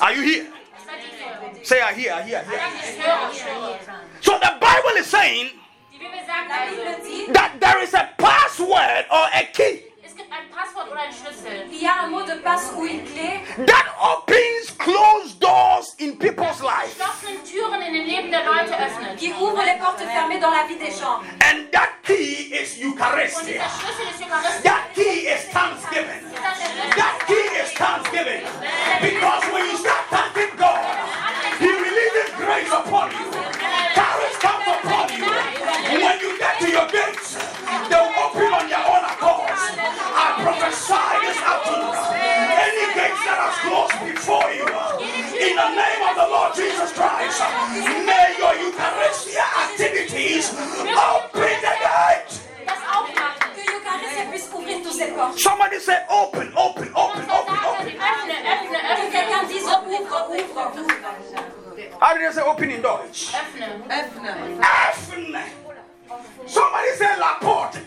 Are 0.00 0.12
you 0.14 0.22
here? 0.22 0.59
Ich 0.90 1.18
sage 1.18 1.50
die 1.52 1.58
Tür. 1.58 1.64
Say, 1.64 1.78
I 1.80 1.92
hear, 1.94 2.14
I 2.14 2.22
hear, 2.22 2.40
I 2.40 2.44
hear. 2.44 2.58
Sag, 2.58 3.32
ich 3.32 3.44
höre, 3.44 3.70
ich 3.72 3.86
höre. 3.86 4.00
So 4.20 4.32
the 4.38 4.52
Bible 4.60 4.98
is 5.00 5.06
saying 5.10 5.50
Die 5.92 5.98
Bibel 5.98 6.18
sagt 6.26 6.48
La 6.48 6.56
also, 6.64 6.76
Bible 6.76 6.96
dit 7.02 7.34
that 7.34 7.50
there 7.60 7.82
is 7.82 7.94
a 7.94 8.08
password 8.18 9.06
or 9.10 9.26
a 9.32 9.42
key 9.52 9.84
es 10.02 10.16
gibt 10.16 10.32
ein 10.32 10.48
Passwort 10.50 10.89
oder 10.89 10.89
einen 10.89 10.89
Schlüssel. 10.89 10.89
Il 11.72 11.82
y 11.82 11.86
a 11.86 12.02
un 12.04 12.08
mot 12.08 12.22
de 12.22 12.34
passe 12.42 12.72
ou 12.76 12.84
une 12.84 13.02
clé 13.04 13.40
that 13.66 13.86
opens 14.02 14.70
closed 14.78 15.38
doors 15.40 15.94
in 15.98 16.12
people's 16.18 16.60
life. 16.60 16.94
Geschlossenen 16.98 17.42
Türen 17.44 17.80
in 17.82 17.92
dem 17.94 18.04
Leben 18.06 18.30
der 18.30 18.44
Leute 18.44 18.72
öffnet. 18.74 19.16
qui 19.16 19.32
ouvre 19.32 19.62
les 19.64 19.78
portes 19.80 20.02
fermées 20.02 20.38
dans 20.40 20.50
la 20.50 20.64
vie 20.68 20.76
des 20.76 20.90
gens. 20.90 21.20
And 21.42 21.70
that 21.72 21.90
key 22.04 22.52
is 22.52 22.76
Und 22.84 22.92
Eucharistia. 23.00 23.44
dieser 23.46 23.70
Schlüssel 23.80 24.06
ist 24.12 24.20
Eucharistik. 24.20 24.62
That 24.64 24.94
key 24.94 25.26
is 25.26 25.42
thanksgiving. 25.52 26.22
That 26.96 27.26
key 27.26 27.48
is 27.62 27.72
thanksgiving. 27.74 28.42
Because 29.00 29.44
when 29.52 29.64
you 29.70 29.76
start 29.78 30.04
thanking 30.10 30.52
God, 30.58 30.84
He 31.60 31.68
releases 31.68 32.28
grace 32.36 32.72
upon 32.72 33.10
you. 33.12 33.24
Courage 33.96 34.36
comes 34.40 34.66
upon 34.68 35.08
you. 35.16 35.24
When 36.04 36.20
you 36.20 36.36
get 36.38 36.60
to 36.60 36.68
your 36.70 36.86
gates, 36.88 37.36
they'll 37.88 38.12
open 38.20 38.52
on 38.52 38.68
their 38.68 38.78
own 38.84 38.84
accord. 38.84 38.99
I 40.90 40.98
prophesy 40.98 41.26
this 41.26 41.40
afternoon. 41.46 41.94
Any 42.50 42.86
gates 42.98 43.22
that 43.22 43.38
are 43.38 43.54
closed 43.62 43.98
before 44.10 44.50
you, 44.50 44.66
in 45.38 45.54
the 45.54 45.70
name 45.70 46.02
of 46.02 46.14
the 46.18 46.26
Lord 46.26 46.50
Jesus 46.54 46.90
Christ, 46.92 47.38
may 48.06 48.34
your 48.38 48.54
Eucharistia 48.58 49.46
activities 49.70 50.50
open 50.50 51.54
the 51.62 51.74
gate. 51.78 52.50
das 52.66 52.82
aufmachen. 52.90 53.54
Que 53.54 53.62
Eucharistie 53.70 54.24
puisse 54.30 54.50
ouvrir 54.52 54.82
toutes 54.82 54.98
ces 54.98 55.10
portes. 55.14 55.42
Somebody 55.42 55.78
say 55.78 55.98
open, 56.10 56.52
open, 56.56 56.90
open, 56.94 57.24
open, 57.30 57.56
open. 57.64 57.94
How 62.00 62.14
did 62.14 62.22
they 62.26 62.32
say 62.32 62.42
open 62.42 62.70
in 62.70 62.82
Deutsch? 62.82 63.32
Öffne. 63.34 63.84
Öffne. 63.88 65.69
Somebody 66.46 66.90
say 66.96 67.18
la 67.18 67.34
porte. 67.40 67.80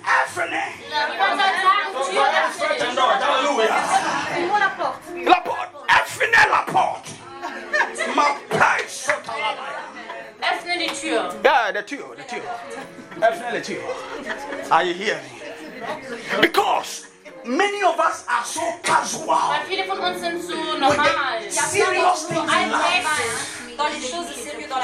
Deutsch. 2.96 3.24
Hallelujah. 3.24 3.82
La 5.26 5.40
porte. 5.42 5.76
Öffne 5.90 6.50
la 6.50 6.64
porte. 6.68 7.12
Ma 8.16 8.36
paix 8.50 8.88
sotalabaya. 8.88 9.82
Öffne 10.42 10.78
die 10.78 10.90
Tür. 10.90 11.34
Yeah, 11.44 11.72
the 11.72 11.82
two, 11.82 12.16
the 12.16 12.24
two. 12.24 12.42
Öffne 13.22 13.52
the 13.52 13.62
two. 13.62 13.82
Are 14.72 14.84
you 14.84 14.94
hearing 14.94 15.24
me? 15.24 15.42
Because 16.42 17.08
many 17.46 17.84
of 17.84 17.98
us 18.00 18.24
are 18.28 18.46
so 18.46 18.62
casual 18.84 19.28
Weil 19.52 19.66
viele 19.68 19.84
von 19.86 20.00
uns 20.00 20.20
sind 20.20 20.42
zu 20.44 20.56
normal. 20.80 21.42
serious 21.50 22.28
things 22.28 22.52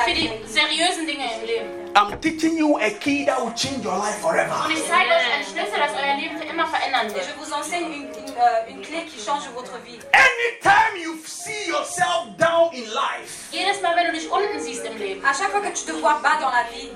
Für 0.05 0.13
die 0.13 0.31
seriösen 0.47 1.05
Dinge 1.05 1.25
im 1.39 1.45
Leben. 1.45 1.69
I'm 1.95 2.19
teaching 2.21 2.57
you 2.57 2.77
a 2.77 2.89
key 2.99 3.25
that 3.25 3.39
will 3.39 3.53
change 3.53 3.85
your 3.85 3.97
life 3.97 4.19
forever. 4.19 4.63
Und 4.65 4.71
ich 4.71 4.83
zeige 4.87 5.09
euch 5.09 5.33
einen 5.33 5.43
Schlüssel, 5.43 5.79
das 5.79 5.91
euer 5.93 6.15
Leben 6.15 6.37
für 6.37 6.45
immer 6.45 6.67
verändern 6.67 7.13
wird. 7.13 7.25
je 7.25 7.33
vous 7.37 7.51
enseigne 7.51 7.85
une, 7.87 8.05
une, 8.05 8.29
euh, 8.37 8.69
une 8.69 8.81
clé 8.81 9.05
qui 9.05 9.19
change 9.23 9.43
votre 9.53 9.77
vie. 9.85 9.99
Anytime 10.13 11.01
you 11.03 11.17
see 11.25 11.67
yourself 11.69 12.35
down 12.37 12.71
in 12.73 12.85
life, 12.93 13.49
Jedes 13.51 13.81
Mal, 13.81 13.95
wenn 13.95 14.07
du 14.07 14.13
dich 14.13 14.29
unten 14.31 14.59
siehst 14.59 14.85
im 14.85 14.97
Leben, 14.97 15.23
À 15.25 15.33
chaque 15.33 15.51
fois 15.51 15.61
que 15.61 15.69
tu 15.73 15.85
te 15.85 15.91
vois 15.99 16.19
bas 16.23 16.37
dans 16.39 16.51
la 16.51 16.63
vie, 16.71 16.91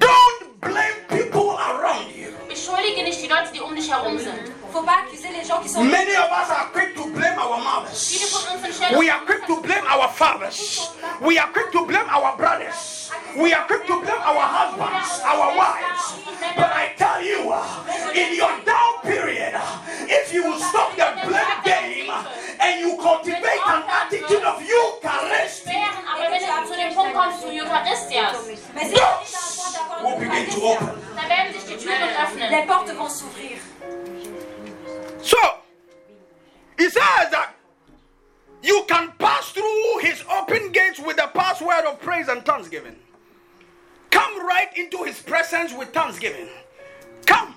don't 0.00 0.60
blame 0.60 0.96
people 1.08 1.56
around 1.58 2.08
you. 2.14 2.28
beschuldige 2.48 3.02
nicht 3.04 3.22
die 3.22 3.28
Leute, 3.28 3.50
die 3.54 3.60
um 3.60 3.74
dich 3.74 3.90
herum 3.90 4.18
sind. 4.18 4.52
Faut 4.72 4.82
pas 4.82 4.98
accuser 5.06 5.28
les 5.28 5.44
gens 5.44 5.60
qui 5.60 5.68
sont 5.68 5.82
Many 5.82 6.12
of 6.16 6.30
us 6.30 6.50
are 6.50 6.70
quick 6.72 6.94
to 6.94 7.04
blame 7.10 7.38
our 7.38 7.58
mothers. 7.58 8.30
von 8.30 8.54
uns 8.54 8.62
sind 8.62 8.72
schnell 8.74 8.98
We 8.98 9.10
are 9.10 9.20
quick 9.26 9.46
to 9.46 9.60
blame 9.60 9.84
our 9.88 10.08
fathers. 10.08 10.90
We 11.20 11.38
are 11.38 11.48
quick 11.52 11.70
to 11.72 11.84
blame 11.86 12.08
our 12.10 12.36
brothers. 12.36 13.10
We 13.36 13.52
are 13.52 13.66
quick 13.66 13.86
to 13.86 14.00
blame 14.00 14.22
our 14.22 14.40
husbands, 14.40 15.20
our 15.24 15.56
wives. 15.56 16.04
But 16.56 16.70
I 16.72 16.92
tell 16.96 17.22
you, 17.22 17.37
thanksgiving. 46.18 46.48
Come, 47.26 47.54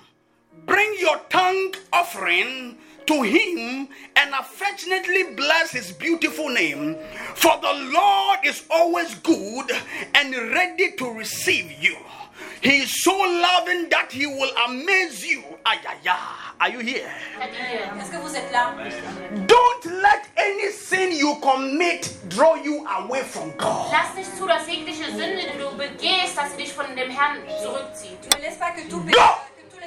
bring 0.66 0.94
your 0.98 1.18
tongue 1.28 1.74
offering 1.92 2.78
to 3.06 3.22
him 3.22 3.88
and 4.16 4.34
affectionately 4.34 5.34
bless 5.34 5.72
his 5.72 5.92
beautiful 5.92 6.48
name. 6.48 6.96
For 7.34 7.58
the 7.60 7.90
Lord 7.92 8.38
is 8.44 8.64
always 8.70 9.14
good 9.16 9.70
and 10.14 10.34
ready 10.52 10.92
to 10.98 11.10
receive 11.10 11.72
you. 11.82 11.96
He 12.62 12.82
is 12.82 13.02
so 13.02 13.12
loving 13.12 13.88
that 13.90 14.12
he 14.12 14.26
will 14.26 14.50
amaze 14.66 15.24
you. 15.24 15.42
Ay, 15.64 15.78
ay, 15.86 15.96
ay. 16.08 16.52
Are 16.60 16.68
you 16.70 16.78
here? 16.78 17.10
Seid 17.38 17.52
ihr 17.54 17.66
hier? 17.66 17.92
Est-ce 18.00 18.10
que 18.10 18.18
vous 18.18 18.34
êtes 18.36 18.52
là 18.52 18.74
Don't 19.46 19.84
let 20.00 20.22
any 20.36 20.70
sin 20.70 21.10
you 21.12 21.34
commit 21.40 22.08
draw 22.28 22.54
you 22.54 22.86
away 22.86 23.22
from 23.22 23.52
God. 23.58 23.90
Lass 23.90 24.14
nicht 24.14 24.36
zu, 24.36 24.46
dass 24.46 24.66
jegliche 24.68 25.10
Sünde, 25.10 25.42
die 25.52 25.58
du 25.58 25.76
begehst, 25.76 26.36
dass 26.36 26.52
sie 26.52 26.58
dich 26.58 26.72
von 26.72 26.94
dem 26.94 27.10
Herrn 27.10 27.38
zurückzieht. 27.62 28.18
Ne 28.32 28.44
laisse 28.46 28.58
pas 28.58 28.70
que, 28.70 28.88
tout 28.88 29.04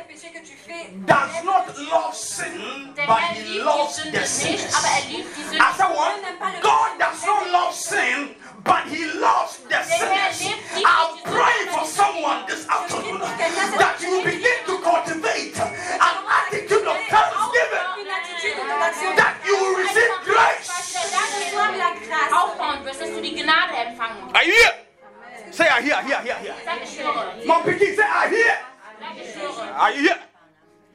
péché, 0.07 0.27
Non. 0.27 0.31
que 0.31 0.31
tous 0.31 0.31
les 0.31 0.31
péchés 0.31 0.31
que 0.33 0.39
tu 0.45 0.55
fais 0.57 0.89
Does 1.05 1.43
not 1.43 1.65
love 1.91 2.13
sin, 2.15 2.93
but 2.95 3.19
he 3.33 3.59
loves 3.59 3.97
the 4.03 4.11
nicht, 4.11 4.27
sinners. 4.27 4.73
aber 4.75 4.87
er 4.87 5.01
liebt 5.09 5.35
die 5.37 5.43
Sünde. 5.43 5.59
I 5.59 5.73
said 5.77 5.89
what? 5.95 6.61
God 6.61 6.89
does 6.99 7.25
not 7.25 7.51
love 7.51 7.73
sin, 7.73 8.35
but 8.63 8.83
he 8.89 9.05
loves 9.19 9.59
the 9.69 9.81
sinners. 9.83 10.53
I'm 10.85 11.17
praying 11.23 11.69
for 11.71 11.85
someone 11.85 12.45
this 12.47 12.67
afternoon 12.67 13.19
that 13.19 13.97
you 14.01 14.23
begin 14.23 14.59
to 14.65 14.77
cultivate 14.79 15.57
an 15.59 16.15
attitude 16.25 16.85
of 16.87 16.97
thanksgiving, 17.09 17.85
une 18.01 18.11
attitude 18.11 18.57
d'action. 18.79 19.15
that 19.15 19.35
you 19.45 19.55
will 19.57 19.75
receive 19.77 20.11
grace. 20.23 20.69
Reçois 21.35 21.71
la 21.77 21.91
grâce. 21.93 22.31
aufbauen 22.31 22.83
wirst, 22.85 23.01
dass 23.01 23.09
du 23.09 23.21
die 23.21 23.35
Gnade 23.35 23.75
empfangen. 23.75 24.33
Are 24.33 24.43
you 24.43 24.53
here? 24.53 24.73
Say, 25.51 25.67
I 25.69 25.81
hear, 25.81 25.95
hear, 26.03 26.19
hear, 26.21 26.35
hear. 26.35 26.55
Sag 26.65 26.83
ich 26.83 26.99
höre. 26.99 27.33
Mom 27.45 27.63
say, 27.63 28.03
I 28.03 28.27
hear. 28.27 28.74
Sag 29.05 29.17
ich. 29.17 29.35
Are 29.77 29.91
you 29.91 30.01
here? 30.01 30.17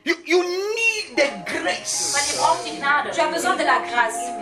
You, 0.05 0.15
you 0.25 0.43
need 0.43 1.17
the 1.17 1.29
grace. 1.47 2.15
ihr 2.33 2.41
braucht 2.41 2.67
die 2.67 2.79
Gnade. 2.79 3.11
Tu 3.11 3.21
as 3.21 3.31
besoin 3.33 3.57
de 3.57 3.65
la 3.65 3.79
grâce. 3.81 4.33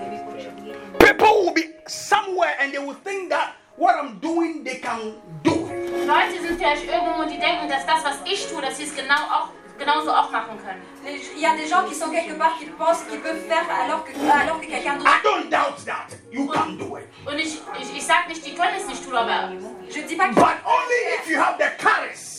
People 0.98 1.44
will 1.44 1.52
be 1.52 1.74
somewhere 1.86 2.54
and 2.60 2.72
they 2.72 2.78
will 2.78 2.96
think 3.04 3.30
that 3.30 3.54
what 3.76 3.96
I'm 3.96 4.18
doing, 4.20 4.64
they 4.64 4.76
can 4.76 5.14
do 5.42 5.66
it. 5.66 6.06
Leute 6.06 6.40
sind 6.40 6.58
vielleicht 6.58 6.84
irgendwo 6.84 7.22
und 7.22 7.30
die 7.30 7.38
denken, 7.38 7.68
dass 7.68 7.84
das, 7.84 8.04
was 8.04 8.18
ich 8.24 8.46
tue, 8.48 8.62
dass 8.62 8.76
sie 8.78 8.84
es 8.84 8.94
genau 8.94 9.20
auch, 9.30 9.48
genauso 9.78 10.10
auch 10.12 10.30
machen 10.30 10.58
können. 10.64 10.82
Il 11.04 11.40
y 11.40 11.46
a 11.46 11.54
des 11.56 11.68
gens 11.68 11.84
qui 11.86 11.94
sont 11.94 12.10
quelque 12.10 12.38
part 12.38 12.58
qui 12.58 12.66
pensent 12.66 13.04
qu'ils 13.10 13.20
peuvent 13.20 13.44
faire 13.46 13.66
alors 13.84 14.04
que, 14.04 14.12
alors 14.12 14.60
que 14.60 14.66
quelqu'un 14.66 14.96
d'autre. 14.96 15.10
I 15.10 15.22
don't 15.22 15.50
doubt 15.50 15.84
that. 15.84 16.16
You 16.30 16.46
can 16.46 16.78
do 16.78 16.96
it. 16.96 17.08
Und 17.26 17.38
ich, 17.38 17.60
ich, 17.80 17.96
ich 17.96 18.06
sag 18.06 18.28
nicht, 18.28 18.46
die 18.46 18.54
können 18.54 18.76
es 18.78 18.86
nicht 18.86 19.04
tun, 19.04 19.14
aber, 19.14 19.52
Je 19.90 20.02
dis 20.02 20.16
pas 20.16 20.28
But 20.34 20.56
only 20.64 21.00
if 21.18 21.28
you 21.28 21.38
have 21.38 21.58
the 21.58 21.70
courage 21.82 22.37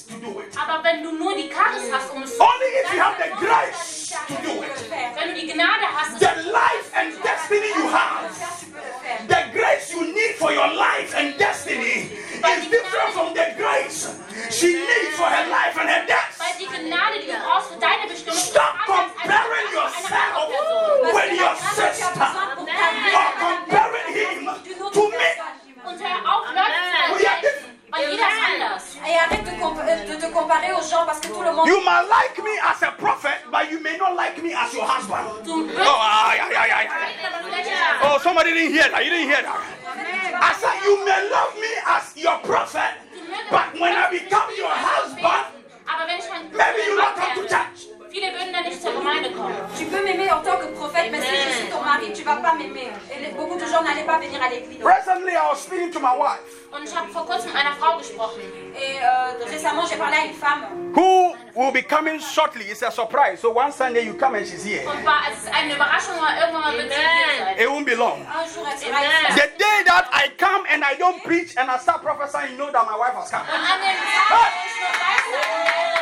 j'ai 59.90 59.98
parlé 59.98 60.18
à 60.18 60.26
une 60.26 60.34
femme 60.34 60.66
who 60.96 61.34
will 61.56 61.72
be 61.72 61.82
coming 61.82 62.20
shortly. 62.20 62.66
It's 62.70 62.82
a 62.84 62.92
surprise. 62.92 63.40
So 63.42 63.52
one 63.52 63.72
Sunday 63.72 64.06
you 64.06 64.14
come 64.14 64.36
and 64.36 64.46
she's 64.46 64.64
here. 64.64 64.88
Und 64.88 65.04
war, 65.06 65.22
es 65.32 65.40
ist 65.40 65.54
eine 65.54 65.74
Überraschung, 65.74 66.16
aber 66.18 66.40
irgendwann 66.40 66.62
mal 66.62 66.78
wird 66.78 66.92
sie 66.92 67.00
hier 67.00 67.46
sein. 67.46 67.58
It 67.58 67.68
won't 67.68 67.86
be 67.86 67.96
long. 67.96 68.22
un 68.22 68.48
jour, 68.54 68.68
elle 68.70 68.78
sera 68.78 69.00
ici. 69.00 69.34
The 69.34 69.50
day 69.58 69.84
that 69.86 70.10
I 70.14 70.30
come 70.38 70.66
and 70.70 70.84
I 70.84 70.96
don't 70.98 71.24
preach 71.24 71.58
and 71.58 71.70
I 71.70 71.78
start 71.80 72.02
prophesying, 72.04 72.52
you 72.52 72.58
know 72.58 72.72
that 72.72 72.86
my 72.86 72.98
wife 72.98 73.16
has 73.16 73.32
come. 73.32 73.42
Und 73.48 73.60
an 73.60 73.80
dem 73.82 73.98
Tag, 74.30 74.30
wo 74.30 74.66
ich 74.66 74.78
nur 74.80 74.94
weiß, 74.94 75.50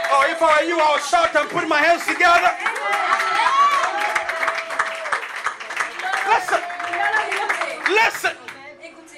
Oh, 0.10 0.24
if 0.32 0.42
I 0.42 0.46
were 0.46 0.64
you, 0.68 0.80
I 0.80 0.92
would 0.94 1.04
shout 1.04 1.36
and 1.36 1.50
put 1.50 1.68
my 1.68 1.80
hands 1.80 2.06
together. 2.06 2.52
Listen, 6.28 6.62
listen. 7.90 8.38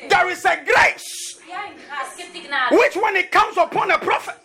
There 0.10 0.30
is 0.30 0.46
a 0.46 0.56
grace 0.66 1.20
il 1.50 1.50
y 1.50 1.54
a 1.54 1.66
une 1.66 1.80
es 1.80 1.88
grâce 1.88 2.16
gibt 2.18 2.34
die 2.34 2.42
Gnade. 2.48 2.76
which, 2.76 2.96
when 2.96 3.16
it 3.16 3.32
comes 3.32 3.58
upon 3.58 3.92
a 3.92 3.98
prophet, 3.98 4.36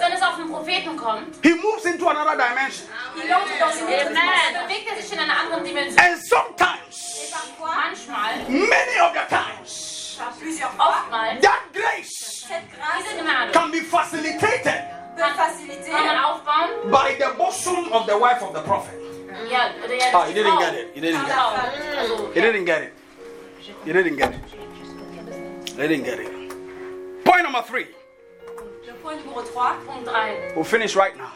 wenn 0.00 0.12
es 0.12 0.22
auf 0.22 0.34
einen 0.38 0.50
Propheten 0.50 0.96
kommt, 0.96 1.36
he 1.42 1.54
moves 1.54 1.84
into 1.84 2.08
another 2.08 2.36
dimension. 2.36 2.86
il 3.16 3.22
entre 3.30 3.58
dans 3.58 3.74
une 3.76 3.86
autre 3.86 4.04
dann 4.04 4.14
dimension. 4.14 4.66
bewegt 4.66 4.88
er 4.90 5.02
sich 5.02 5.12
in 5.12 5.18
einer 5.18 5.38
anderen 5.40 5.64
Dimension. 5.64 5.98
And 5.98 6.20
sometimes, 6.22 7.20
Et 7.22 7.32
Manchmal, 7.60 8.48
many 8.48 9.00
of 9.00 9.12
the 9.14 9.26
times, 9.28 10.16
par 10.18 10.32
plusieurs 10.38 10.70
oftmals, 10.78 11.40
that 11.42 11.60
grace 11.72 12.46
diese 12.48 13.22
Gnade 13.22 13.52
can 13.52 13.70
be 13.70 13.80
facilitated 13.80 14.82
peut 15.16 15.34
faciliter 15.36 15.90
kann 15.92 16.06
man 16.06 16.24
aufbauen. 16.24 16.90
by 16.90 17.14
the 17.18 17.30
bosom 17.36 17.92
of 17.92 18.06
the 18.06 18.16
wife 18.18 18.42
of 18.42 18.52
the 18.54 18.60
prophet. 18.62 18.94
Ja, 19.50 19.70
oder 19.84 19.94
ja, 19.94 20.06
Ah, 20.12 20.26
you 20.26 20.34
didn't 20.34 20.58
get 20.58 20.74
it. 20.74 20.96
You 20.96 21.02
didn't 21.02 21.24
get 21.24 21.28
it. 21.28 21.32
Frau. 21.32 22.28
You 22.34 22.42
didn't 22.42 22.64
get 22.64 22.82
it. 22.82 22.92
You 23.86 23.92
didn't 23.92 24.16
get 24.16 24.30
it. 24.30 24.40
You 25.76 25.88
didn't 25.88 26.04
get 26.04 26.18
it. 26.18 27.24
Point 27.24 27.42
number 27.44 27.62
three. 27.62 27.86
We'll 30.54 30.64
finish 30.64 30.94
right 30.96 31.16
now. 31.16 31.32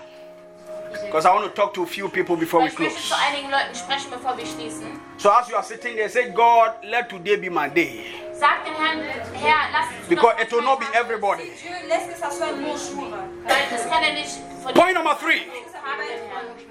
Because 1.06 1.26
I 1.26 1.34
want 1.34 1.46
to 1.48 1.54
talk 1.54 1.74
to 1.74 1.82
a 1.82 1.86
few 1.86 2.08
people 2.08 2.36
before 2.36 2.62
we 2.62 2.70
close. 2.70 2.94
zu 2.96 3.14
einigen 3.14 3.50
Leuten 3.50 3.74
sprechen, 3.74 4.10
bevor 4.10 4.36
wir 4.36 4.46
schließen. 4.46 5.00
So 5.18 5.30
as 5.30 5.48
you 5.48 5.56
are 5.56 5.64
sitting 5.64 5.96
there, 5.96 6.08
say, 6.08 6.30
God, 6.30 6.74
let 6.84 7.08
today 7.08 7.36
be 7.36 7.48
my 7.48 7.68
day. 7.68 8.04
Sag 8.32 8.64
dem 8.64 8.74
Herrn, 8.74 9.00
Herr, 9.34 9.72
lass 9.72 9.86
es 10.02 10.08
Because 10.08 10.40
it 10.40 10.52
will 10.52 10.62
not 10.62 10.78
be 10.80 10.86
everybody. 10.94 11.50
Dieu 11.60 11.70
laisse 11.88 12.08
que 12.08 12.16
ça 12.16 12.30
soit 12.30 12.52
mon 12.52 12.76
jour. 12.76 13.10
Weil 13.44 13.70
das 13.70 13.88
kann 13.88 14.02
er 14.02 14.12
nicht 14.14 14.38
von 14.62 14.72
Point 14.74 14.94
number 14.94 15.16
three. 15.16 15.42
Ça 15.72 15.78
va 15.82 16.04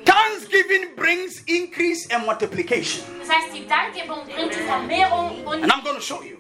Thanksgiving 0.06 0.96
brings 0.96 1.44
increase 1.48 2.08
and 2.12 2.26
multiplication. 2.26 3.04
Das 3.20 3.30
heißt, 3.30 3.54
die 3.54 3.68
Dankgebung 3.68 4.26
bringt 4.26 4.54
die 4.54 4.60
Vermehrung 4.60 5.46
und 5.46 5.64
And 5.64 5.72
I'm 5.72 5.84
going 5.84 5.96
to 5.96 6.02
show 6.02 6.22
you. 6.24 6.38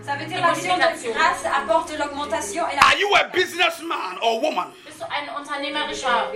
Vielfältigung. 0.00 0.04
Ça 0.04 0.16
veut 0.16 0.26
dire 0.26 0.40
l'action 0.40 0.76
de 0.76 1.12
grâce 1.12 1.44
apporte 1.44 1.90
l'augmentation 1.98 2.64
et 2.68 2.76
la. 2.76 2.82
Are 2.82 2.98
you 2.98 3.14
a 3.16 3.24
businessman 3.32 4.18
or 4.22 4.40
woman? 4.42 4.72
Bist 4.84 4.98
du 5.00 5.04
ein 5.04 5.28
unternehmerischer 5.36 6.32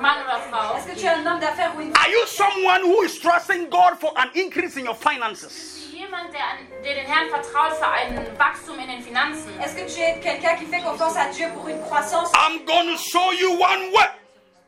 Mann 0.00 0.22
oder 0.24 0.40
Frau? 0.50 0.76
Est-ce 0.76 0.86
que 0.88 0.98
tu 0.98 1.06
es 1.06 1.10
un 1.10 1.26
homme 1.26 1.40
d'affaires 1.40 1.72
ou 1.76 1.80
une 1.80 1.92
Are 1.96 2.08
you 2.10 2.26
someone 2.26 2.82
who 2.84 3.02
is 3.02 3.18
trusting 3.20 3.68
God 3.68 3.98
for 4.00 4.12
an 4.16 4.30
increase 4.34 4.76
in 4.76 4.86
your 4.86 4.96
finances? 4.96 5.78
Jemand, 5.92 6.32
der, 6.32 6.40
an, 6.40 6.58
der 6.82 6.94
den 6.94 7.06
Herrn 7.06 7.28
vertraut 7.28 7.76
für 7.78 7.88
ein 7.88 8.26
Wachstum 8.38 8.78
in 8.78 8.88
den 8.88 9.02
Finanzen. 9.02 9.48
Est-ce 9.60 9.74
que 9.76 9.86
tu 9.86 10.00
es 10.00 10.20
quelqu'un 10.20 10.56
qui 10.56 10.66
fait 10.66 10.82
confiance 10.82 11.16
à 11.16 11.26
Dieu 11.32 11.48
pour 11.54 11.68
une 11.68 11.80
croissance 11.82 12.30
I'm 12.34 12.64
going 12.64 12.88
to 12.88 12.96
show 12.98 13.32
you 13.32 13.52
one 13.52 13.92
way. 13.92 14.08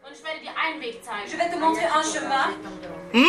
Und 0.06 0.12
ich 0.12 0.22
werde 0.22 0.40
dir 0.40 0.52
einen 0.56 0.80
Weg 0.80 1.00
Je 1.00 1.02
zeigen. 1.02 1.38
vais 1.38 1.50
te 1.50 1.56
montrer 1.56 1.86
un 1.96 2.02
chemin. 2.02 2.54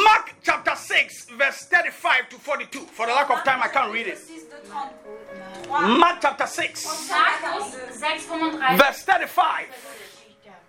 Mark 0.03 0.33
chapter 0.43 0.75
6, 0.75 1.27
verse 1.37 1.65
35 1.69 2.29
to 2.29 2.37
42. 2.37 2.85
For 2.91 3.05
the 3.07 3.13
lack 3.13 3.29
of 3.29 3.43
time, 3.43 3.61
I 3.63 3.69
can't 3.69 3.91
read 3.93 4.07
it. 4.07 4.17
6 4.65 4.93
de 4.99 5.67
33. 5.69 5.97
Mark 5.99 6.19
chapter 6.21 6.47
6, 6.47 6.85
Markus 7.09 7.73
6, 7.73 7.99
35. 7.99 8.77
verse 8.77 9.03
35 9.03 9.67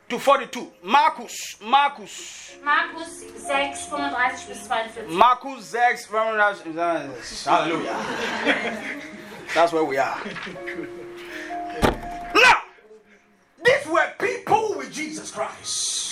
to 0.09 0.19
42. 0.19 0.73
Marcus, 0.83 1.57
Marcus, 1.61 2.57
Markus 2.63 3.21
6, 3.21 3.87
35 3.87 4.49
bis 4.49 4.67
42. 4.67 5.09
Marcus 5.09 5.65
6, 5.67 6.07
verse- 6.07 7.45
hallelujah. 7.45 7.97
That's 9.55 9.73
where 9.73 9.85
we 9.85 9.97
are. 9.99 10.19
Now, 12.35 12.63
these 13.65 13.87
were 13.87 14.13
people 14.19 14.75
with 14.77 14.93
Jesus 14.93 15.31
Christ. 15.31 16.06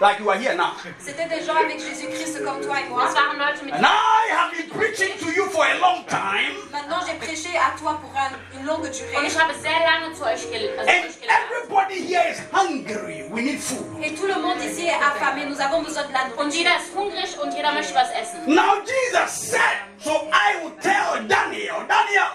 Like 0.00 0.18
you 0.18 0.30
are 0.30 0.36
here 0.38 0.54
now. 0.56 0.72
C'était 0.98 1.28
des 1.28 1.44
gens 1.44 1.56
avec 1.56 1.78
Jésus-Christ 1.78 2.42
comme 2.42 2.62
toi 2.62 2.80
et 2.80 2.88
moi. 2.88 3.04
And 3.04 3.84
I 3.84 4.30
have 4.32 4.50
been 4.50 4.70
preaching 4.70 5.12
to 5.20 5.30
you 5.30 5.44
for 5.50 5.62
a 5.62 5.74
long 5.78 6.04
time. 6.08 6.56
Maintenant, 6.72 7.00
j'ai 7.06 7.14
prêché 7.18 7.50
à 7.58 7.78
toi 7.78 8.00
pour 8.00 8.10
un- 8.16 8.32
une 8.58 8.64
longue 8.66 8.84
Und 8.86 8.92
durée. 8.92 9.26
ich 9.26 9.38
habe 9.38 9.52
sehr 9.60 9.78
lange 9.84 10.14
zu 10.14 10.24
euch, 10.24 10.40
gel 10.50 10.70
also 10.78 10.88
And 10.90 11.04
euch 11.04 11.20
gelernt. 11.20 11.44
everybody 11.52 12.00
here 12.06 12.24
is 12.30 12.40
hungry. 12.50 13.28
We 13.30 13.42
need 13.42 13.60
food. 13.60 14.02
Et 14.02 14.14
tout 14.14 14.26
le 14.26 14.40
monde 14.40 14.56
ici 14.64 14.86
est 14.86 14.94
affamé. 15.02 15.44
Nous 15.44 15.60
avons 15.60 15.82
besoin 15.82 16.04
de 16.04 16.12
la 16.14 16.22
Und 16.24 16.30
nourriture. 16.48 16.56
jeder 16.56 16.76
ist 16.80 16.94
hungrig 16.96 17.38
und 17.42 17.52
jeder 17.54 17.72
möchte 17.72 17.94
was 17.94 18.08
essen. 18.12 18.40
Now 18.46 18.80
Jesus 18.80 19.30
said, 19.50 19.84
so 19.98 20.12
I 20.32 20.64
will 20.64 20.72
tell 20.80 21.20
Daniel, 21.28 21.84
Daniel, 21.86 22.30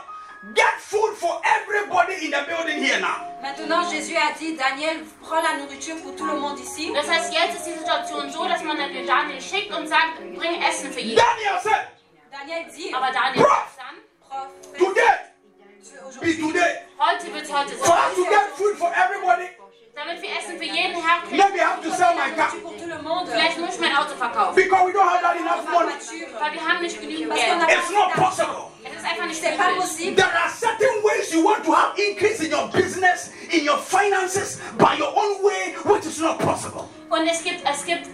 get 0.53 0.79
food 0.79 1.15
for 1.15 1.41
everybody 1.43 2.25
in 2.25 2.31
the 2.31 2.43
building 2.47 2.83
here 2.83 2.99
now. 2.99 3.25
Maintenant, 3.41 3.89
Jésus 3.89 4.15
a 4.15 4.37
dit, 4.37 4.55
Daniel, 4.55 5.03
prends 5.21 5.41
la 5.41 5.57
nourriture 5.57 5.95
pour 6.01 6.15
tout 6.15 6.25
le 6.25 6.37
monde 6.39 6.59
ici. 6.59 6.91
Das 6.93 7.07
heißt, 7.09 7.33
jetzt 7.33 7.55
ist 7.57 7.65
die 7.65 7.73
Situation 7.79 8.29
so, 8.31 8.47
dass 8.47 8.63
man 8.63 8.77
den 8.77 9.05
Daniel 9.05 9.41
schickt 9.41 9.73
und 9.73 9.87
sagt, 9.87 10.17
bring 10.35 10.61
Essen 10.61 10.91
für 10.91 10.99
jeden. 10.99 11.17
Daniel 11.21 11.59
said, 11.61 11.87
Daniel 12.31 12.65
dit, 12.75 12.93
Aber 12.93 13.11
Daniel 13.11 13.43
sagt 13.45 13.77
dann, 13.77 13.95
prophète, 14.29 14.77
today 14.77 15.25
be 16.21 16.33
today. 16.33 16.81
heute 16.99 17.33
wird 17.33 17.51
heute 17.53 17.75
For 17.77 17.93
us 17.93 18.15
to 18.15 18.23
get 18.25 18.49
food 18.55 18.77
for 18.77 18.91
everybody, 18.95 19.49
Damit 19.95 20.21
wir 20.21 20.29
Essen 20.37 20.57
für 20.57 20.65
jeden 20.65 20.95
herkriegen, 20.95 21.37
maybe 21.37 21.57
I 21.57 21.63
have 21.63 21.81
to 21.81 21.89
sell 21.91 22.13
my 22.15 22.29
car. 22.35 22.51
nourriture 22.51 22.61
pour 22.61 22.75
tout 22.77 22.87
le 22.89 23.01
monde. 23.01 23.27
vielleicht 23.31 23.59
muss 23.59 23.75
ich 23.75 23.79
mein 23.79 23.95
Auto 23.95 24.15
verkaufen. 24.15 24.55
Because 24.55 24.85
we 24.87 24.91
don't 24.91 25.07
have 25.09 25.21
that 25.21 25.35
enough 25.37 25.63
money. 25.71 25.93
Weil 26.39 26.53
wir 26.53 26.67
haben 26.67 26.81
nicht 26.81 26.99
genügend 26.99 27.29
Parce 27.29 27.41
qu'on 27.45 27.57
n'a 27.59 27.65
Geld. 27.65 27.79
It's 27.79 27.91
not 27.91 28.11
possible. 28.13 28.34
C'est 29.41 29.57
pas 29.57 29.75
possible. 29.75 30.15
There 30.15 30.25
are 30.25 30.49
certain 30.49 31.03
ways 31.03 31.31
you 31.33 31.43
want 31.43 31.63
to 31.65 31.71
have 31.71 31.97
increase 31.99 32.41
in 32.41 32.51
your 32.51 32.67
business, 32.71 33.31
in 33.51 33.63
your 33.63 33.77
finances, 33.77 34.59
by 34.77 34.95
your 34.97 35.11
own 35.15 35.43
way, 35.43 35.75
which 35.85 36.05
is 36.05 36.19
not 36.19 36.39
possible. 36.39 36.87
Und 37.09 37.27
es 37.27 37.43
gibt, 37.43 37.61
es 37.65 37.85
gibt, 37.85 38.07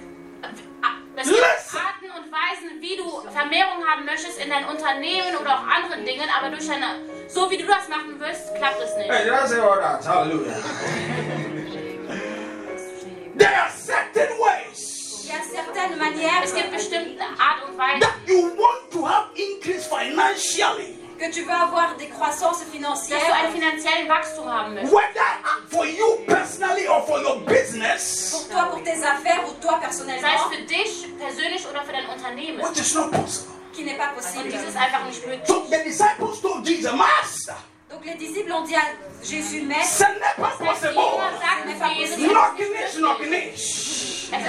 es 1.16 1.28
gibt 1.28 1.40
Listen. 1.40 1.78
Arten 1.78 2.10
und 2.18 2.32
Weisen, 2.32 2.82
wie 2.82 2.98
du 2.98 3.04
Vermehrung 3.32 3.86
haben 3.86 4.06
möchtest 4.06 4.40
in 4.40 4.50
dein 4.50 4.66
Unternehmen 4.66 5.36
oder 5.40 5.56
auch 5.56 5.68
anderen 5.68 6.06
Dingen, 6.06 6.28
aber 6.38 6.50
durch 6.50 6.68
deine, 6.68 7.02
so 7.28 7.50
wie 7.52 7.58
du 7.58 7.66
das 7.66 7.88
machen 7.90 8.20
wirst, 8.20 8.56
klappt 8.56 8.82
es 8.82 8.96
nicht. 8.98 9.10
Hey, 9.10 9.24
did 9.26 9.34
I 9.34 9.48
say 9.48 9.60
all 9.60 9.80
that? 9.80 10.06
Hallelujah. 10.06 10.56
there 13.38 13.56
are 13.56 13.70
certain 13.70 14.30
ways 14.40 15.24
Il 15.24 15.30
y 15.30 15.34
a 15.34 15.42
certaines 15.44 15.98
manières 15.98 16.44
Es 16.44 16.54
gibt 16.54 16.72
bestimmte 16.72 17.24
Art 17.24 17.64
und 17.68 17.78
Weise, 17.78 18.00
that 18.00 18.16
you 18.28 18.52
want 18.58 18.92
to 18.92 19.06
have 19.08 19.30
increase 19.36 19.88
financially, 19.88 20.98
que 21.22 21.30
tu 21.32 21.44
veux 21.44 21.54
avoir 21.54 21.96
des 21.98 22.10
croissances 22.10 22.60
dass 22.60 22.66
du 22.66 22.72
financières, 22.72 23.34
einen 23.36 23.54
finanziellen 23.54 24.10
Wachstum 24.10 24.50
haben 24.52 24.74
möchtest. 24.74 24.94
whether 24.94 25.30
for 25.70 25.86
you 25.86 26.18
personally 26.26 26.88
or 26.88 27.06
for 27.06 27.20
your 27.22 27.40
business, 27.46 28.32
pour 28.32 28.48
toi, 28.50 28.66
pour 28.72 28.82
tes 28.84 29.04
affaires 29.04 29.44
ou 29.48 29.54
toi 29.62 29.72
Sei 29.72 29.78
es 29.78 29.82
personnellement, 29.98 30.50
für 30.52 30.62
dich 30.64 31.08
persönlich 31.20 31.68
oder 31.70 31.84
für 31.84 31.92
dein 31.94 32.08
Unternehmen. 32.08 32.60
which 32.62 32.80
is 32.80 32.94
not 32.96 33.12
possible. 33.12 33.54
qui 33.74 33.84
n'est 33.84 33.98
pas 33.98 34.10
Und 34.10 34.16
possible. 34.16 34.50
dies 34.52 34.64
ist 34.64 34.76
einfach 34.78 35.06
nicht 35.06 35.26
möglich. 35.26 35.48
So 35.48 35.66
the 35.70 35.84
disciples 35.84 36.42
told 36.42 36.66
Jesus, 36.68 36.92
Master, 36.94 37.56
Donc 37.90 38.04
les 38.06 38.16
disciples 38.16 38.52
ont 38.54 38.64
dit 38.64 38.76
à 38.76 38.82
Jésus, 39.22 39.62
Maître, 39.62 39.86
ce 39.86 40.04
n'est 40.04 40.36
pas 40.38 40.52
possible. 40.58 40.96
es 42.04 42.10
ist 42.18 42.28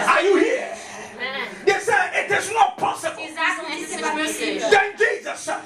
Are 0.09 0.23
you 0.23 0.37
here? 0.37 0.69
They 1.67 1.79
said 1.81 2.13
it 2.15 2.31
is 2.31 2.51
not 2.53 2.77
possible. 2.77 3.23
Sie 3.27 3.35
sagen, 3.35 3.67
es 3.73 3.81
ist 3.91 3.97
nicht 3.97 4.15
möglich. 4.15 4.63
Then 4.71 4.95
Jesus 4.99 5.45
said, 5.45 5.59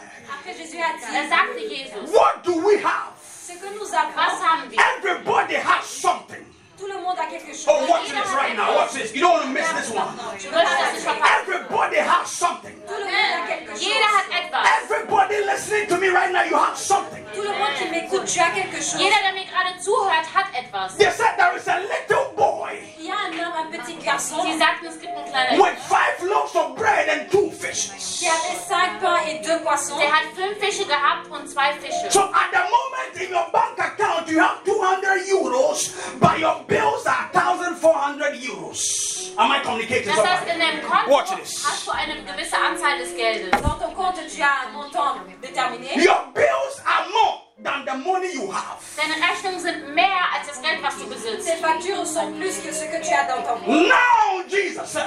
après 0.47 0.57
Jésus 0.63 0.79
a 0.79 0.93
Da 1.01 1.23
dit, 1.23 1.29
sagte 1.29 1.59
Jesus, 1.69 2.13
What 2.15 2.43
do 2.45 2.61
we 2.63 2.77
have? 2.83 3.13
ce 3.21 3.53
que 3.53 3.67
nous 3.75 3.95
avons. 3.95 4.77
Everybody 4.99 5.55
has 5.57 5.85
something. 5.85 6.45
Tout 6.79 6.87
le 6.87 6.99
monde 7.01 7.17
a 7.19 7.27
quelque 7.27 7.53
chose. 7.53 7.67
Oh, 7.69 7.87
watch 7.89 8.09
this 8.09 8.33
right 8.35 8.57
now. 8.57 8.75
Watch 8.75 8.93
this. 8.93 9.15
You 9.15 9.21
don't 9.23 9.33
want 9.33 9.45
to 9.45 9.51
miss 9.51 9.69
this 9.73 9.91
one. 9.91 10.09
Tu 10.39 10.47
Du 10.49 10.53
veux 10.53 10.61
wirst 10.61 10.67
pas 10.67 10.83
das 10.83 10.93
nicht 10.95 11.05
verpassen. 11.05 11.37
Everybody 11.43 11.97
has 11.97 12.27
something. 12.31 12.75
Tout 12.87 12.99
le 12.99 13.05
monde 13.05 13.37
a 13.43 13.47
quelque 13.47 13.73
chose. 13.73 13.85
Jeder 13.85 14.11
hat 14.17 14.27
etwas. 14.31 14.65
Everybody 14.83 15.37
listening 15.45 15.87
to 15.89 15.97
me 15.97 16.09
right 16.09 16.33
now, 16.33 16.45
you 16.45 16.57
have 16.57 16.77
something. 16.77 17.25
Tout 17.35 17.43
le 17.43 17.51
monde 17.51 17.75
qui 17.79 17.89
m'écoute, 17.89 18.27
tu 18.27 18.41
as 18.41 18.51
quelque 18.51 18.77
chose. 18.77 18.99
Jeder, 18.99 19.21
der 19.25 19.33
mir 19.33 19.47
gerade 19.47 19.79
zuhört, 19.81 20.27
hat 20.35 20.47
etwas. 20.55 20.97
They 20.97 21.11
said 21.11 21.37
there 21.37 21.57
is 21.57 21.67
a 21.69 21.79
little 21.81 22.33
boy 22.37 22.77
Il 22.99 23.07
y 23.07 23.11
a 23.11 23.15
un 23.15 23.33
homme, 23.33 23.67
un 23.67 23.71
petit 23.71 23.97
garçon 24.03 24.43
Sie 24.43 24.59
sagten, 24.59 24.87
es 24.87 24.99
gibt 25.01 25.15
einen 25.17 25.31
kleinen 25.31 25.61
with 25.61 25.79
five 25.89 26.17
loaves 26.23 26.55
of 26.57 26.75
bread 26.77 27.09
and 27.09 27.31
two 27.31 27.51
fishes. 27.51 28.19
qui 28.19 28.27
avait 28.29 28.59
cinq 28.69 29.01
pains 29.01 29.21
et 29.29 29.39
deux 29.47 29.59
poissons. 29.63 29.99
Der 29.99 30.11
hat 30.13 30.25
fünf 30.35 30.59
Fische 30.59 30.85
gehabt 30.87 31.29
und 31.31 31.49
zwei 31.49 31.73
Fische. 31.75 32.11
So 32.11 32.21
at 32.21 32.51
the 32.53 32.59
moment 32.59 33.15
in 33.21 33.31
your 33.35 33.47
bank 33.53 33.79
account 33.79 34.29
you 34.29 34.41
have 34.41 34.63
200 34.65 35.27
euros, 35.29 35.93
but 36.19 36.39
your 36.39 36.65
bills 36.69 37.07
are 37.07 37.29
1,400 37.33 38.35
euros. 38.37 39.33
Am 39.39 39.51
I 39.53 39.61
communicating? 39.63 40.07
Das 40.15 40.25
heißt, 40.27 40.47
in 40.53 40.59
deinem 40.59 40.83
Konto 40.83 41.11
Watch 41.11 41.31
this. 41.37 41.65
hast 41.67 41.87
du 41.87 41.91
eine 41.93 42.23
gewisse 42.23 42.57
Anzahl 42.57 42.99
des 42.99 43.15
Geldes. 43.17 43.51
Dans 43.63 43.79
ton 43.79 43.93
compte, 43.95 44.17
tu 44.29 44.43
as 44.43 44.67
un 44.67 44.73
montant 44.73 45.17
déterminé. 45.43 45.95
Your 45.97 46.33
bills 46.35 46.81
are 46.87 47.07
more 47.13 47.43
than 47.63 47.85
the 47.85 47.97
money 48.05 48.33
you 48.35 48.51
have. 48.53 48.81
Deine 48.97 49.15
Rechnungen 49.15 49.61
sind 49.61 49.95
mehr 49.95 50.21
als 50.35 50.49
das 50.49 50.63
Geld, 50.63 50.83
was 50.83 50.97
du 50.97 51.07
besitzt. 51.09 51.47
Tes 51.47 51.61
factures 51.61 52.07
sont 52.07 52.33
plus 52.39 52.63
que 52.63 52.73
ce 52.73 52.85
que 52.87 53.01
tu 53.03 53.13
as 53.13 53.27
dans 53.29 53.43
ton 53.43 53.59
compte. 53.65 53.89
Now 53.89 54.43
Jesus 54.49 54.91
said, 54.93 55.07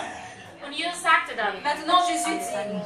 Und 0.69 0.77
Jesus 0.77 1.01
sagte 1.01 1.35
dann, 1.35 1.63
Maintenant, 1.63 2.03
Jésus 2.07 2.29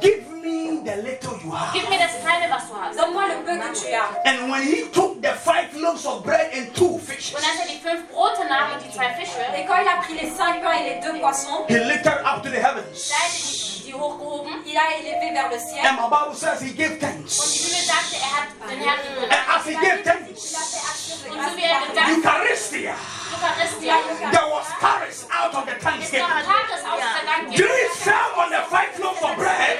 Give 0.00 0.24
me 0.40 0.80
the 0.84 1.02
little 1.02 1.36
you 1.44 1.52
have. 1.54 1.70
gib 1.74 1.86
mir 1.90 1.98
das 1.98 2.12
Kleine, 2.22 2.50
was 2.50 2.66
du 2.68 2.74
hast. 2.80 2.98
donne-moi 2.98 3.26
le 3.28 3.44
peu 3.44 3.58
que 3.58 3.74
tu 3.78 3.94
as. 3.94 4.24
And 4.24 4.50
when 4.50 4.62
he 4.62 4.84
took 4.90 5.20
the 5.20 5.32
five 5.44 5.68
loaves 5.76 6.06
of 6.06 6.24
bread 6.24 6.50
and 6.54 6.74
two 6.74 6.98
fishes, 6.98 7.34
Und 7.34 7.44
als 7.44 7.60
er 7.60 7.66
die 7.66 7.78
fünf 7.86 8.08
Brote 8.08 8.46
nahm 8.48 8.72
und 8.72 8.82
die 8.82 8.90
zwei 8.90 9.12
Fische, 9.12 9.38
Et 9.54 9.66
quand 9.66 9.76
il 9.82 9.88
a 9.88 10.00
pris 10.00 10.14
les 10.14 10.30
cinq 10.30 10.62
pains 10.62 10.78
et 10.80 10.94
les 10.94 11.00
deux 11.02 11.20
poissons, 11.20 11.66
he 11.68 11.74
lifted 11.78 12.24
up 12.24 12.42
to 12.42 12.48
the 12.48 12.56
heavens. 12.56 13.73
Da 13.94 14.00
hat 14.00 14.00
die, 14.00 14.00
die 14.00 14.00
hochgehoben. 14.00 14.62
il 14.66 14.76
a 14.76 14.86
élevé 14.98 15.32
vers 15.32 15.50
le 15.50 15.58
ciel. 15.58 15.86
And 15.86 15.96
my 15.96 16.08
Bible 16.10 16.34
says 16.34 16.60
he 16.60 16.72
gave 16.74 16.98
thanks. 16.98 17.38
Bibel 17.38 17.82
sagte, 17.84 18.16
hat 18.18 18.48
den 18.68 18.80
Herrn 18.80 19.00
And 19.30 19.42
as 19.54 19.66
he 19.66 19.74
gave 19.74 20.02
thanks, 20.04 20.40
fait 20.50 20.82
action 20.82 21.16
de 21.22 21.30
Und 21.30 21.38
grâce. 21.38 21.50
so 21.50 21.56
wie 21.56 21.62
gedankt 21.62 21.98
hat, 21.98 22.08
Eucharistia, 22.10 22.94
Eucharistia, 23.34 23.94
there 24.30 24.48
was 24.50 24.66
charis 24.80 25.26
out 25.30 25.54
of 25.54 25.64
the 25.66 25.72
ist 25.72 25.82
thanksgiving. 25.82 26.28
noch 26.28 26.42
Tages 26.42 26.82
aus 26.84 27.00
der 27.00 27.24
Dank. 27.24 27.56
Grace 27.56 27.96
fell 28.02 28.30
on 28.36 28.48
the 28.50 28.62
five 28.70 28.92
loaves 28.98 29.22
of 29.22 29.36
bread 29.36 29.78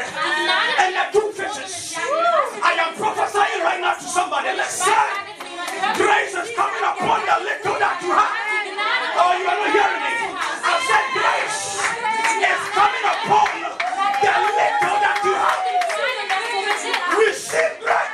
and 0.78 0.92
the 0.94 1.04
two 1.12 1.28
fishes. 1.32 1.94
I 2.62 2.72
am 2.78 2.94
prophesying 2.94 3.62
right 3.62 3.80
now 3.80 3.94
to 3.94 4.06
somebody. 4.06 4.50
Listen, 4.54 4.92
grace 5.96 6.34
is 6.34 6.50
coming 6.54 6.84
upon 6.84 7.20
the 7.26 7.36
little 7.44 7.76
that 7.78 7.98
you 8.02 8.10
have. 8.12 8.42
Oh, 9.16 9.32
you 9.38 9.46
are 9.46 9.58
not 9.58 9.70
hearing 9.74 10.02
me. 10.06 10.14
I 10.64 10.74
said 10.88 11.06
grace 11.14 11.60
is 12.50 12.62
coming 12.74 13.04
upon 13.04 13.83
the 14.24 14.40
little 14.40 14.98
that 15.04 15.20
you 15.24 15.34
have. 15.36 17.18
Receive 17.18 17.80
grace. 17.80 18.13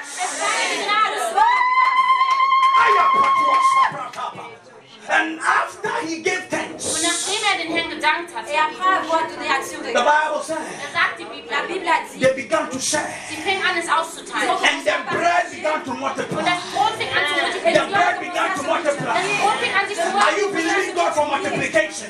And 5.10 5.40
after 5.42 5.90
he 6.06 6.22
gave 6.22 6.38
Und 6.44 6.50
thanks, 6.50 7.02
nachdem 7.02 7.42
er 7.50 7.56
den 7.58 7.72
Herrn 7.74 7.90
gedankt 7.90 8.30
Et 8.30 8.36
hatte, 8.36 8.54
après 8.54 8.94
avoir 9.02 9.26
donné 9.26 9.48
action 9.50 9.82
de 9.82 9.88
the 9.90 9.92
grâce, 9.92 10.06
Bible 10.06 10.42
says 10.46 10.56
da 10.56 10.88
sagt 10.94 11.18
die 11.18 11.24
Bibel, 11.24 11.50
la 11.50 11.62
Bible 11.66 11.88
a 11.90 11.98
dit, 12.06 12.20
they 12.22 12.34
began 12.42 12.70
to 12.70 12.78
share, 12.78 13.10
sie 13.28 13.36
fing 13.42 13.58
an, 13.58 13.74
es 13.76 13.88
auszuteilen. 13.90 14.54
and 14.54 14.84
the 14.86 14.94
bread 15.10 15.50
began 15.50 15.82
to 15.82 15.90
Und 15.90 15.98
multiply. 16.00 16.42
das 16.46 16.62
Brot 16.70 16.94
fing 16.94 17.10
an 17.10 17.24
zu 17.26 17.34
The 17.34 17.42
multiplizieren. 17.42 17.90
bread 17.90 18.20
began 18.22 18.48
to 18.54 18.62
Das 18.62 18.66
multiply. 18.70 19.18
Brot 19.42 19.58
fing 19.58 19.74
an 19.74 19.84
sich 19.90 19.98
zu 19.98 20.08
Are 20.14 20.34
you 20.38 20.46
believing. 20.54 20.94
God 20.94 21.12
for 21.14 21.26
multiplication 21.26 22.08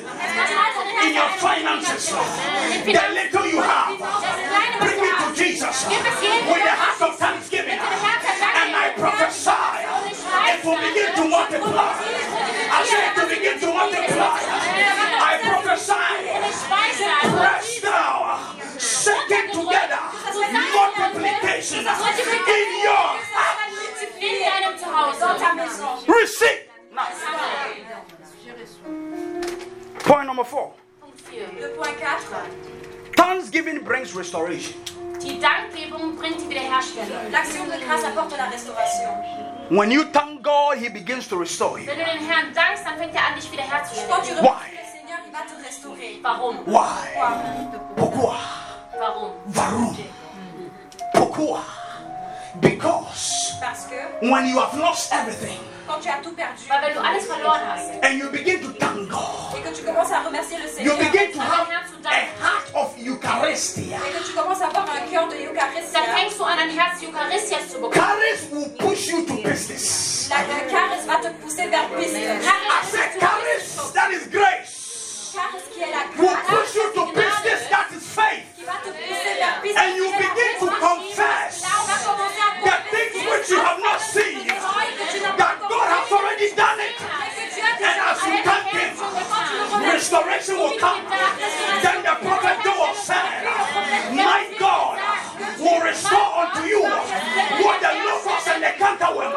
in 1.01 1.11
your 1.17 1.29
finances? 1.41 2.05
The 2.85 3.05
little 3.17 3.45
you 3.49 3.61
have, 3.65 3.97
bring 4.77 4.99
it 5.09 5.15
to 5.25 5.27
Jesus 5.33 5.85
with 5.89 6.03
the 6.05 6.75
heart 6.77 7.01
of 7.01 7.17
thanksgiving, 7.17 7.79
and 7.81 8.69
I 8.77 8.93
prophesy 8.95 9.89
it 10.49 10.63
will 10.65 10.77
begin 10.77 11.11
to 11.15 11.23
multiply. 11.29 11.93
I 12.71 12.85
say 12.89 13.01
it 13.07 13.15
will 13.17 13.29
begin 13.29 13.59
to 13.59 13.67
multiply. 13.67 14.37
I 15.21 15.33
prophesy, 15.43 16.11
press 17.37 17.81
down, 17.81 18.21
shaking 18.79 19.47
together, 19.51 20.01
multiplication 20.73 21.85
in 21.85 22.69
your 22.83 23.07
In 24.21 24.37
deinem 24.45 24.73
dans 24.77 25.17
Zuhause. 25.17 25.39
ta 25.39 25.53
maison. 25.53 25.93
receipt. 26.07 26.69
Point 30.03 30.25
number 30.27 30.43
four. 30.43 30.73
Punkt 31.01 31.19
4. 31.21 31.61
Le 31.61 31.69
point 31.75 31.95
4, 31.97 33.15
Thanksgiving 33.15 33.83
brings 33.83 34.13
restoration. 34.15 34.75
Die 35.21 35.39
Dankgebung 35.39 36.15
bringt 36.17 36.39
die 36.41 36.49
Wiederherstellung. 36.49 37.31
l'action 37.31 37.65
de 37.67 37.77
grâce 37.85 38.03
apporte 38.03 38.35
la 38.37 38.45
restauration. 38.49 39.11
When 39.71 39.89
you 39.89 40.03
thank 40.03 40.43
God, 40.43 40.79
He 40.79 40.89
begins 40.89 41.29
to 41.29 41.37
restore 41.37 41.79
you. 41.79 41.85
Wenn 41.87 41.97
du 41.97 42.03
den 42.03 42.25
Herrn 42.25 42.53
dankst, 42.53 42.83
dann 42.85 42.97
fängt 42.97 43.15
er 43.15 43.27
an, 43.27 43.35
dich 43.35 43.45
Quand 43.45 43.51
tu 43.51 43.53
wiederherzustellen. 43.53 44.11
remercies 44.11 44.73
le 44.73 44.85
Seigneur, 44.91 45.19
il 45.25 45.31
va 45.31 45.43
te 45.47 45.65
restaurer. 45.65 46.19
Warum? 46.21 46.57
Why? 46.65 47.07
Pourquoi? 47.95 48.35
Warum? 48.99 49.31
Varum. 49.45 49.97
Pourquoi? 51.13 51.61
Because 52.59 53.53
when 54.21 54.45
you 54.45 54.59
have 54.59 54.77
lost 54.77 55.13
everything 55.13 55.57
quand 55.91 55.99
tu 55.99 56.09
as 56.09 56.21
tout 56.23 56.31
perdu 56.31 56.63
verloren 57.27 57.59
hast 57.75 57.91
and 58.03 58.17
you 58.17 58.29
begin 58.29 58.59
to 58.61 58.71
thank 58.79 59.09
God, 59.09 59.57
et 59.57 59.61
que 59.61 59.75
tu 59.75 59.83
commences 59.83 60.11
à 60.11 60.21
remercier 60.21 60.57
le 60.57 60.63
you 60.63 60.69
Seigneur 60.69 60.97
begin 60.97 61.31
to 61.33 61.39
have 61.39 61.67
a 62.05 62.25
heart 62.39 62.71
of 62.75 62.95
Eucharistia. 62.97 63.97
et 63.97 64.11
que 64.17 64.23
tu 64.25 64.33
commences 64.33 64.61
à 64.61 64.67
avoir 64.67 64.85
un 64.89 65.09
cœur 65.11 65.27
de 65.27 65.35
Eucharistie, 65.35 65.93
dann 65.93 66.15
fängst 66.15 66.37
du 66.37 66.43
an, 66.43 66.57
ein 66.57 66.69
Herz 66.69 67.01
Eucharistias 67.03 67.67
zu 67.69 67.81
bekommen. 67.81 67.93
Charis 67.93 68.47
will 68.51 68.69
push 68.77 69.07
you 69.07 69.25
to 69.25 69.35
business. 69.43 70.29
la 70.29 70.37
le 70.43 70.69
charisme 70.71 71.07
va 71.07 71.17
te 71.17 71.33
pousser 71.41 71.67
vers 71.67 71.87
business. 71.97 72.45
I 72.45 72.85
said, 72.85 73.19
Charis, 73.19 73.91
that 73.93 74.11
is 74.11 74.27
grace, 74.31 75.33
Charisme 75.35 75.69
qui 75.73 75.81
est 75.81 75.91
la 75.91 76.03
will 76.17 76.29
grâce, 76.31 76.47
push 76.47 76.75
you 76.75 76.87
to 76.95 77.05
business, 77.13 77.69
that 77.69 77.87
is 77.91 78.03
faith. 78.07 78.50
Qui 78.61 78.67
va 78.67 78.77
te 78.77 78.93
pousser 78.93 79.33
vers 79.41 79.57
business. 79.61 79.81
And 79.81 79.97
you 79.97 80.07
begin 80.13 80.53
to 80.61 80.67
confess 80.77 81.61
Là, 81.65 81.73
on 81.81 81.85
va 81.89 81.97
commencer 82.05 82.41
à 82.45 82.61
the 82.61 82.77
things 82.93 83.17
which 83.25 83.49
you 83.49 83.57
have 83.57 83.81
not 83.81 83.99
seen, 84.01 84.45
that 84.45 85.57
God 85.65 85.87
has 85.89 86.11
already 86.13 86.53
done 86.53 86.77
it. 86.77 86.93
And 87.01 87.97
as 88.05 88.21
you 88.21 88.37
thank 88.45 88.69
Him, 88.69 88.93
restoration 89.81 90.55
will 90.61 90.77
come. 90.77 91.01
Then 91.81 92.05
the 92.05 92.15
prophet 92.21 92.61
Joel 92.61 92.93
said, 92.93 93.49
My 94.13 94.45
God 94.59 95.01
will 95.57 95.81
restore 95.81 96.29
unto 96.45 96.61
you 96.69 96.85
what 97.65 97.81
the 97.81 97.93
locust 98.05 98.47
and 98.47 98.61
the 98.61 98.73
cankerworm, 98.77 99.33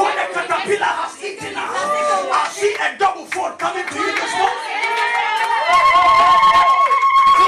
what 0.00 0.12
the 0.16 0.26
caterpillar 0.32 0.92
has 1.04 1.12
eaten. 1.20 1.52
I 1.52 2.48
see 2.48 2.72
a 2.80 2.96
double 2.96 3.26
fold 3.26 3.58
coming 3.58 3.84
to 3.84 3.98
you 3.98 4.12
this 4.16 4.32
morning. 4.40 5.93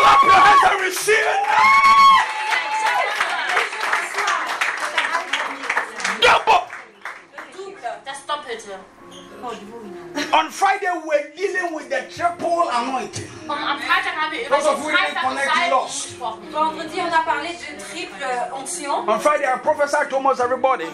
Clap 0.07 0.23
your 0.23 0.33
hands 0.35 0.63
and 0.71 0.81
receive 0.87 1.19
it 1.19 1.43
Double. 6.23 6.63
Das 8.05 8.25
Doppelte. 8.25 8.79
On 10.33 10.51
Friday, 10.51 10.87
we're 11.05 11.31
dealing 11.37 11.75
with 11.75 11.89
the 11.91 12.05
triple 12.09 12.69
anointing. 12.71 13.27
Those 14.49 14.67
of 14.67 14.79
you 14.79 14.85
who 14.85 14.97
didn't 14.97 15.17
connect, 15.21 15.71
lost. 15.71 16.17
Vendredi, 16.53 17.01
on 17.01 17.13
a 17.13 17.23
parlé 17.25 17.51
d'une 17.59 17.79
triple 17.79 18.25
onction. 18.53 19.09
On 19.09 19.19
Friday, 19.19 19.47
I 19.47 19.59
prophesied 19.59 20.09
to 20.11 20.17
almost 20.17 20.41
everybody. 20.41 20.85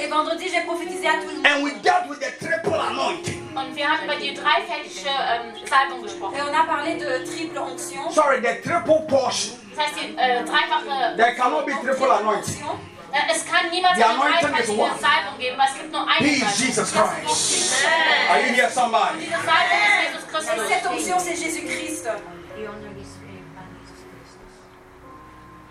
Et 0.00 0.06
vendredi, 0.06 0.48
j'ai 0.48 0.60
prophétisé 0.62 1.08
à 1.08 1.14
tout 1.14 1.30
le 1.30 1.34
monde. 1.34 1.46
And 1.46 1.64
we 1.64 1.72
dealt 1.82 2.08
with 2.08 2.20
the 2.20 2.30
triple 2.38 2.74
anointing. 2.74 3.43
Und 3.54 3.76
wir 3.76 3.88
haben 3.88 4.04
über 4.04 4.16
die 4.16 4.34
dreifältige 4.34 5.08
ähm, 5.08 5.54
Salbung 5.66 6.02
gesprochen. 6.02 6.34
Et 6.36 6.42
on 6.42 6.54
a 6.54 6.64
parlé 6.64 6.98
de 6.98 7.24
triple 7.24 7.60
onction. 7.60 8.10
Sorry, 8.10 8.40
the 8.42 8.60
triple 8.68 9.00
portion. 9.08 9.56
Das 9.76 9.86
heißt, 9.86 9.94
die 9.96 10.16
äh, 10.16 10.42
dreifache. 10.44 11.16
There 11.16 11.34
cannot 11.34 11.66
be 11.66 11.72
triple 11.72 12.10
anointing. 12.12 12.64
onction. 12.64 12.94
Äh, 13.12 13.32
es 13.32 13.46
kann 13.46 13.70
niemals 13.70 13.94
eine 13.94 14.06
anointing 14.06 14.48
dreifältige. 14.50 14.76
Salbung 15.00 15.38
geben, 15.38 15.56
weil 15.58 15.68
es 15.68 15.74
gibt 15.74 15.92
nur 15.92 16.02
eine 16.02 16.26
He 16.26 16.42
is 16.42 16.58
Jesus 16.58 16.92
Das 16.92 17.10
Christ. 17.24 17.84
Are 18.28 18.40
you 18.40 18.54
here, 18.54 18.70
somebody? 18.70 19.20
Diese 19.20 19.36
Salbung 19.38 19.78
ist 19.78 20.02
Jesus 20.02 20.24
Et 20.24 20.56
Christus. 20.56 20.68
cette 20.68 20.86
onction, 20.86 21.18
c'est 21.20 21.36
Jésus-Christ. 21.36 22.08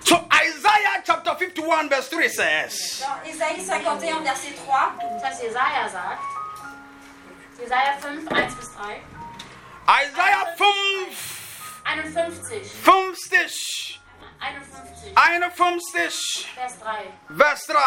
So 0.06 0.16
Isaiah 0.32 1.02
chapter 1.06 1.36
51, 1.36 1.90
verse 1.90 2.10
3 2.10 2.28
says, 2.30 3.00
Dans 3.02 3.30
Ésaïe 3.30 3.60
51, 3.62 4.22
verset 4.24 4.54
3, 4.66 5.20
Das 5.22 5.40
heißt, 5.42 5.94
sagt, 5.94 6.20
Jesaja 7.60 7.98
5, 8.00 8.28
1 8.32 8.56
bis 8.56 8.70
3, 8.70 9.02
Isaiah 10.04 10.46
5, 10.58 11.84
51, 11.86 12.32
50, 12.32 14.00
51, 15.16 15.50
51, 15.52 16.46
Vers 16.56 16.78
3. 16.78 17.12
verse 17.30 17.66
3. 17.66 17.78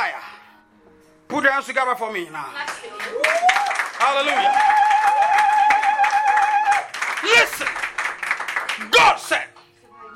Put 1.29 1.43
your 1.45 1.53
hands 1.53 1.67
together 1.67 1.95
for 1.97 2.13
me 2.13 2.29
now. 2.31 2.45
Klatsch 2.53 2.71
für 2.71 2.87
ihn. 2.87 2.93
Hallelujah. 3.99 4.53
Listen, 7.25 7.67
God 8.91 9.19
said 9.19 9.49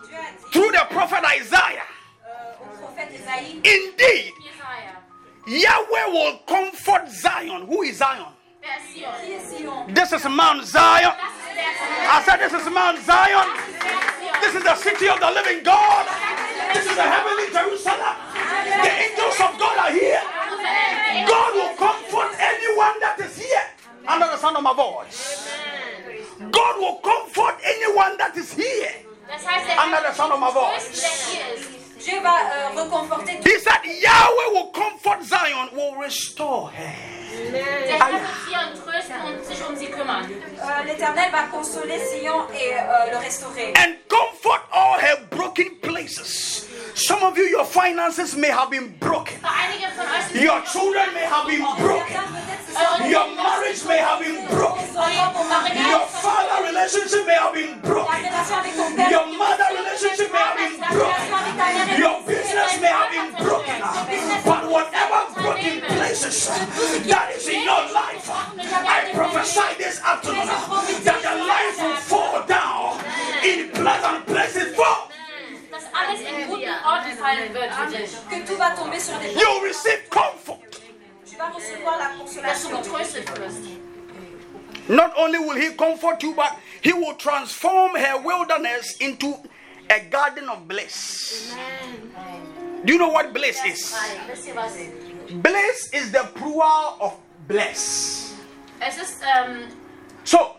Dieu 0.07 0.17
a 0.17 0.33
dit 0.33 0.53
through 0.53 0.71
the 0.73 0.87
prophet 0.91 1.25
Isaiah, 1.25 1.87
au 2.61 2.77
prophète 2.79 3.11
Ésaïe, 3.13 3.57
indeed, 3.65 4.33
Yahweh 5.47 6.07
will 6.13 6.39
comfort 6.47 7.09
Zion. 7.09 7.67
Who 7.67 7.83
is 7.83 7.97
Zion? 7.97 8.33
Wer 8.61 8.77
ist 8.77 8.93
Sion? 8.95 9.13
qui 9.25 9.33
est 9.33 9.59
Sion 9.59 9.95
This 9.95 10.13
is 10.13 10.25
Mount 10.29 10.67
Zion. 10.67 11.15
Das 11.17 11.33
ist 11.33 11.57
der 11.57 12.13
I 12.13 12.23
said, 12.25 12.39
This 12.41 12.53
is 12.53 12.71
Mount 12.71 12.99
Zion. 13.05 13.47
This 14.43 14.55
is 14.55 14.63
the 14.63 14.75
city 14.77 15.09
of 15.09 15.19
the 15.21 15.31
living 15.31 15.65
God. 15.65 16.07
This 16.75 16.85
is 16.85 16.95
the 16.95 17.03
heavenly 17.03 17.49
Jerusalem. 17.53 18.17
The 18.85 18.93
angels 19.05 19.41
of 19.41 19.59
God 19.59 19.77
are 19.79 19.93
here. 19.93 20.21
God 21.27 21.55
will 21.55 21.75
comfort 21.77 22.37
anyone 22.39 22.97
that 23.01 23.17
is 23.19 23.39
here 23.39 23.67
under 24.07 24.27
the 24.27 24.37
sound 24.37 24.57
of 24.57 24.63
my 24.63 24.75
voice. 24.75 25.49
God 26.51 26.77
will 26.79 27.01
comfort 27.01 27.57
anyone 27.65 28.17
that 28.19 28.37
is 28.37 28.53
here 28.53 28.93
er 29.29 29.81
under 29.81 30.01
the 30.03 30.13
sound 30.13 30.33
of 30.33 30.41
my 30.41 30.51
voice. 30.53 31.80
Der 32.07 32.13
hier 32.13 32.21
ist. 32.21 32.23
Dieu 32.23 32.23
va 32.23 32.37
euh, 32.41 32.83
reconforter 32.83 33.33
He 33.33 33.59
said, 33.59 33.81
Yahweh 33.85 34.53
will 34.53 34.73
comfort 34.73 35.23
Zion, 35.25 35.69
will 35.73 35.97
restore 36.03 36.71
her. 36.71 36.95
Der 37.53 37.99
Herr 37.99 38.13
wird 38.13 38.23
sie 38.47 38.55
und 38.55 38.85
trösten 38.85 39.21
und 39.27 39.45
sich 39.47 39.79
sie 39.79 39.87
kümmern. 39.87 40.25
Euh, 40.25 40.85
L'Éternel 40.87 41.31
va 41.33 41.43
consoler 41.51 41.99
Sion 41.99 42.43
et 42.53 42.75
euh, 42.75 43.13
le 43.13 43.19
restaurer. 43.19 43.73
and 43.77 43.97
comfort 44.09 44.63
all 44.73 44.99
her 45.01 45.17
broken 45.31 45.71
places. 45.81 46.67
Some 46.95 47.23
of 47.23 47.37
you, 47.37 47.45
your 47.45 47.65
finances 47.65 48.37
may 48.37 48.51
have 48.51 48.71
been 48.71 48.95
broken. 48.99 49.39
Für 49.41 49.49
einige 49.49 49.89
von 49.95 50.05
euch 50.07 50.25
sind 50.33 50.43
Your 50.43 50.63
children 50.65 51.15
may 51.15 51.25
have 51.25 51.47
been 51.47 51.65
broken. 51.79 52.41
Your 53.11 53.27
marriage 53.35 53.85
may 53.87 53.99
have 53.99 54.21
been 54.21 54.47
broken. 54.47 54.87
Your 55.91 56.07
father 56.07 56.67
relationship 56.67 57.27
may 57.27 57.35
have 57.35 57.55
been 57.55 57.81
broken. 57.81 58.21
Your 59.11 59.27
mother 59.37 59.69
relationship 59.75 60.33
may 60.33 60.39
have 60.39 60.57
been 60.57 60.77
broken. 60.79 61.99
Your 61.99 62.23
business 62.27 62.81
may 62.81 62.93
have 62.93 63.11
been 63.11 63.45
broken. 63.45 63.81
But 64.45 64.71
whatever 64.71 65.21
broken 65.43 65.81
places 65.83 66.49
that 66.49 67.33
is 67.37 67.49
in 67.49 67.65
your 67.65 67.85
life, 67.93 68.31
I 68.31 69.11
prophesy 69.15 69.75
this 69.79 70.01
afternoon 70.01 70.47
that 71.05 71.21
the 71.23 71.35
life 71.45 71.77
will 71.83 71.97
fall 71.97 72.47
down 72.47 73.01
in 73.45 73.71
pleasant 73.71 74.27
places. 74.27 74.75
Fall. 74.77 75.10
Dass 76.01 76.09
alles 76.09 76.21
in 76.21 76.49
guten 76.49 76.69
Orten 76.85 77.17
fallen 77.19 77.55
wird 77.55 77.73
für 77.73 77.87
dich. 77.87 78.11
Que 78.29 78.45
tout 78.47 78.59
va 78.59 78.71
tomber 78.71 79.01
sur 79.01 79.19
des 79.19 79.35
You 79.35 79.59
receive 79.63 80.09
comfort. 80.09 80.81
Tu 81.29 81.37
vas 81.37 81.55
recevoir 81.55 81.99
la 81.99 82.43
Dass 82.43 82.63
du 82.63 82.77
getröstet 82.77 83.39
wirst. 83.39 83.81
Not 84.89 85.13
only 85.17 85.39
will 85.39 85.57
he 85.57 85.75
comfort 85.77 86.23
you, 86.23 86.35
but 86.35 86.53
he 86.83 86.93
will 86.93 87.15
transform 87.15 87.95
her 87.95 88.19
wilderness 88.19 88.97
into 89.01 89.37
a 89.89 90.01
garden 90.11 90.49
of 90.49 90.67
bliss. 90.67 91.55
Do 92.85 92.93
you 92.93 92.99
know 92.99 93.11
what 93.11 93.33
bliss 93.33 93.61
is? 93.65 93.95
Wisst 94.29 94.49
ihr 94.49 94.55
was? 94.55 94.73
Bliss 95.43 95.91
is 95.93 96.11
the 96.11 96.25
plural 96.35 96.97
of 97.01 97.13
bless. 97.47 98.35
Es 98.81 98.97
ist, 98.97 99.23
ähm, 99.23 99.69
So, 100.25 100.57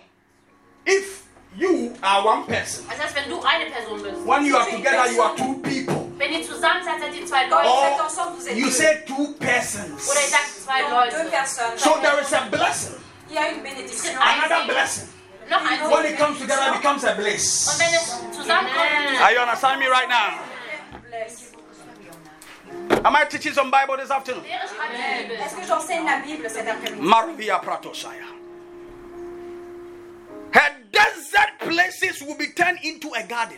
if 0.85 1.23
you 1.58 1.93
are 2.02 2.24
one 2.26 2.43
person, 2.45 2.86
als 2.89 2.99
heißt, 2.99 3.16
wenn 3.16 3.30
du 3.30 3.41
eine 3.43 3.66
Person 3.70 4.02
bist. 4.02 4.26
when 4.26 4.45
you 4.45 4.56
are 4.58 4.66
together, 4.70 5.12
you 5.12 5.22
are 5.22 5.36
two 5.36 5.56
people. 5.64 6.08
Wenn 6.18 6.32
ihr 6.34 6.43
zusammen 6.43 6.84
seid, 6.84 6.99
seid 7.02 7.14
ihr 7.16 7.26
zwei 7.26 7.47
Quand 7.49 7.64
vous 7.64 7.68
Leute. 7.68 7.93
êtes 7.93 8.02
ensemble, 8.02 8.38
vous 8.38 8.47
êtes 8.47 8.56
You 8.58 8.66
deux. 8.68 8.72
say 8.78 9.04
two 9.08 9.34
persons. 9.39 10.08
Oder 10.10 10.22
ihr 10.22 10.28
sagt 10.30 10.49
zwei 10.64 10.82
Donc, 10.82 11.10
deux 11.12 11.24
Leute. 11.24 11.80
So 11.80 11.89
there 12.02 12.22
is 12.22 12.32
a 12.34 12.41
blessing, 12.52 12.95
Il 13.30 13.36
y 13.36 13.38
a 13.39 13.49
une 13.52 13.62
bénédiction. 13.64 14.12
another 14.22 14.66
blessing. 14.68 15.08
Noch 15.49 15.60
ein 15.70 15.89
When 15.89 16.06
it 16.14 16.18
comes 16.18 16.39
together, 16.39 16.68
it 16.70 16.82
becomes 16.82 17.04
a 17.04 17.12
Und 17.12 17.18
bliss. 17.18 17.76
wenn 17.80 17.93
es 17.93 18.38
zusammenkommt, 18.38 19.22
Are 19.22 19.34
you 19.34 19.39
understanding 19.41 19.80
me 19.80 19.88
right 19.89 20.08
now? 20.08 20.39
Am 23.04 23.16
I 23.16 23.26
teaching 23.28 23.54
some 23.54 23.72
Bible 23.72 23.97
this 23.97 24.12
afternoon? 24.12 24.43
wäre 24.45 24.62
ich 24.64 24.80
eine 24.80 25.34
Est-ce 25.43 25.56
que 25.56 25.66
j'enseigne 25.68 26.06
la 26.06 26.18
Bible 26.26 26.47
cet 26.49 26.68
après-midi 26.68 27.02
Maravia 27.02 27.58
Pratosaya. 27.60 28.26
Her 30.54 30.76
desert 30.91 31.60
places 31.60 32.22
will 32.22 32.38
be 32.38 32.47
turned 32.47 32.80
into 32.84 33.12
a 33.14 33.24
garden. 33.24 33.58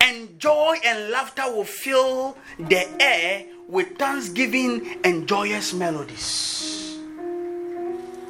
And 0.00 0.38
joy 0.38 0.76
and 0.84 1.10
laughter 1.10 1.44
will 1.52 1.64
fill 1.64 2.36
the 2.58 2.86
air 3.00 3.46
with 3.68 3.96
thanksgiving 3.98 5.00
and 5.04 5.26
joyous 5.28 5.72
melodies. 5.72 6.98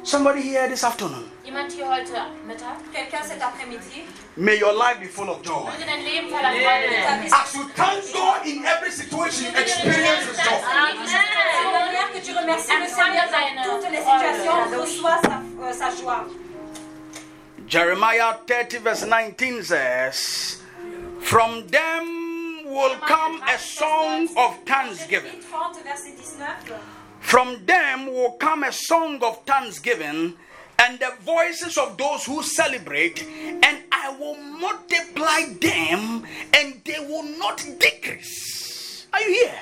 Somebody 0.03 0.41
here 0.41 0.67
this 0.67 0.83
afternoon. 0.83 1.29
Jemand 1.45 1.71
hier 1.71 1.85
heute 1.87 2.13
Mittag? 2.45 2.77
Quelqu'un 2.93 3.23
cet 3.23 3.41
après-midi 3.41 4.03
May 4.35 4.57
your 4.57 4.73
life 4.73 4.99
be 4.99 5.07
full 5.07 5.29
of 5.29 5.41
joy. 5.43 5.63
Möge 5.65 5.85
dein 5.85 6.03
Leben 6.03 6.29
voller 6.29 6.51
Freude 6.51 6.95
ta 7.03 7.09
sein. 7.09 7.21
vie 7.21 7.31
As 7.31 7.53
you 7.55 7.63
thank 7.75 8.13
God 8.13 8.45
in 8.45 8.65
every 8.65 8.91
situation, 8.91 9.55
experience 9.55 10.25
His 10.27 10.37
joy. 10.43 10.59
De 15.83 16.52
Jeremiah 17.67 18.35
30, 18.45 18.77
verse 18.79 19.05
19 19.05 19.63
says, 19.63 20.61
From 21.21 21.67
them 21.67 22.63
will 22.65 22.95
come 22.97 23.41
a 23.47 23.57
song 23.57 24.27
of 24.37 24.57
thanksgiving. 24.65 25.41
30, 25.41 25.83
verset 25.83 26.39
19. 26.67 26.77
From 27.21 27.65
them 27.65 28.07
will 28.07 28.31
come 28.31 28.63
a 28.63 28.71
song 28.71 29.23
of 29.23 29.43
thanksgiving 29.45 30.33
and 30.79 30.99
the 30.99 31.13
voices 31.21 31.77
of 31.77 31.97
those 31.97 32.25
who 32.25 32.43
celebrate, 32.43 33.23
and 33.23 33.83
I 33.91 34.15
will 34.19 34.35
multiply 34.35 35.53
them 35.61 36.25
and 36.53 36.81
they 36.83 36.99
will 36.99 37.23
not 37.37 37.65
decrease. 37.79 39.07
Are 39.13 39.21
you 39.21 39.33
here? 39.45 39.59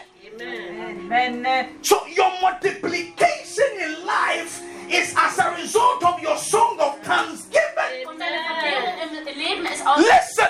So, 1.84 2.06
your 2.08 2.32
multiplication 2.42 3.70
in 3.80 4.06
life 4.06 4.62
is 4.90 5.14
as 5.18 5.38
a 5.40 5.52
result 5.56 6.04
of 6.04 6.22
your 6.22 6.38
song 6.38 6.80
of 6.80 7.00
thanksgiving. 7.04 8.08
Und 8.08 8.20
deine 8.20 8.40
Vermehrung 8.44 9.28
im 9.28 9.38
Leben 9.40 9.66
ist 9.66 9.84
Listen, 9.98 10.48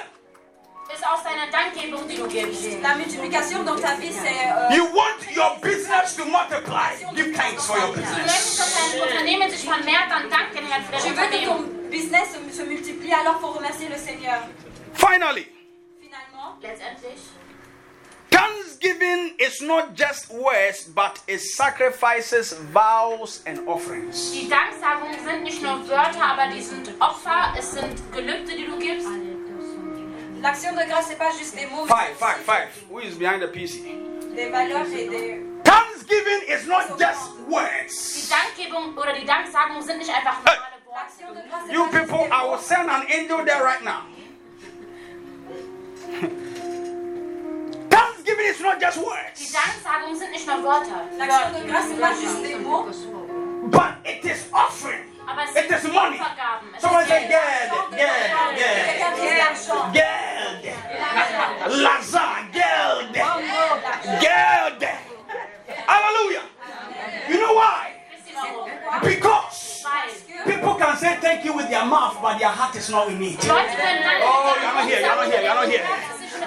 ist 0.93 1.07
aus 1.07 1.23
deiner 1.23 1.49
Dankgebung, 1.51 2.07
die 2.07 2.15
du 2.17 2.27
gibst. 2.27 2.81
La 2.81 2.95
multiplication 2.95 3.63
dans 3.65 3.79
ta 3.81 3.95
vie, 3.95 4.11
c'est. 4.11 4.51
euh, 4.51 4.75
you 4.75 4.85
want 4.93 5.19
your 5.35 5.57
business 5.61 6.15
to 6.15 6.25
multiply. 6.25 6.93
Give 7.15 7.33
thanks 7.35 7.65
for 7.65 7.77
your 7.77 7.93
business. 7.93 8.25
möchtest, 8.25 8.59
dass 8.59 8.91
dein 8.91 9.01
Unternehmen 9.01 9.49
sich 9.49 9.63
vermehrt, 9.67 10.09
dann 10.11 10.29
dank 10.29 10.51
den 10.53 10.65
Herrn 10.67 10.83
für 10.83 11.09
veux 11.09 11.29
que 11.29 11.45
ton 11.45 11.89
business 11.89 12.33
se, 12.33 12.39
se 12.55 12.63
multiplie, 12.65 13.13
alors 13.13 13.39
faut 13.39 13.51
remercier 13.57 13.89
le 13.89 13.97
Seigneur. 13.97 14.43
Finally, 14.93 15.47
Finalement, 15.99 16.57
Letztendlich, 16.61 17.19
Thanksgiving 18.41 19.33
is 19.37 19.61
not 19.61 19.93
just 19.95 20.31
words, 20.31 20.85
but 20.95 21.19
it 21.27 21.41
sacrifices, 21.41 22.53
vows, 22.73 23.41
and 23.45 23.59
offerings. 23.67 24.31
die 24.31 24.49
Danksagungen 24.49 25.19
sind 25.23 25.43
nicht 25.43 25.61
nur 25.61 25.87
Wörter, 25.87 26.23
aber 26.23 26.47
die 26.53 26.61
sind 26.61 26.89
Opfer, 26.99 27.53
es 27.57 27.71
sind 27.71 27.95
Gelübde, 28.11 28.55
die 28.55 28.65
du 28.65 28.77
gibst. 28.79 29.07
l'action 30.41 30.75
de 30.75 30.83
grâce, 30.89 31.07
c'est 31.09 31.19
pas 31.19 31.31
juste 31.37 31.55
des 31.55 31.67
mots, 31.67 31.85
Five, 31.87 32.17
five, 32.17 32.39
five. 32.43 32.69
Who 32.89 32.99
is 32.99 33.15
behind 33.15 33.41
the 33.43 33.47
PC? 33.47 33.83
des 34.35 34.49
valeurs 34.49 34.87
et 34.91 35.07
des. 35.09 35.41
Thanksgiving 35.63 36.41
is 36.47 36.65
not 36.67 36.97
just 36.97 37.29
words. 37.47 37.93
Die 38.15 38.27
words. 38.27 38.29
Dankgebung 38.29 38.97
oder 38.97 39.13
die 39.13 39.25
Danksagungen 39.25 39.83
sind 39.83 39.99
nicht 39.99 40.09
einfach 40.09 40.37
normale 40.39 40.81
Worte. 40.85 41.01
L'action 41.03 41.33
de 41.35 41.41
grâce, 41.47 41.63
c'est 41.67 41.73
You 41.73 41.85
people, 41.91 42.27
I 42.31 42.49
will 42.49 42.59
send 42.59 42.89
an 42.89 43.03
angel 43.07 43.45
there 43.45 43.63
right 43.63 43.83
now. 43.83 44.01
Thanksgiving 47.91 48.47
is 48.49 48.59
not 48.61 48.79
just 48.81 48.97
Die 48.97 49.03
words, 49.05 49.53
Danksagungen 49.53 50.17
sind 50.17 50.31
nicht 50.31 50.47
nur 50.47 50.63
Wörter, 50.63 51.01
L'action 51.17 51.51
de 51.53 51.67
grâce, 51.69 51.85
c'est 51.89 51.99
pas 52.01 52.13
juste 52.15 52.41
des 52.43 52.55
mots. 52.55 52.95
but 53.69 53.93
it 54.05 54.23
is 54.25 54.45
offering. 54.51 55.03
aber 55.27 55.43
es 55.43 55.55
It 55.55 55.93
money. 55.93 56.19
Someone 56.79 57.05
say, 57.05 57.27
Geld. 57.27 57.71
Geld, 57.71 57.99
Geld, 57.99 58.57
Geld, 58.57 58.85
Quelqu'un 58.87 59.11
qui 59.15 59.27
a 59.27 59.31
de 59.31 59.37
l'argent. 59.37 59.91
Geld, 59.93 60.63
Lazar, 61.83 62.37
Geld, 62.51 63.13
Geld. 64.19 64.89
Hallelujah. 65.87 66.43
You 67.29 67.37
know 67.39 67.53
why? 67.53 67.93
Wisst 68.11 68.27
ihr 68.29 68.35
warum? 68.35 68.69
Because 69.03 69.70
people 70.45 70.75
can 70.75 70.97
say 70.97 71.17
thank 71.21 71.45
you 71.45 71.53
with 71.55 71.69
their 71.69 71.85
mouth, 71.85 72.17
but 72.21 72.37
their 72.39 72.49
heart 72.49 72.75
is 72.75 72.89
not 72.89 73.09
in 73.09 73.21
it. 73.21 73.39
Leute 73.41 73.75
können 73.77 74.03
Danke 74.03 74.23
Oh, 74.23 74.55
you're 74.61 74.73
not 74.73 74.85
here, 74.87 74.99
you're 74.99 75.15
not 75.15 75.25
here, 75.31 75.41
you're 75.41 75.55
not 75.55 75.67
here. 75.69 75.85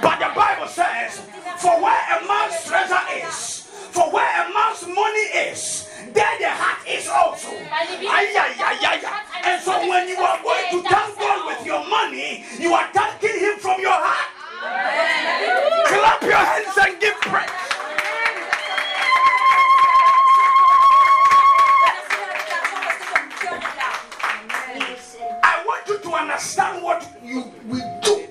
But 0.02 0.18
the 0.18 0.30
Bible 0.34 0.68
says, 0.68 1.20
for 1.58 1.80
where 1.82 2.02
a 2.14 2.26
man's 2.26 2.64
treasure 2.64 3.04
is, 3.22 3.62
for 3.90 4.10
where 4.10 4.30
a 4.42 4.52
man's 4.52 4.86
money 4.86 5.26
is, 5.50 5.88
there 6.12 6.36
the 6.38 6.50
heart 6.50 6.86
is 6.86 7.08
also. 7.08 7.50
Ay, 7.50 7.98
ay, 8.06 8.54
ay, 8.58 8.78
ay, 8.82 9.00
ay. 9.02 9.22
And 9.44 9.62
so 9.62 9.72
when 9.88 10.08
you 10.08 10.18
are 10.18 10.38
going 10.42 10.66
to 10.70 10.82
thank 10.88 11.18
God 11.18 11.46
with 11.46 11.66
your 11.66 11.82
money, 11.88 12.44
you 12.58 12.72
are 12.74 12.88
thanking 12.92 13.38
Him 13.38 13.58
from 13.58 13.80
your 13.80 13.94
heart. 13.96 14.30
Clap 15.88 16.22
your 16.22 16.32
hands 16.38 16.76
and 16.78 17.00
give 17.00 17.18
praise. 17.20 17.50
Understand 26.38 26.82
what 26.82 27.02
you 27.22 27.44
will 27.70 28.00
do, 28.02 28.26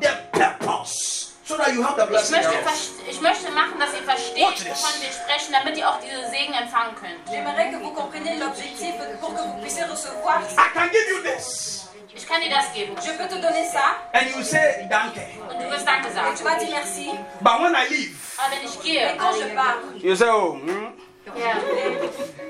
the 0.00 0.10
purpose, 0.32 1.34
so 1.44 1.56
that 1.56 1.74
you 1.74 1.82
have 1.82 1.96
the 1.96 2.04
Ich 2.04 2.08
blessing. 2.10 2.36
möchte, 2.36 2.50
thereof. 2.50 2.64
ver- 2.70 3.10
ich 3.10 3.20
möchte 3.20 3.50
machen, 3.50 3.78
dass 3.78 3.92
ihr 3.94 4.06
Watch 4.06 4.20
versteht, 4.32 4.56
this. 4.58 4.82
wovon 4.82 5.02
wir 5.02 5.12
sprechen, 5.12 5.52
damit 5.52 5.76
ihr 5.76 5.88
auch 5.88 5.98
diese 6.00 6.30
Segen 6.30 6.54
empfangen 6.54 6.94
könnt. 6.94 7.20
J'aimerais 7.28 7.70
que 7.70 7.78
vous 7.82 7.92
compreniez 7.94 8.36
l'objectif 8.38 8.94
pour 9.20 9.34
que 9.34 9.40
vous 9.42 9.60
puissiez 9.60 9.84
recevoir. 9.84 10.40
I 10.52 10.68
can 10.74 10.88
give 10.90 11.08
you 11.10 11.22
this. 11.22 11.88
Ich 12.14 12.26
kann 12.26 12.40
dir 12.40 12.50
das 12.50 12.72
geben. 12.74 12.94
Je 13.04 13.12
peux 13.12 13.28
te 13.28 13.34
donner 13.40 13.64
ça. 13.70 13.96
And 14.12 14.28
you 14.34 14.42
say, 14.42 14.86
Danke. 14.90 15.20
Und 15.48 15.58
du 15.62 15.70
wirst 15.70 15.86
Danke 15.86 16.08
Et 16.08 16.14
sagen. 16.14 16.34
tu 16.36 16.44
vas 16.44 16.56
dire 16.58 16.70
merci. 16.70 17.10
But 17.40 17.60
when 17.60 17.74
I 17.74 17.86
leave, 17.90 18.16
Aber 18.38 18.54
wenn 18.56 18.64
ich 18.64 18.74
Et 18.76 18.82
gehe, 18.82 19.16
quand 19.18 19.34
je 19.36 19.54
pars, 19.54 19.76
you 20.02 20.14
say, 20.16 20.28
Oh, 20.28 20.54
hmm, 20.54 20.92
ja, 21.36 21.52
dann 22.38 22.47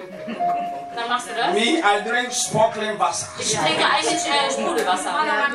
machst 1.08 1.28
du 1.28 1.34
das. 1.34 1.52
me, 1.54 1.78
I 1.78 2.02
drink 2.08 2.32
sparkling 2.32 2.98
Wasser. 2.98 3.28
Ich 3.38 3.54
trinke 3.54 3.84
eigentlich 3.84 4.26
äh, 4.26 4.50
Sprudelwasser. 4.52 5.10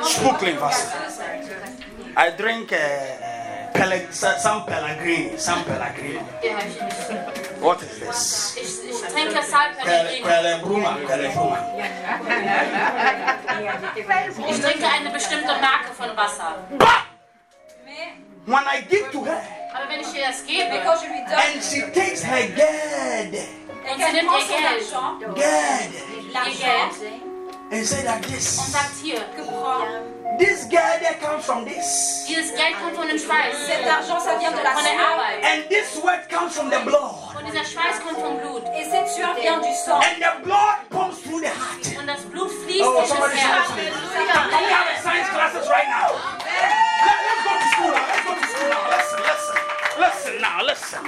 Sparkling 0.08 0.60
Wasser. 0.60 0.92
I 2.16 2.30
drink 2.40 2.70
uh, 2.72 2.74
uh, 2.76 3.72
Pele- 3.72 4.06
some 4.12 4.64
Pellegrini. 4.66 5.36
Some 5.38 5.62
Pellegrini. 5.64 6.20
Ja, 6.42 6.54
hab 6.54 6.66
ich 6.66 6.80
nicht. 6.80 7.60
What 7.60 7.82
is 7.82 7.98
this? 8.00 8.56
Ich, 8.56 8.90
ich 8.90 9.00
trinke 9.12 9.42
San 9.42 9.74
Pellegrino. 9.82 10.26
Pellebruma. 10.28 10.96
Pellebruma. 11.06 11.58
Ich 14.48 14.60
trinke 14.60 14.86
eine 14.86 15.10
bestimmte 15.10 15.52
Marke 15.60 15.92
von 15.96 16.16
Wasser. 16.16 16.56
But 16.78 16.88
when 18.46 18.62
I 18.66 18.82
give 18.88 19.10
to 19.12 19.24
her, 19.24 19.40
Aber 19.74 19.88
wenn 19.90 20.00
ich 20.00 20.14
ihr 20.14 20.24
das 20.26 20.42
mais 20.42 20.46
gebe 20.46 20.80
quand 20.84 20.96
je 21.02 21.08
lui 21.08 21.22
donne 21.24 21.34
and 21.34 21.62
she 21.62 21.80
takes 21.92 22.22
her 22.22 22.46
gerd, 22.54 23.34
et 23.34 23.96
qu'elle 23.98 24.24
prend 24.24 24.40
son 24.40 24.54
argent, 24.64 25.34
gerd, 25.34 25.90
l'argent 26.32 26.94
and 27.72 27.84
say 27.84 28.02
that 28.04 28.16
und 28.18 28.26
this, 28.32 28.70
sagt 28.70 28.94
hier, 29.02 29.18
que 29.34 29.42
prend, 29.42 30.38
this 30.38 30.68
gerd 30.68 31.02
comes 31.20 31.44
from 31.44 31.64
this, 31.64 32.24
dieses 32.28 32.54
Geld 32.54 32.76
kommt 32.80 32.94
von 32.94 33.08
dem 33.08 33.18
Schweiß, 33.18 33.66
cet 33.66 33.84
argent, 33.90 34.20
ça 34.20 34.38
vient 34.38 34.52
de 34.52 34.62
la 34.62 34.74
von 34.74 34.84
der. 34.84 34.92
Arbeit. 34.94 35.42
and 35.42 35.68
this 35.68 35.90
sweat 35.92 36.28
comes 36.30 36.54
from 36.54 36.70
the 36.70 36.78
blood, 36.84 37.34
Und 37.36 37.44
dieser 37.46 37.64
Schweiß 37.64 37.98
kommt 38.06 38.18
vom 38.20 38.38
Blut. 38.38 38.62
Et 38.78 38.84
cette 38.88 39.08
sueur 39.08 39.34
vient 39.34 39.58
du 39.58 39.72
sang. 39.84 40.00
and 40.00 40.22
the 40.22 40.44
blood 40.44 40.76
pumps 40.90 41.20
through 41.22 41.40
the 41.40 41.48
heart. 41.50 41.98
Und 41.98 42.06
das 42.06 42.22
Blut 42.30 42.50
fließt 42.62 42.84
Oh, 42.86 42.92
durch 42.94 43.08
somebody 43.08 43.32
das 43.34 43.42
shout 43.42 43.50
Herz. 43.50 43.68
to 43.68 43.74
me. 43.74 43.90
Can 43.90 44.62
we 44.62 44.72
have 44.72 44.86
science 45.02 45.28
classes 45.34 45.66
right 45.68 45.88
now? 45.90 46.14
Listen 50.24 50.40
now. 50.40 50.64
Listen. 50.64 51.00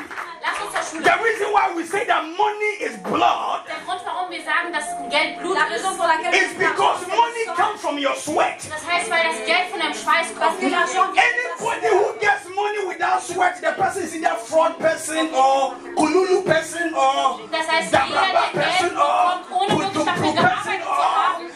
Lass 0.43 0.61
uns 0.61 0.73
zur 0.73 1.01
Schule. 1.01 1.05
The 1.05 1.17
reason 1.25 1.53
why 1.53 1.75
we 1.75 1.85
say 1.85 2.05
that 2.07 2.23
money 2.37 2.73
is 2.81 2.97
blood 3.03 3.65
Der 3.67 3.81
Grund, 3.85 4.01
warum 4.05 4.31
wir 4.31 4.43
sagen, 4.45 4.73
dass 4.73 4.85
Geld 5.11 5.39
Blut 5.41 5.57
ist, 5.57 5.85
raison 5.85 5.95
is 6.33 6.55
because 6.59 7.07
money 7.09 7.45
comes 7.57 7.81
from 7.81 7.97
your 7.99 8.15
sweat. 8.17 8.61
das 8.69 8.85
heißt, 8.87 9.11
weil 9.11 9.25
das 9.25 9.45
Geld 9.47 9.71
von 9.71 9.81
deinem 9.81 9.95
Schweiß 9.95 10.35
kommt. 10.37 10.61
que 10.61 10.67
l'argent 10.69 10.89
vient 10.89 11.15
de 11.15 11.19
la 11.19 11.37
Anybody 11.57 11.89
who 11.93 12.19
gets 12.21 12.45
money 12.55 12.83
without 12.87 13.21
sweat, 13.23 13.57
the 13.61 13.73
person 13.73 14.03
is 14.03 14.15
either 14.15 14.37
fraud 14.37 14.79
person 14.79 15.29
or 15.35 15.75
kululu 15.97 16.43
person 16.45 16.95
or 16.95 17.41
Das 17.51 17.67
heißt, 17.69 17.93
jeder, 17.93 18.05
dabraba 18.05 18.51
der 18.53 18.63
Geld 18.63 18.79
person 18.79 18.97
or 18.97 19.43
bekommt, 19.43 19.51
ohne 19.51 19.79
wirklich 19.79 20.05
person 20.05 20.35
gearbeitet 20.35 20.85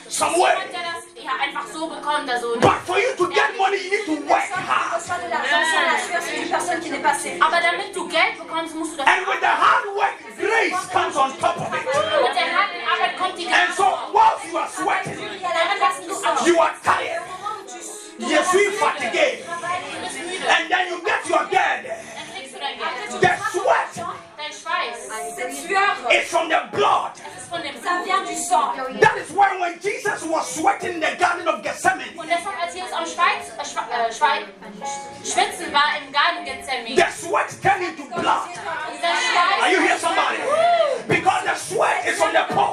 zu 0.08 0.26
haben, 0.26 0.40
or 0.40 0.48
ist 0.98 1.09
some 1.30 1.38
way. 1.38 1.38
jemand, 1.38 1.38
der 1.38 1.38
das 1.38 1.38
ja, 1.38 1.44
einfach 1.44 1.66
so 1.72 1.86
bekommt. 1.88 2.30
Also, 2.30 2.58
But 2.60 2.78
for 2.86 2.98
you 2.98 3.12
to 3.16 3.26
get 3.28 3.56
money, 3.56 3.76
you 3.78 3.90
need 3.90 4.06
to 4.06 4.16
work 4.28 4.50
hard. 4.50 5.00
reçoit 5.00 5.18
de 5.24 5.28
l'argent 5.30 5.62
sans 5.70 5.82
la 5.86 5.98
sueur, 5.98 6.22
c'est 6.22 6.36
une 6.42 6.48
personne 6.50 6.80
qui 6.80 6.90
n'est 6.90 7.02
pas 7.02 7.14
sérieuse. 7.14 7.42
aber 7.42 7.60
damit 7.60 7.92
du 7.94 8.02
Geld 8.08 8.38
bekommst, 8.38 8.74
musst 8.74 8.92
du 8.92 8.96
das 8.98 9.06
And 9.06 9.26
with 9.26 9.40
the 9.40 9.46
hard 9.46 9.86
work, 9.94 10.16
grace 10.38 10.80
comes 10.92 11.16
on 11.16 11.30
top 11.38 11.56
of 11.56 11.68
it. 11.74 11.84
Mit 11.84 12.34
der 12.34 12.48
harten 12.56 12.80
Arbeit 12.92 13.16
kommt 13.18 13.38
die 13.38 13.46
And 13.46 13.74
so 13.76 13.84
Gnade. 13.84 14.12
whilst 14.12 14.44
you 14.50 14.58
are 14.58 14.68
sweating, 14.68 15.18
Il 15.20 15.40
y 15.40 15.44
a 15.44 15.52
la 15.54 15.76
grâce 15.78 15.98
qui 16.00 16.14
sort. 16.14 16.46
you 16.46 16.56
are 16.60 16.74
tired, 16.82 17.22
Au 17.22 17.30
moment 17.30 17.56
où 17.60 17.66
tu 17.66 18.24
you 18.26 18.42
feel 18.52 18.72
fatigued, 18.72 19.38
Du 19.40 20.00
bist 20.00 20.18
müde. 20.18 20.46
and 20.48 20.64
then 20.70 20.84
you 20.90 20.98
get 21.04 21.22
your 21.28 21.44
gird. 21.50 21.80
Dann 21.86 22.26
kriegst 22.34 22.54
du 22.54 22.58
dein 22.60 22.76
Geld. 22.78 23.20
The 23.20 23.32
sweat 23.52 24.06
Dein 24.40 24.52
Schweiß. 24.56 25.36
cette 25.36 25.52
sueur, 25.52 26.10
is 26.10 26.30
from 26.30 26.48
the 26.48 26.56
blood. 26.74 27.12
Das 27.12 27.42
ist 27.42 27.50
von 27.50 27.60
dem 27.62 27.74
ça 27.76 28.00
Blut. 28.00 28.06
vient 28.06 28.24
du 28.24 28.34
sang. 28.34 29.00
That 29.00 29.16
is 29.18 29.30
why 29.36 29.52
when 29.60 29.78
Jesus 29.80 30.22
was 30.24 30.54
sweating 30.54 30.94
in 30.94 31.00
the 31.00 31.14
Garden 31.18 31.46
of 31.46 31.62
Gethsemane, 31.62 32.16
Und 32.16 32.26
deshalb, 32.26 32.56
als 32.62 32.74
Jesus 32.74 32.92
am 32.92 33.04
Schweiz, 33.04 33.52
euh, 33.52 33.64
Schwe 33.64 33.82
euh, 33.92 34.10
Schwei 34.10 34.44
Schwitzen 35.22 35.70
war 35.74 35.92
im 36.00 36.10
Garten 36.10 36.44
Gethsemane, 36.46 36.96
the 36.96 37.10
sweat 37.12 37.50
turned 37.60 37.84
into 37.84 38.04
blood. 38.08 38.48
Are 39.60 39.70
you 39.70 39.80
here, 39.82 39.98
somebody? 39.98 40.38
Because 41.06 41.44
the 41.44 41.54
sweat 41.56 42.06
is 42.08 42.16
from 42.16 42.32
the 42.32 42.44
pulse. 42.54 42.69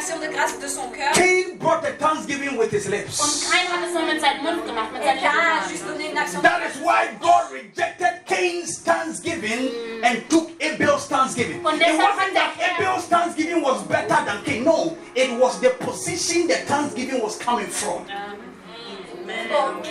Action 0.00 0.18
de 0.18 0.26
grâce 0.32 0.58
de 0.58 0.66
son 0.68 0.88
cœur. 0.90 1.12
Cain 1.14 1.56
brought 1.58 1.84
a 1.84 1.92
thanksgiving 1.98 2.56
with 2.56 2.70
his 2.72 2.86
Und 2.86 2.92
lips. 2.92 3.50
Kain 3.50 3.66
hat 3.68 3.84
es 3.86 3.92
nur 3.94 4.02
mit 4.04 4.20
seinem 4.20 4.42
Mund 4.42 4.66
gemacht, 4.66 4.92
mit 4.92 5.02
Et 5.02 5.06
seinen 5.06 5.20
Cain 5.20 5.30
a 5.38 5.54
Lippen. 5.54 5.70
juste 5.70 5.86
donné 5.86 6.10
une 6.10 6.18
action 6.18 6.40
de 6.40 6.48
That 6.48 6.60
is 6.68 6.76
why 6.80 7.08
God 7.20 7.52
rejected 7.52 8.24
Cain's 8.26 8.78
thanksgiving 8.82 9.70
and 10.02 10.28
took 10.30 10.50
Abel's 10.62 11.06
thanksgiving. 11.06 11.64
Und 11.64 11.80
It 11.80 11.98
wasn't 11.98 12.34
hat 12.34 12.34
that 12.34 12.78
Abel's 12.78 13.04
thanksgiving 13.06 13.62
was 13.62 13.82
better 13.84 14.24
than 14.24 14.42
Cain. 14.44 14.64
No, 14.64 14.96
it 15.14 15.30
was 15.38 15.60
the 15.60 15.70
position 15.84 16.46
the 16.48 16.56
thanksgiving 16.66 17.20
was 17.22 17.36
coming 17.38 17.68
from. 17.68 18.06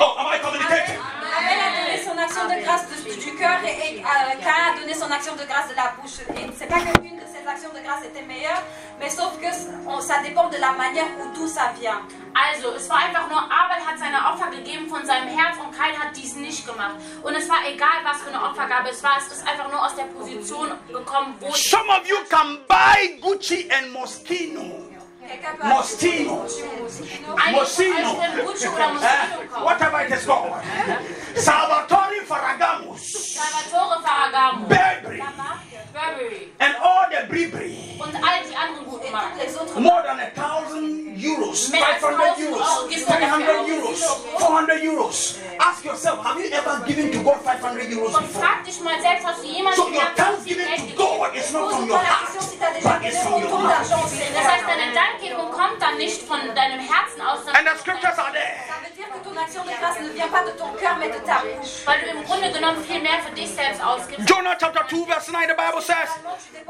Oh, 0.02 0.16
am 0.20 0.28
I 0.28 0.40
communicating? 0.40 0.98
Abel 1.40 1.60
a 1.62 1.70
donné 1.78 1.98
son 2.04 2.18
action 2.18 2.48
de 2.48 2.64
grâce 2.64 2.84
de- 2.90 3.14
du 3.16 3.36
cœur 3.38 3.60
et, 3.64 3.96
et, 3.98 4.00
euh, 4.02 4.42
Cain 4.44 4.74
a 4.74 4.80
donné 4.80 4.94
son 4.94 5.10
action 5.12 5.34
de 5.36 5.46
grâce 5.46 5.70
de 5.70 5.76
la 5.76 5.94
bouche. 6.02 6.20
Et 6.36 6.50
c'est 6.58 6.68
pas 6.68 6.80
qu'une 6.82 7.19
actions 7.50 7.74
de 7.74 7.82
grâce 7.86 8.04
était 8.06 8.22
meilleure, 8.26 8.62
mais 9.00 9.10
sauf 9.10 9.32
que 9.42 9.48
on- 9.88 10.02
ça 10.02 10.22
dépend 10.24 10.48
de 10.50 10.58
la 10.58 10.72
manière 10.72 11.08
où 11.20 11.34
d'où 11.36 11.48
ça 11.48 11.72
vient. 11.80 12.02
Also, 12.34 12.74
es 12.76 12.88
war 12.90 12.98
einfach 13.00 13.28
nur, 13.30 13.40
Abel 13.42 13.80
hat 13.86 13.98
seine 13.98 14.20
Opfer 14.30 14.50
gegeben 14.52 14.88
von 14.88 15.04
seinem 15.06 15.28
Herz 15.38 15.58
und 15.58 15.72
Kain 15.78 15.98
hat 16.00 16.16
dies 16.16 16.36
nicht 16.36 16.66
gemacht. 16.66 16.96
Und 17.24 17.34
es 17.36 17.50
war 17.50 17.58
egal, 17.68 17.98
was 18.04 18.22
für 18.22 18.30
eine 18.30 18.42
Opfergabe 18.44 18.90
es 18.90 19.02
war, 19.04 19.18
es 19.18 19.28
ist 19.36 19.48
einfach 19.48 19.70
nur 19.72 19.84
aus 19.84 19.96
der 19.96 20.04
Position 20.06 20.72
gekommen, 20.88 21.36
wo 21.40 21.52
Some 21.54 21.90
of 21.90 22.08
you 22.08 22.18
can 22.30 22.60
buy 22.68 23.18
Gucci 23.20 23.68
and 23.72 23.92
Moschino. 23.92 24.86
Moschino. 25.62 26.36
Moschino. 26.44 27.36
Einige 27.46 27.60
Moschino. 27.60 27.96
von 27.96 28.06
euch 28.06 28.20
werden 28.20 28.46
Gucci 28.46 28.68
oder 28.68 28.86
Eh, 29.02 29.64
whatever 29.64 30.02
it 30.06 30.12
is 30.12 30.26
called. 30.26 30.54
Salvatore 31.36 32.22
Ferragamus. 32.28 33.36
Salvatore 33.36 34.02
Ferragamo, 34.02 34.66
Burberry. 34.68 35.22
Burberry 36.00 36.48
And 36.60 36.74
all 36.82 37.06
the 37.12 37.28
Bribri. 37.28 37.76
und 38.00 38.16
all 38.16 38.40
die 38.48 38.56
anderen 38.56 38.86
guten 38.86 39.04
Et 39.06 39.12
toutes 39.12 39.12
Marken. 39.12 39.40
les 39.40 39.58
autres 39.58 39.76
More 39.80 40.02
than 40.04 40.20
a 40.20 40.30
thousand 40.32 41.16
euros, 41.20 41.68
500 41.68 42.38
euros, 42.40 42.60
Euro 42.60 42.88
gibst 42.88 43.08
du 43.08 43.12
dafür 43.12 43.28
300 43.28 43.68
euros, 43.68 44.00
400 44.40 44.80
euros. 44.84 45.36
Ask 45.60 45.84
yourself, 45.86 46.24
have 46.24 46.40
you 46.40 46.50
ever 46.52 46.80
given 46.88 47.12
to 47.12 47.20
God 47.24 47.42
500 47.44 47.90
euros 47.92 48.12
before? 48.16 48.40
frag 48.44 48.64
dich 48.64 48.80
mal 48.82 49.02
selbst, 49.02 49.26
hast 49.28 49.44
du 49.44 49.48
jemals 49.48 49.76
So 49.76 49.84
your 49.84 49.92
gesagt, 49.92 50.18
so 50.18 50.24
thanksgiving 50.24 50.68
to? 50.90 50.96
God 50.96 51.36
is 51.36 51.52
not 51.52 51.72
from 51.72 51.90
your 51.90 51.98
heart, 52.00 52.32
question 52.32 52.42
si 52.50 52.58
tu 52.58 52.64
as 52.64 52.74
déjà 52.76 52.90
but 53.00 53.04
it's 53.06 53.20
from 53.24 53.42
your 53.42 53.52
autant 53.52 53.68
heart. 53.68 53.90
d'argent 53.90 54.04
au 54.04 54.08
Seigneur. 54.08 54.40
Das 54.40 54.48
heißt, 54.52 54.66
deine 54.72 54.88
Dankgebung 54.96 55.52
kommt 55.52 55.82
dann 55.82 55.98
nicht 55.98 56.22
von 56.24 56.40
deinem 56.56 56.80
Herzen 56.80 57.22
aus, 57.22 57.40
And 57.52 57.68
the 57.68 57.76
scriptures 57.80 58.18
are 58.18 58.32
there. 58.32 58.56
Ça 59.52 59.62
veut 59.62 59.64
dire 59.64 59.64
que 59.64 59.64
ton 59.64 59.64
action 59.64 59.64
de 59.64 59.70
grâce 59.80 60.00
ne 60.00 60.10
vient 60.10 60.28
pas 60.28 60.44
de 60.44 60.52
ton 60.52 60.74
cœur, 60.74 60.98
mais 60.98 61.10
de 61.10 61.18
ta 61.26 61.40
bouche. 61.42 61.86
weil 61.86 62.02
du 62.02 62.10
im 62.10 62.24
Grunde 62.24 62.52
genommen 62.54 62.84
viel 62.84 63.02
mehr 63.02 63.20
für 63.24 63.32
dich 63.32 63.50
selbst 63.50 63.82
ausgibst. 63.84 64.28
Jonah 64.30 64.56
chapter 64.60 64.86
2, 64.88 65.06
verse 65.06 65.32
9, 65.32 65.48
the 65.48 65.56
Bible 65.56 65.82
says, 65.82 66.10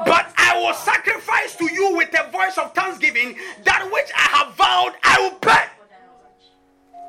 But 0.05 0.27
I 0.37 0.57
will 0.57 0.73
sacrifice 0.73 1.55
to 1.57 1.65
you 1.65 1.95
with 1.97 2.09
a 2.17 2.29
voice 2.31 2.57
of 2.57 2.73
thanksgiving 2.73 3.35
that 3.65 3.83
which 3.91 4.09
I 4.15 4.37
have 4.37 4.55
vowed 4.55 4.93
I 5.03 5.19
will 5.19 5.37
pay. 5.39 5.65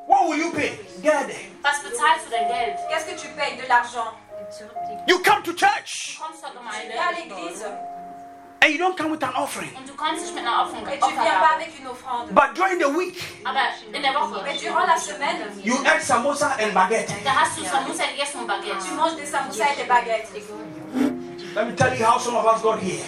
What 0.07 0.29
will 0.29 0.37
you 0.37 0.51
pay? 0.53 0.79
Get 1.03 1.31
it. 1.31 1.51
Was 1.63 1.79
bezahlst 1.83 2.27
du 2.27 2.31
dein 2.31 2.49
Geld? 2.49 2.77
Qu'est-ce 2.89 3.07
que 3.07 3.17
tu 3.21 3.29
payes 3.37 3.57
de 3.57 3.67
l'argent 3.69 4.13
You 5.07 5.21
come 5.23 5.43
to 5.45 5.53
church 5.53 6.17
Du 6.19 6.23
kommst 6.25 6.41
zur 6.41 6.51
Gemeinde 6.51 6.91
Viens 6.93 7.09
à 7.09 7.13
l'église 7.13 7.65
and 8.63 8.73
you 8.73 8.79
don't 8.79 8.97
come 8.97 9.11
with 9.11 9.23
an 9.23 9.35
offering. 9.35 9.71
und 9.77 9.89
du 9.89 9.95
kommst 9.95 10.23
nicht 10.23 10.35
mit 10.35 10.45
einer 10.45 10.63
Offenung. 10.63 10.87
et 10.87 11.01
tu 11.01 11.09
viens 11.11 11.41
pas 11.41 11.57
avec. 11.57 11.71
But 12.33 12.55
during 12.55 12.79
the 12.79 12.89
week, 12.97 13.17
Aber 13.45 13.61
in 13.93 14.03
der 14.03 14.15
Woche, 14.15 14.43
Mais 14.45 14.59
durant 14.61 14.87
la 14.87 14.97
semaine, 14.97 15.41
you 15.63 15.75
eat 15.85 16.03
samosa 16.03 16.57
and 16.59 16.73
baguette. 16.75 17.13
da 17.25 17.31
hast 17.41 17.57
Samosa 17.57 18.05
gegessen 18.13 18.41
und 18.41 18.47
tu 18.47 18.53
Baguette. 18.53 18.95
manges 18.97 19.17
des 19.17 19.27
samoussas 19.27 19.65
et 19.73 19.77
des 19.83 19.89
baguettes. 19.89 20.31
Let 21.55 21.67
me 21.67 21.75
tell 21.75 21.93
you 21.99 22.05
how 22.05 22.19
some 22.19 22.37
of 22.37 22.45
us 22.47 22.63
got 22.63 22.79
here. 22.79 23.03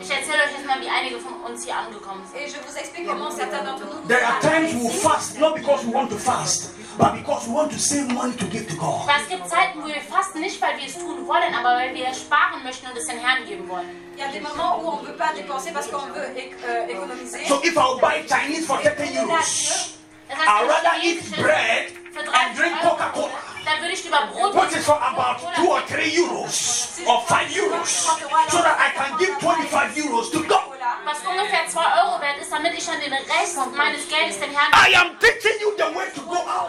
Ich 0.00 0.08
erzähle 0.10 0.44
euch 0.44 0.52
jetzt 0.56 0.66
mal, 0.66 0.80
wie 0.80 0.88
einige 0.88 1.18
von 1.18 1.34
uns 1.42 1.64
hier 1.64 1.74
angekommen 1.76 2.22
sind. 2.24 2.40
Et 2.40 2.48
je 2.48 2.58
vous 2.64 2.76
explique 2.78 3.06
comment 3.08 3.30
certains 3.32 3.64
d'entre 3.64 3.84
nous. 3.86 4.06
There 4.06 4.24
are 4.24 4.38
times 4.40 4.74
we 4.74 4.90
fast 4.90 5.38
not 5.40 5.54
because 5.56 5.84
we 5.84 5.92
want 5.92 6.08
to 6.10 6.16
fast, 6.16 6.70
but 6.98 7.14
because 7.14 7.46
we 7.46 7.54
want 7.54 7.70
to 7.70 7.78
save 7.78 8.12
money 8.12 8.34
to 8.36 8.44
give 8.46 8.66
to 8.68 8.76
God. 8.76 9.08
Aber 9.08 9.22
es 9.22 9.28
gibt 9.28 9.48
Zeiten, 9.48 9.80
wo 9.80 9.86
wir 9.86 10.02
fasten, 10.02 10.40
nicht 10.40 10.60
weil 10.60 10.76
wir 10.76 10.86
es 10.86 10.98
tun 10.98 11.26
wollen, 11.26 11.54
aber 11.54 11.76
weil 11.78 11.94
wir 11.94 12.12
sparen 12.12 12.62
möchten 12.64 12.86
und 12.88 12.96
es 12.98 13.06
den 13.06 13.18
Herrn 13.18 13.46
geben 13.46 13.68
wollen. 13.68 13.88
Il 14.16 14.20
y 14.20 14.24
a 14.24 14.28
des 14.28 14.40
moments 14.40 14.82
où 14.82 14.88
on 14.88 15.02
ne 15.02 15.06
veut 15.06 15.16
pas 15.16 15.32
dépenser 15.32 15.70
parce 15.72 15.88
qu'on 15.88 16.06
veut 16.12 16.26
euh, 16.26 16.86
économiser. 16.88 17.46
So 17.46 17.60
if 17.62 17.76
I 17.76 18.00
buy 18.00 18.26
Chinese 18.26 18.66
for 18.66 18.78
30 18.82 19.16
euros, 19.16 19.94
Heißt, 20.28 20.48
rather 20.48 21.02
eat 21.02 21.36
bread 21.36 21.92
and 22.16 22.28
30 22.28 22.56
drink 22.56 22.76
Euro 22.82 22.90
Coca-Cola. 22.90 23.32
Dann 23.64 23.80
würde 23.80 23.92
ich 23.92 24.04
lieber 24.04 24.28
Brot 24.32 24.54
which 24.54 24.76
is 24.76 24.84
for 24.84 24.96
essen, 24.96 25.14
about 25.14 25.54
two 25.56 25.70
or 25.70 25.80
three 25.86 26.10
euros 26.16 27.00
or 27.06 27.20
five 27.26 27.48
euros, 27.50 28.08
so 28.48 28.58
that 28.62 28.76
I 28.78 28.90
can 28.96 29.18
give 29.18 29.38
25 29.38 29.96
euros 29.96 30.30
to 30.30 30.42
God. 30.44 30.68
was 31.04 31.18
ungefähr 31.24 31.66
2 31.66 31.80
Euro 31.80 32.20
wert 32.20 32.38
ist, 32.40 32.52
damit 32.52 32.74
ich 32.76 32.84
dann 32.84 33.00
den 33.00 33.12
Rest 33.12 33.56
meines 33.76 34.08
Geldes 34.08 34.40
den 34.40 34.50
Herrn 34.50 34.72
I 34.72 34.94
am 34.96 35.18
teaching 35.18 35.58
you 35.60 35.72
the 35.76 35.94
way 35.94 36.06
to 36.14 36.22
go 36.22 36.36
out. 36.36 36.68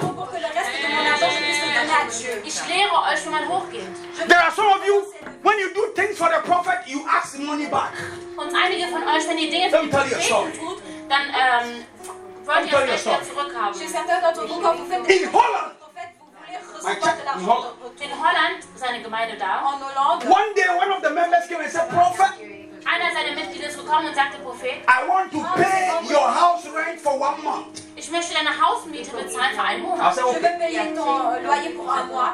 Ich 2.43 2.67
lehre 2.67 2.95
euch, 3.11 3.25
wie 3.25 3.29
man 3.29 3.47
hochgeht. 3.47 4.27
There 4.27 4.41
are 4.41 4.51
some 4.51 4.67
of 4.67 4.85
you, 4.85 5.03
when 5.43 5.59
you 5.59 5.73
do 5.73 5.87
things 5.95 6.17
for 6.17 6.29
the 6.29 6.41
prophet, 6.47 6.79
you 6.85 7.05
ask 7.07 7.33
the 7.35 7.43
money 7.43 7.67
back. 7.67 7.91
Und 8.37 8.55
einige 8.55 8.87
von 8.87 9.03
euch, 9.03 9.27
wenn 9.27 9.37
ihr 9.37 9.49
Dinge 9.49 9.69
Let 9.69 9.79
für 9.79 9.85
me 9.85 9.91
die 9.91 9.91
tell 9.91 10.09
you 10.09 10.15
a 10.15 10.21
story. 10.21 10.51
Propheten 10.51 10.65
tut, 10.65 10.81
dann 11.09 11.21
ähm, 11.29 11.85
wollt 12.49 12.65
ihr 12.65 12.71
tell 12.71 12.87
you 12.87 12.91
a 12.91 12.95
es 12.95 13.03
gleich 13.03 13.05
wieder 13.05 13.23
story. 13.23 13.25
zurückhaben. 13.29 13.73
Chez 13.79 13.87
certains 13.87 14.19
d'entre 14.23 14.43
vous, 14.49 14.59
quand 14.61 14.75
vous 14.75 14.85
faites 14.89 15.03
des 15.07 15.23
In 15.23 15.29
Holland, 15.33 15.71
prophètes, 15.79 16.13
vous 16.19 16.27
voulez 16.33 16.57
ah, 16.57 16.75
recevoir 16.75 16.95
check- 17.05 17.19
de 17.21 17.25
l'argent 17.25 17.45
in 17.45 17.49
Holland. 17.49 17.75
de 17.79 17.83
retour. 17.85 18.05
In 18.05 18.13
Holland, 18.21 18.57
seine 18.75 18.99
Gemeinde 19.05 19.35
da, 19.37 19.51
En 19.69 19.77
Hollande, 19.85 20.21
one 20.27 20.49
day 20.55 20.69
one 20.83 20.91
of 20.95 21.01
the 21.05 21.09
members 21.13 21.45
came 21.47 21.61
and 21.61 21.71
said, 21.71 21.87
Prophet, 21.89 22.31
einer 22.89 23.11
seiner 23.13 23.33
Mitglieder 23.35 23.67
ist 23.69 23.77
gekommen 23.77 24.07
und 24.07 24.15
sagte, 24.15 24.37
Prophet, 24.41 24.81
I 24.87 24.99
want 25.07 25.31
to 25.31 25.39
ah, 25.45 25.53
pay 25.55 26.09
your 26.09 26.27
house 26.27 26.65
rent 26.73 26.99
for 26.99 27.13
one 27.19 27.37
month. 27.43 27.81
ich 27.95 28.09
möchte 28.09 28.33
deine 28.33 28.49
Hausmiete 28.59 29.11
bezahlen 29.11 29.53
für 29.55 29.61
einen 29.61 29.83
I 29.83 29.87
Monat. 29.87 30.15
said, 30.15 30.23
je 30.25 30.29
okay. 30.31 30.41
vais 30.41 30.57
payer 30.57 30.95
ton 30.95 31.19
euh, 31.33 31.39
loyer 31.45 31.69
pour 31.75 31.91
un 31.91 32.03
mois. 32.05 32.33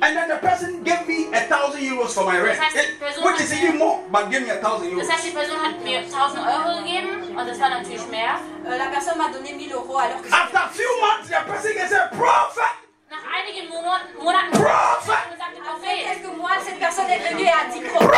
And 0.00 0.14
then 0.16 0.28
the 0.28 0.36
person 0.36 0.84
gave 0.84 1.06
me 1.08 1.26
a 1.34 1.40
thousand 1.48 1.80
euros 1.82 2.14
for 2.14 2.24
my 2.24 2.38
rent, 2.40 2.60
eh, 2.76 2.94
which 3.24 3.40
is 3.40 3.52
even 3.52 3.78
more, 3.78 4.00
but 4.12 4.30
give 4.30 4.42
me 4.42 4.50
a 4.50 4.60
thousand 4.62 4.90
Das 4.96 5.08
euros. 5.08 5.10
heißt, 5.12 5.24
die 5.26 5.30
Person 5.32 5.58
hat 5.60 5.80
mir 5.82 5.98
1000 6.06 6.38
Euro 6.46 6.78
gegeben 6.78 7.36
und 7.36 7.46
das 7.48 7.58
war 7.58 7.70
natürlich 7.70 8.06
mehr. 8.06 8.38
Euh, 8.64 8.76
la 8.78 8.86
personne 8.86 9.18
m'a 9.18 9.28
donné 9.28 9.52
1000 9.54 9.72
euros 9.74 9.98
alors 9.98 10.22
que 10.22 10.28
After 10.32 10.58
a 10.58 10.68
few 10.70 10.88
months, 11.00 11.28
the 11.28 11.42
person 11.46 11.72
can 11.74 11.88
say, 11.88 11.98
Prophet, 12.12 12.70
Nach 13.10 13.24
einigen 13.34 13.68
Monaten, 13.70 14.14
Monaten 14.22 14.52
Prophet! 14.52 15.18
und 15.32 15.38
sagte, 15.38 15.58
après 15.58 15.66
Prophet, 15.66 15.96
quelques 16.04 16.36
mois, 16.36 16.56
cette 16.64 16.78
personne 16.78 17.10
est 17.10 17.28
venue 17.30 17.44
et 17.44 17.48
a 17.48 17.64
dit 17.72 17.80
prophète. 17.80 18.08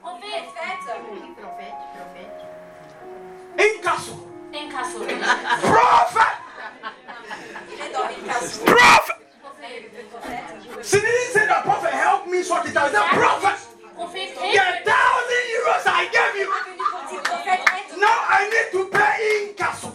Prophet, 0.00 0.42
Prophet, 0.56 1.72
Prophète, 1.98 2.38
Incasso, 3.58 4.14
Inkasso. 4.54 4.98
Prophet, 4.98 6.30
il 7.68 7.80
est 7.84 7.92
dans 7.92 8.08
une 8.08 8.24
case. 8.26 8.58
Prophet. 8.64 9.12
She 10.82 10.98
didn't 11.00 11.30
say 11.32 11.46
that 11.46 11.62
prophet 11.64 11.92
help 11.92 12.26
me 12.26 12.42
sort 12.42 12.66
it 12.66 12.76
out. 12.76 12.90
He 12.90 12.96
said, 12.96 13.06
Prophet, 13.14 13.58
the 14.34 14.72
thousand 14.82 15.42
euros 15.54 15.84
I 15.86 16.08
gave 16.10 16.34
you. 16.42 16.48
Now 18.00 18.18
I 18.28 18.50
need 18.50 18.68
to 18.72 18.80
pay 18.90 19.54
die 19.56 19.70
1000 19.70 19.92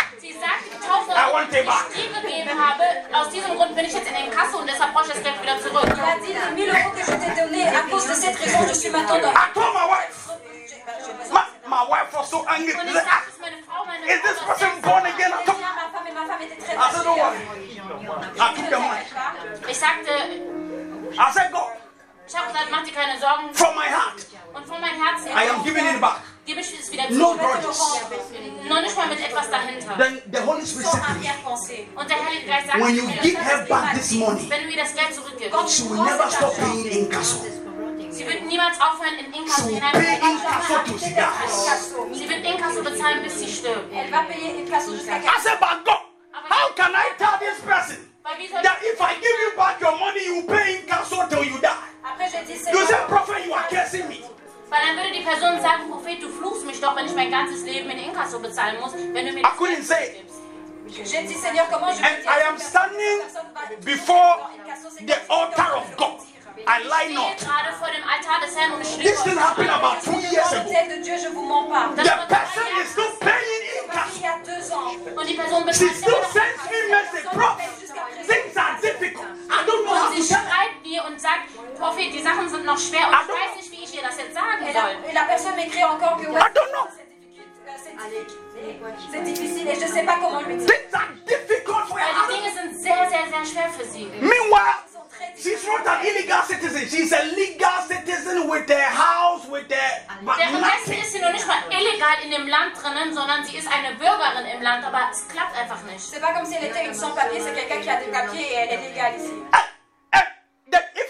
I 1.17 1.31
want 1.33 1.51
it 1.53 1.65
back. 1.65 1.87
ich 1.91 1.95
dir 2.07 2.21
gegeben 2.21 2.55
habe, 2.57 2.83
aus 3.13 3.29
diesem 3.29 3.55
Grund 3.55 3.75
bin 3.75 3.85
ich 3.85 3.93
jetzt 3.93 4.07
in 4.07 4.13
den 4.15 4.31
Kasse 4.31 4.55
und 4.57 4.67
deshalb 4.69 4.93
brauche 4.93 5.07
ich 5.07 5.13
das 5.13 5.23
Geld 5.23 5.41
wieder 5.41 5.59
zurück. 5.59 5.83
A 5.83 6.15
dit 6.23 6.33
les 6.33 6.55
1000 6.55 6.69
euros 6.69 6.93
que 6.95 7.03
je 7.03 7.11
t'ai 7.17 7.31
donnés, 7.41 7.67
à 7.67 7.81
cause 7.89 8.07
de 8.07 8.13
cette 8.13 8.37
raison, 8.39 8.59
je 8.69 8.73
suis 8.73 8.89
maintenant 8.89 9.19
dans. 9.19 9.31
I 9.33 9.51
told 9.53 9.73
my 9.73 9.87
wife. 9.91 10.29
My, 11.33 11.43
my 11.67 11.83
wife 11.89 12.13
was 12.13 12.29
so 12.29 12.45
angry. 12.47 12.73
"Ah, 12.77 13.23
Is 14.07 14.21
this 14.21 14.39
person 14.39 14.71
born 14.81 15.05
again? 15.05 15.31
I 15.33 15.43
told, 15.43 15.57
I 15.59 16.91
said. 16.93 17.07
I 18.39 18.53
took 18.55 18.69
the 18.69 18.79
money. 18.79 19.03
Ich 19.69 19.77
sagte, 19.77 20.11
I 21.13 21.31
said, 21.31 21.51
God, 21.51 21.71
ich 22.27 22.35
habe 22.35 22.47
gesagt, 22.47 22.67
mach 22.71 22.83
dir 22.83 22.93
keine 22.93 23.19
Sorgen. 23.19 23.53
from 23.53 23.75
my 23.75 23.85
heart, 23.87 24.25
Und 24.53 24.65
von 24.65 24.81
meinem 24.81 25.01
Herzen 25.01 25.27
I 25.31 25.49
am 25.49 25.63
giving 25.63 25.85
it 25.85 26.01
back. 26.01 26.17
gebe 26.45 26.59
ich 26.61 26.79
es 26.79 26.91
wieder 26.91 27.09
No 27.09 27.35
zurück. 27.35 27.41
grudges. 27.61 27.79
Noch 28.67 28.81
nicht 28.81 28.97
mal 28.97 29.07
mit 29.07 29.19
etwas 29.19 29.49
dahinter. 29.49 29.95
Then 29.97 30.21
the 30.31 30.39
Holy 30.41 30.65
Spirit 30.65 30.87
Sans 30.87 30.99
said 30.99 31.03
to 31.07 31.19
me, 31.19 31.27
arrière-pensée. 31.27 31.87
Und 31.95 32.09
der 32.09 32.17
Heilige 32.25 32.47
Geist 32.47 32.67
sagt 32.67 32.79
when 32.79 32.95
mir, 32.95 33.01
you 33.03 33.21
give 33.21 33.37
her 33.39 33.65
back 33.69 33.93
this 33.95 34.11
money, 34.11 34.49
wenn 34.49 34.63
du 34.63 34.69
ihr 34.69 34.77
das 34.83 34.93
Geld 34.95 35.13
zurückgibst, 35.13 35.51
Quand 35.51 35.69
she 35.69 35.83
will 35.89 36.03
never 36.03 36.29
stop 36.31 36.53
argent, 36.59 36.83
paying 36.83 37.05
Incasso. 37.05 37.45
sie 38.09 38.25
wird 38.25 38.43
niemals 38.45 38.77
aufhören, 38.81 39.19
in 39.19 39.31
She 39.33 39.39
Inkasso 39.39 39.67
will 39.67 39.79
pay 39.79 40.19
Incasso 40.19 40.97
she 40.99 41.13
dies. 41.15 42.19
Sie 42.19 42.29
wird 42.29 42.45
Inkasso 42.45 42.83
bezahlen, 42.83 43.23
bis 43.23 43.39
sie 43.39 43.47
stirbt. 43.47 43.93
elle 43.93 44.09
va 44.11 44.23
payer 44.23 44.57
une 44.59 44.69
casse 44.69 44.87
jusqu'à 44.91 45.17
I 45.17 45.39
said, 45.41 45.59
but 45.59 45.85
God, 45.85 46.01
how 46.49 46.73
can 46.75 46.91
I 46.95 47.11
tell 47.17 47.37
this 47.39 47.59
person 47.61 47.97
Weil 47.97 47.97
wie 47.97 48.03
soll 48.03 48.16
that 48.63 48.79
if 48.83 48.99
I 49.01 49.13
give 49.15 49.37
you 49.39 49.51
back 49.55 49.79
your 49.79 49.97
money, 49.97 50.23
you 50.25 50.43
pay 50.43 50.81
Incasso 50.83 51.29
till 51.29 51.43
you 51.45 51.59
die? 51.61 51.75
You 52.19 52.85
say, 52.85 52.95
prophet, 53.07 53.45
you 53.45 53.53
are 53.53 53.63
cursing 53.69 54.07
me. 54.09 54.23
Weil 54.69 54.81
dann 54.85 54.97
würde 54.97 55.11
die 55.13 55.23
Person 55.23 55.61
sagen, 55.61 55.89
Prophet, 55.89 56.21
du 56.21 56.27
fluchst 56.27 56.65
mich 56.65 56.81
doch, 56.81 56.93
wenn 56.97 57.05
ich 57.05 57.13
mein 57.15 57.31
ganzes 57.31 57.63
Leben 57.63 57.89
in 57.89 57.99
Inkasso 57.99 58.37
bezahlen 58.39 58.81
muss, 58.81 58.91
wenn 58.93 59.25
du 59.25 59.31
mir 59.31 59.39
I 59.39 59.43
das 59.43 59.51
couldn't 59.57 59.75
Geld 59.75 59.85
say. 59.87 60.23
gibst. 60.85 61.09
j'ai 61.13 61.23
dit, 61.23 61.37
Seigneur, 61.37 61.67
comment 61.71 61.93
je 61.93 62.03
And 62.03 62.25
I 62.25 62.41
am 62.49 62.57
standing 62.57 63.19
personne, 63.21 63.47
personne 63.53 63.79
va- 63.79 63.85
before 63.85 64.37
dans 64.37 64.57
une 64.57 64.63
casse, 64.67 64.93
c'est 64.97 65.05
the 65.07 65.31
altar 65.31 65.77
of 65.77 65.95
God. 65.95 66.19
I 66.67 66.83
lie 66.83 67.13
not. 67.13 67.37
gerade 67.37 67.71
vor 67.79 67.87
dem 67.87 68.03
Altar 68.03 68.41
des 68.45 68.53
Herrn 68.59 68.73
und 68.73 68.81
ich 68.81 68.97
This 68.97 69.23
thing 69.23 69.37
happened 69.37 69.69
about 69.69 70.01
two 70.03 70.19
years 70.19 70.51
ago. 70.51 70.67
l'hôtel 70.67 70.89
de 70.97 71.03
Dieu, 71.03 71.15
je 71.17 71.29
vous 71.29 71.45
mens 71.45 71.69
pas. 71.69 71.87
The 71.95 72.03
person 72.27 72.67
is 72.83 72.89
still 72.91 73.11
paying 73.21 73.63
Il 73.63 73.83
Incasso. 73.85 74.19
y 74.19 74.27
a 74.27 74.35
deux 74.43 74.71
ans. 74.73 74.91
Und 75.15 75.25
die 75.29 75.35
Person 75.35 75.63
She 75.71 75.87
still 75.95 76.23
sends 76.33 76.66
die 82.77 82.91
Sachen 82.91 82.91
sind 82.91 83.01
noch 83.01 83.01
schwer 83.01 83.07
und 83.07 83.13
ich 83.13 83.29
weiß 83.33 83.55
nicht, 83.57 83.71
wie 83.71 83.83
ich 83.83 83.95
ihr 83.95 84.01
das 84.03 84.17
jetzt 84.17 84.33
sagen 84.33 84.65
Et 84.67 84.73
la, 84.73 84.81
soll. 84.81 85.09
et 85.09 85.13
la 85.13 85.23
personne 85.23 85.55
m'écrit 85.55 85.83
encore 85.83 86.17
que 86.17 86.27
ouais, 86.27 86.39
I 86.39 86.53
don't 86.53 86.71
know. 86.71 86.87
c'est 86.93 87.07
difficile, 87.09 87.43
euh, 87.67 87.73
c'est 87.83 87.93
difficile, 87.95 89.09
c'est 89.11 89.23
difficile 89.23 89.67
et 89.67 89.75
je 89.75 89.87
sais 89.87 90.03
pas 90.03 90.15
comment 90.21 90.41
lui 90.41 90.55
dire. 90.57 90.67
Things 90.67 90.93
are 90.93 91.09
difficult 91.25 91.87
for 91.87 91.97
Weil 91.97 92.13
die 92.13 92.19
her. 92.19 92.27
Dinge 92.29 92.51
sind 92.53 92.81
sehr, 92.81 93.09
sehr, 93.09 93.25
sehr 93.31 93.45
schwer 93.45 93.69
für 93.77 93.85
sie. 93.85 94.05
Meanwhile, 94.21 94.77
Ils 94.85 94.93
sont 94.93 95.07
très 95.09 95.33
she's 95.41 95.65
not 95.65 95.85
an 95.87 96.05
illegal 96.05 96.41
citizen. 96.45 96.81
She's 96.89 97.11
a 97.13 97.23
legal 97.35 97.77
citizen 97.87 98.47
with 98.49 98.69
a 98.69 98.83
house, 98.93 99.47
with 99.49 99.65
ah, 99.71 100.13
a 100.13 100.23
but 100.23 100.37
Währenddessen 100.37 100.61
nothing. 100.61 101.01
ist 101.01 101.11
sie 101.13 101.19
noch 101.19 101.31
nicht 101.33 101.47
mal 101.47 101.57
illegal 101.69 102.15
in 102.23 102.31
dem 102.31 102.47
Land 102.47 102.71
drinnen, 102.81 103.13
sondern 103.13 103.43
sie 103.45 103.57
ist 103.57 103.67
eine 103.67 103.95
Bürgerin 103.95 104.45
im 104.53 104.61
Land, 104.61 104.85
aber 104.85 105.09
es 105.11 105.27
klappt 105.27 105.57
einfach 105.57 105.81
nicht. 105.83 105.99
C'est 106.01 106.19
pas 106.21 106.33
comme 106.33 106.45
si 106.45 106.55
elle 106.55 106.65
était 106.65 106.85
une 106.85 106.93
sans-papier, 106.93 107.41
c'est 107.41 107.53
quelqu'un 107.53 107.81
qui 107.81 107.89
a 107.89 107.95
des 107.97 108.11
papiers 108.11 108.47
et 108.51 108.55
elle 108.55 108.69
est 108.79 108.89
légale 108.89 109.15
ici. 109.17 109.33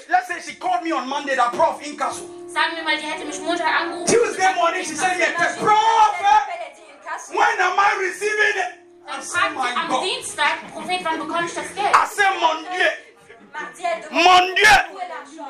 Eh, 0.07 0.11
eh, 0.11 0.11
let's 0.11 0.27
say 0.27 0.39
she 0.41 0.55
called 0.57 0.83
me 0.83 0.91
on 0.91 1.07
Monday, 1.07 1.35
that 1.35 1.51
prof 1.53 1.81
Incasso. 1.81 2.23
Sagen 2.49 2.75
wir 2.75 2.83
mal, 2.83 2.97
die 2.97 3.03
hätte 3.05 3.25
mich 3.25 3.39
Montag 3.41 3.67
angerufen. 3.81 4.07
Tuesday 4.07 4.53
morning, 4.55 4.83
she 4.83 4.95
sent 4.95 5.17
me 5.17 5.23
a 5.23 5.27
text, 5.37 5.57
Elle 5.57 5.65
prophet. 5.65 6.23
m'appelle, 6.23 6.59
elle 6.63 6.75
dit 6.75 6.81
une 6.87 6.99
casse. 7.03 7.29
When 7.31 7.59
am 7.59 7.77
I 7.77 7.95
receiving 7.99 8.57
it? 8.57 8.73
I 9.07 9.11
Dann 9.11 9.21
said, 9.21 9.51
fragt 9.53 9.73
sie 9.73 9.79
am 9.79 9.87
God. 9.89 10.03
Dienstag, 10.03 10.55
Prophet, 10.73 10.99
wann 11.03 11.17
bekomme 11.19 11.45
ich 11.45 11.53
das 11.53 11.73
Geld? 11.75 11.95
I 11.95 12.05
said, 12.07 12.33
mon 12.41 12.63
Dieu, 12.71 12.91
mon 14.11 14.55
Dieu. 14.55 14.77
où 14.93 14.99
est 14.99 15.07
l'argent. 15.09 15.47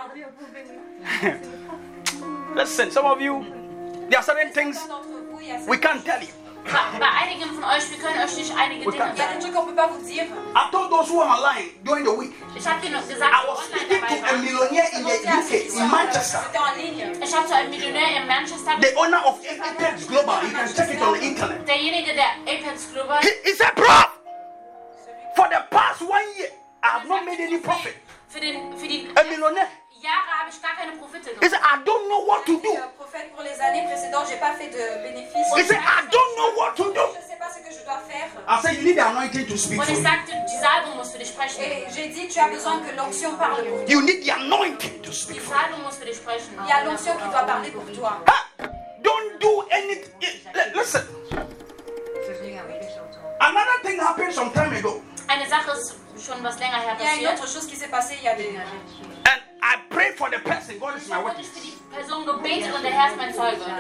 Listen, 2.56 2.92
some 2.92 3.06
of 3.06 3.22
you, 3.22 3.46
there 4.10 4.20
are 4.20 4.24
certain 4.24 4.52
things 4.52 4.78
Certains 4.78 4.88
d'entre 4.96 5.08
vous, 5.32 5.40
il 5.42 5.48
y 5.48 5.52
a 5.52 5.60
we 5.68 5.78
can't 5.80 6.04
tell 6.04 6.22
you. 6.22 6.34
Bei, 6.68 7.00
bei 7.00 7.12
einigen 7.24 7.50
von 7.54 7.64
euch, 7.64 7.90
wir 7.90 7.98
können 7.98 8.20
euch 8.24 8.36
nicht 8.36 8.52
einige 8.58 8.92
Dinge 8.92 8.96
il 8.96 9.00
y 9.00 9.02
a 9.02 9.16
sagen. 9.16 9.40
trucs 9.40 9.54
qu'on 9.56 9.66
peut 9.66 9.76
pas 9.76 9.88
vous 9.88 10.04
dire. 10.06 10.24
I 10.56 10.70
told 10.72 10.90
those 10.92 11.10
who 11.10 11.22
are 11.22 11.30
online 11.38 11.70
during 11.84 12.04
the 12.06 12.12
week. 12.12 12.34
Ich 12.56 12.66
habe 12.68 12.82
dir 12.82 12.90
gesagt, 12.92 13.32
I 13.34 13.48
was 13.48 13.66
speaking 13.66 14.02
to 14.02 14.34
a 14.34 14.38
millionaire 14.38 14.90
in 14.94 15.04
the 15.04 15.10
J'étais 15.10 15.28
à 15.28 15.42
ceux 15.42 15.56
UK, 15.56 15.80
in 15.80 15.88
Manchester. 15.88 16.40
C'était 16.44 16.60
en 16.60 16.76
ligne. 16.76 17.24
Ich 17.24 17.36
habe 17.36 17.48
zu 17.48 17.54
einem 17.56 17.70
Millionär 17.70 18.22
in 18.22 18.28
Manchester 18.28 18.72
The 18.82 18.96
owner 18.98 19.22
of 19.26 19.40
Apex 19.64 20.08
Global. 20.08 20.44
You 20.44 20.52
can 20.52 20.68
check 20.76 20.90
it 20.94 21.02
on 21.02 21.14
the 21.14 21.22
internet. 21.26 21.66
derjenige, 21.68 22.14
der 22.14 22.32
Apex 22.46 22.92
Global, 22.94 23.18
He, 23.22 23.30
he 23.46 23.54
said, 23.56 23.74
Bro, 23.76 23.86
for 25.36 25.48
the 25.50 25.62
past 25.72 26.02
one 26.02 26.28
year, 26.38 26.52
I 26.84 26.88
have 27.00 27.08
not 27.08 27.24
made 27.26 27.40
any 27.40 27.60
profit. 27.60 27.96
für, 28.28 28.40
den, 28.42 28.78
für 28.78 28.88
die 28.88 29.08
A 29.16 29.24
millionaire. 29.24 29.68
He 30.08 31.50
said, 31.50 31.60
I 31.62 31.84
don't 31.84 32.08
know 32.10 32.26
what 32.26 32.46
to 32.46 32.60
do. 32.62 32.72
un 32.78 32.88
prophète 32.98 33.32
pour 33.34 33.44
les 33.44 33.60
années 33.62 33.84
précédentes, 33.84 34.28
j'ai 34.30 34.38
pas 34.38 34.54
fait 34.54 34.70
de 34.70 35.04
bénéfices. 35.04 35.48
He 35.56 35.64
said, 35.68 35.78
I 35.78 36.08
don't 36.10 36.36
know 36.38 36.56
what 36.58 36.74
to 36.76 36.94
do. 36.94 37.02
Je 37.16 37.28
sais 37.32 37.38
pas 37.38 37.50
ce 37.52 37.60
que 37.60 37.72
je 37.72 37.84
dois 37.84 38.00
faire. 38.08 38.28
I 38.48 38.62
said, 38.62 38.76
You 38.78 38.84
need 38.84 38.96
the 38.98 39.06
anointing 39.06 39.46
to 39.48 39.58
speak 39.58 39.82
for 39.82 39.92
you. 39.92 40.00
Et 41.60 41.86
j'ai 41.94 42.08
dit, 42.10 42.28
tu 42.28 42.40
as 42.40 42.48
besoin 42.48 42.80
que 42.80 42.96
l'onction 42.96 43.36
parle 43.36 43.64
pour 43.66 43.78
toi. 43.80 43.86
You 43.90 44.02
need 44.02 44.24
the 44.26 44.32
anointing 44.32 45.02
to 45.02 45.12
speak 45.12 45.42
for 45.42 45.56
you. 45.56 45.76
Il 46.64 46.70
y 46.70 46.72
a 46.72 46.84
l'onction 46.86 47.14
qui 47.18 47.30
doit 47.30 47.44
parler 47.44 47.72
pour 47.72 47.86
toi. 47.94 48.24
Huh? 48.28 48.68
Don't 49.04 49.40
do 49.40 49.64
anything. 49.72 50.12
Li- 50.56 50.72
Listen, 50.76 51.06
another 53.40 53.78
thing 53.84 54.00
happened 54.00 54.34
some 54.34 54.52
time 54.52 54.74
ago. 54.74 55.02
Eine 55.28 55.46
Sache 55.48 55.72
ist 55.76 55.96
schon 56.26 56.42
was 56.44 56.58
länger 56.60 56.78
her 56.78 56.96
Il 57.00 57.04
y 57.04 57.08
a 57.08 57.14
une 57.14 57.24
passiert. 57.26 57.34
autre 57.34 57.48
chose 57.48 57.68
qui 57.68 57.76
s'est 57.76 57.90
passée, 57.90 58.16
il 58.20 58.24
y 58.24 58.28
a 58.30 58.36
des... 58.36 58.56
And 59.26 59.42
I 59.70 59.76
pray 59.90 60.12
for 60.16 60.30
the 60.30 60.40
person. 60.40 60.80
God 60.80 60.96
is 60.98 61.10
my 61.10 61.18
witness. 61.24 61.52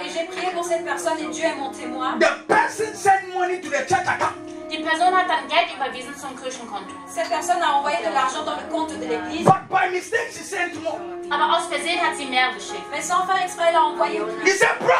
Et 0.04 0.10
j'ai 0.14 0.26
prié 0.26 0.52
pour 0.54 0.64
cette 0.66 0.84
personne 0.84 1.18
et 1.20 1.28
Dieu 1.32 1.46
est 1.46 1.56
mon 1.56 1.72
témoin. 1.72 2.18
The 2.20 2.46
person 2.48 2.94
sent 2.94 3.28
money 3.34 3.62
to 3.62 3.70
the 3.70 3.86
church 3.88 4.08
account. 4.08 4.36
Die 4.70 4.80
Person 4.84 5.14
hat 5.16 5.28
dann 5.30 5.48
Geld 5.48 5.72
überwiesen 5.74 6.14
zum 6.18 6.36
Kirchenkonto. 6.36 6.92
Cette 7.08 7.30
personne 7.30 7.62
a 7.64 7.76
envoyé 7.78 7.98
de 8.06 8.14
l'argent 8.14 8.44
dans 8.44 8.58
le 8.58 8.70
compte 8.70 8.90
de 9.00 9.06
l'église, 9.06 9.46
But 9.46 9.70
by 9.70 9.90
mistake, 9.92 10.30
she 10.34 10.44
sent 10.44 10.76
more. 10.84 11.00
Aber 11.32 11.56
aus 11.58 11.68
Versehen 11.70 12.00
hat 12.02 12.18
sie 12.18 12.26
mehr 12.26 12.52
geschickt. 12.54 12.84
mais 12.92 13.02
sans 13.02 13.26
faire 13.26 13.42
exprès, 13.42 13.68
elle 13.70 13.78
a 13.78 13.84
envoyé 13.86 14.20
He 14.20 14.24
plus. 14.42 14.58
said, 14.60 14.78
Bro, 14.80 14.94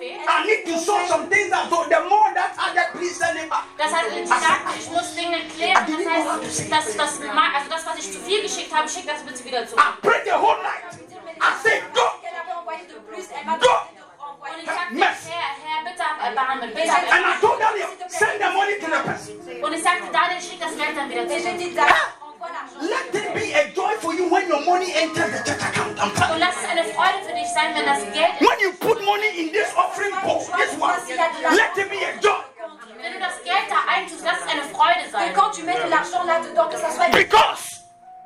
I 0.00 0.46
need 0.46 0.64
to 0.72 0.78
sort 0.78 1.06
some 1.08 1.28
things 1.28 1.52
out. 1.52 1.68
So 1.68 1.84
the 1.84 2.00
more 2.08 2.32
that 2.34 2.56
added, 2.56 2.92
please 2.96 3.16
send 3.16 3.38
it 3.38 3.48
back. 3.50 3.64
das 3.76 3.92
heißt, 3.92 4.10
sie 4.16 4.26
sagt, 4.26 4.76
ich 4.78 4.90
muss 4.90 5.14
Dinge 5.14 5.40
klären. 5.54 5.84
Das 5.86 6.06
heißt, 6.06 6.72
das, 6.72 6.96
das, 6.96 7.20
also 7.20 7.68
das, 7.70 7.86
was 7.86 7.96
ich 7.98 8.12
zu 8.12 8.18
viel 8.20 8.42
geschickt 8.42 8.72
habe, 8.74 8.88
schickt 8.88 9.08
das 9.08 9.22
bitte 9.22 9.44
wieder 9.44 9.66
zurück. 9.66 9.82
I 9.84 10.00
prayed 10.06 10.24
the 10.24 10.32
whole 10.32 10.56
night. 10.62 10.84
I 11.40 11.52
said, 11.62 11.82
Go. 11.94 12.00
qu'elle 12.22 12.32
avait 12.36 12.56
envoyé 12.56 12.86
de 12.88 12.98
plus, 13.00 13.24
elle 13.36 13.44
m'a 13.44 13.56
Go. 13.58 13.66
demandé 13.66 13.92
de 13.96 14.00
Und 14.00 14.24
renvoyer. 14.24 14.58
ich 14.62 14.66
sagte, 14.70 14.94
Mess. 14.94 15.20
Herr, 15.28 15.52
Herr, 15.64 15.84
bitte 15.84 16.02
hab 16.04 16.26
Erbarmen, 16.28 16.68
bitte 16.70 16.80
Et 16.80 16.90
hab 16.90 17.00
j'ai 17.00 17.10
And 17.12 17.20
I 17.20 17.20
Erbarmen. 17.20 17.40
told 17.40 17.60
Daniel, 17.60 17.88
send 18.08 18.36
the 18.40 18.50
money 18.56 18.76
to 18.80 18.86
the 18.86 19.00
person. 19.04 19.64
Und 19.64 19.72
ich 19.74 19.82
sagte, 19.82 20.06
Daniel, 20.12 20.40
schick 20.40 20.60
das 20.60 20.76
Geld 20.76 20.96
dann 20.96 21.08
wieder 21.10 21.22
Et 21.24 21.30
j'ai 21.30 21.74
zurück. 21.74 22.19
Dit, 22.40 22.48
Daniel, 22.48 22.48
envoie 22.48 22.48
l'argent. 22.48 22.80
Let 22.80 23.14
it 23.14 23.34
be 23.34 23.52
a 23.54 23.68
joy 23.74 23.94
for 24.00 24.14
you 24.14 24.28
when 24.30 24.48
your 24.48 24.64
money 24.64 24.92
enters 24.94 25.30
the 25.30 25.44
church 25.44 25.62
account. 25.62 25.98
I'm 26.00 26.08
Und 26.10 26.16
telling 26.16 26.34
you. 26.34 26.40
lass 26.40 26.56
es 26.56 26.68
eine 26.68 26.84
Freude 26.84 27.18
für 27.26 27.34
dich 27.34 27.48
sein, 27.54 27.74
wenn 27.74 27.84
das 27.86 28.02
Geld, 28.12 28.40
When 28.40 28.58
you 28.60 28.72
put 28.80 29.04
money 29.04 29.28
in 29.38 29.52
this 29.52 29.68
offering 29.76 30.14
bowl, 30.22 30.40
this 30.56 30.76
one, 30.78 30.96
let 31.54 31.76
it 31.76 31.90
be 31.90 31.98
a 32.04 32.12
joy. 32.20 32.40
wenn 33.02 33.12
du 33.14 33.18
das 33.18 33.42
Geld 33.44 33.66
da 33.68 33.80
eintust, 33.92 34.22
lass 34.24 34.38
es 34.40 34.48
eine 34.50 34.62
Freude 34.74 35.04
Que 35.04 35.10
sein. 35.10 35.32
quand 35.34 35.50
tu 35.52 35.62
mets 35.64 35.76
de 35.82 35.88
l'argent 35.88 36.24
là-dedans, 36.24 36.68
que 36.68 36.78
ça 36.78 36.90
soit 36.90 37.08
Because 37.12 37.82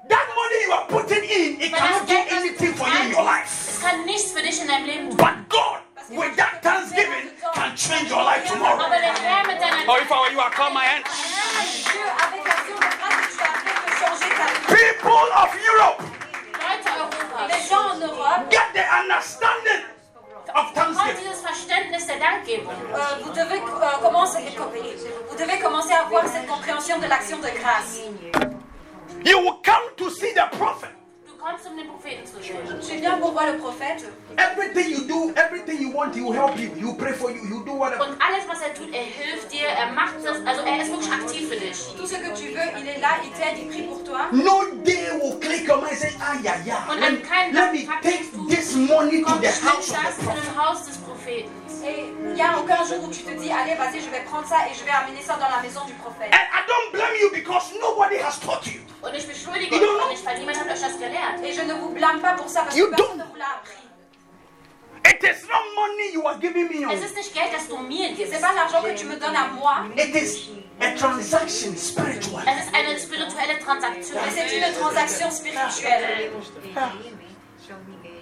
that 0.09 0.27
money 0.35 0.59
you 0.67 0.73
are 0.73 0.87
putting 0.89 1.25
in, 1.25 1.61
it 1.61 1.73
cannot 1.73 2.07
do 2.07 2.15
anything 2.31 2.75
for 2.75 2.87
you 2.89 2.99
in 3.05 3.11
your 3.13 3.25
life. 3.25 3.49
es 3.69 3.81
kann 3.81 4.05
nichts 4.05 4.33
für 4.33 4.43
dich 4.43 4.61
in 4.61 4.69
deinem 4.69 4.87
Leben 4.87 5.09
tun. 5.11 5.17
But 5.17 5.49
God, 5.49 5.81
with 6.11 6.37
that 6.37 6.61
thanksgiving, 6.63 7.31
can 7.55 7.75
change 7.77 8.11
your 8.11 8.23
life 8.23 8.47
tomorrow. 8.47 8.83
Aber 8.85 8.97
der 8.99 9.15
Herr 9.15 9.47
mit 9.47 9.61
deiner 9.61 9.85
Oh, 9.87 9.97
if 10.01 10.11
I 10.11 10.15
were 10.21 10.33
you, 10.33 10.41
I'd 10.41 10.53
call 10.53 10.71
my 10.71 10.85
hands. 10.85 11.07
Dieu, 11.85 12.01
avec 12.03 12.45
l'action 12.45 12.75
de 12.77 12.81
grâce 12.81 13.14
People 14.75 15.27
of 15.43 15.51
Europe, 15.71 16.03
Leute 16.53 16.87
Europas, 16.99 17.47
Les 17.49 17.63
gens 17.69 17.95
en 17.95 18.01
Europe, 18.01 18.51
get 18.51 18.67
the 18.75 18.83
understanding 19.03 19.85
of 20.53 20.73
thanksgiving. 20.75 21.17
dieses 21.23 21.43
Verständnis 21.43 22.07
der 22.09 22.19
Dankgebung. 22.19 22.75
euh, 22.93 23.23
vous, 23.23 23.31
devez, 23.31 23.61
euh, 23.61 23.99
commencer, 24.03 24.39
vous 25.31 25.37
devez 25.37 25.59
commencer 25.61 25.93
à 25.93 26.01
avoir 26.07 26.27
cette 26.27 26.47
compréhension 26.49 26.99
de 26.99 27.07
l'action 27.07 27.39
de 27.39 27.51
grâce. 27.61 28.01
You 29.25 29.39
will 29.39 29.61
come 29.65 29.85
to 29.97 30.11
see 30.11 30.33
the 30.35 30.49
prophet. 30.59 30.91
Du 31.45 31.51
kommst, 31.51 31.67
den 31.67 31.87
Propheten 31.87 32.25
zu 32.27 32.41
sehen. 32.41 32.57
Tu 32.81 33.01
viens 33.01 33.19
pour 33.19 33.33
voir 33.33 33.47
le 33.47 33.59
prophète. 33.59 34.03
Everything 34.39 34.91
you 34.91 35.05
do, 35.07 35.31
everything 35.37 35.79
you 35.79 35.91
want, 35.93 36.15
he 36.15 36.23
will 36.23 36.33
help 36.33 36.59
you. 36.59 36.71
He 36.75 36.83
will 36.83 36.95
pray 36.95 37.13
for 37.13 37.31
you. 37.31 37.45
He 37.45 37.53
will 37.53 37.65
do 37.65 37.75
whatever. 37.75 38.01
Und 38.01 38.17
alles, 38.19 38.49
was 38.49 38.63
er 38.63 38.73
tut, 38.73 38.89
er 38.95 39.05
hilft 39.05 39.53
dir, 39.53 39.69
er 39.69 39.93
macht 39.93 40.25
das, 40.25 40.39
also 40.47 40.63
er 40.63 40.81
ist 40.81 40.91
wirklich 40.91 41.13
aktiv 41.13 41.49
für 41.51 41.57
dich. 41.57 41.77
Tout 41.99 42.07
ce 42.07 42.15
que 42.15 42.31
tu 42.33 42.49
veux, 42.49 42.69
il 42.81 42.89
est 42.89 42.99
là, 42.99 43.21
il 43.23 43.31
t'aide, 43.33 43.59
il 43.59 43.69
prie 43.69 43.83
pour 43.83 44.03
toi. 44.05 44.31
No 44.33 44.75
day 44.85 45.11
will 45.21 45.39
click 45.39 45.69
your 45.69 45.83
mind 45.83 45.93
and 45.93 45.99
say, 45.99 46.15
ah, 46.19 46.35
yeah, 46.43 46.57
yeah. 46.65 46.89
Und 46.91 47.01
Let, 47.01 47.11
an 47.11 47.23
keinem 47.23 47.55
let 47.55 47.73
me 47.75 47.87
take 48.01 48.25
this 48.49 48.75
money 48.75 49.23
to 49.23 49.39
the 49.39 49.53
house 49.53 49.91
of 49.91 50.87
the 50.87 50.93
zu 50.93 51.01
prophet. 51.05 51.64
Et 51.87 52.07
il 52.25 52.33
n'y 52.33 52.43
a 52.43 52.59
aucun 52.59 52.83
jour 52.85 53.05
où 53.05 53.11
tu 53.11 53.23
te 53.23 53.31
dis, 53.33 53.51
allez, 53.53 53.75
vas-y, 53.75 54.01
je 54.01 54.09
vais 54.09 54.21
prendre 54.25 54.47
ça 54.49 54.57
et 54.71 54.75
je 54.75 54.85
vais 54.85 54.91
amener 54.91 55.21
ça 55.21 55.35
dans 55.37 55.51
la 55.55 55.61
maison 55.63 55.85
du 55.85 55.93
prophète. 55.95 56.33
And 56.33 56.47
I 56.53 56.61
don't 56.67 56.93
blame 56.93 57.15
you 57.21 57.31
because 57.33 57.73
nobody 57.81 58.17
has 58.17 58.39
taught 58.41 58.67
you. 58.67 58.81
Und 59.03 59.15
ich 59.15 59.27
beschuldige 59.27 59.75
You 59.75 59.83
euch 59.83 59.87
don't 59.87 59.97
auch 59.97 60.05
know? 60.05 60.11
nicht, 60.11 60.25
weil 60.25 60.39
niemand 60.39 60.59
hat 60.61 60.67
euch 60.73 60.81
das 60.81 60.99
gelehrt. 60.99 61.45
Et 61.45 61.53
je 61.53 61.63
ne 61.63 61.75
vous 61.75 61.91
blâme 61.91 62.21
pas 62.21 62.33
pour 62.33 62.49
ça 62.49 62.63
parce 62.63 62.75
You 62.77 62.87
que 62.87 62.97
personne 62.97 63.19
ne 63.19 63.25
vous 63.25 63.37
l'a 63.37 63.53
appris. 63.61 63.85
It 65.07 65.23
is 65.23 65.47
not 65.47 65.65
money 65.77 66.13
you 66.15 66.27
are 66.27 66.39
giving 66.41 66.69
me. 66.69 66.91
Es 66.91 67.01
oh. 67.03 67.05
ist 67.05 67.17
nicht 67.17 67.35
Geld, 67.35 67.53
das 67.53 67.69
du 67.69 67.77
mir 67.77 68.15
gibst. 68.15 68.33
C'est 68.33 68.41
pas 68.41 68.55
l'argent 68.55 68.81
que 68.83 68.95
tu 68.95 69.05
me 69.05 69.17
donnes 69.17 69.37
à 69.37 69.49
moi, 69.49 69.85
It 69.99 70.15
is 70.15 70.49
a 70.81 70.93
transaction 70.97 71.77
spiritual. 71.77 72.43
Es 72.49 72.65
ist 72.65 72.75
eine 72.75 72.99
spirituelle 72.99 73.59
Transaktion. 73.59 74.17
mais 74.25 74.33
c'est 74.33 74.57
une 74.57 74.73
transaction 74.81 75.31
spirituelle. 75.31 76.31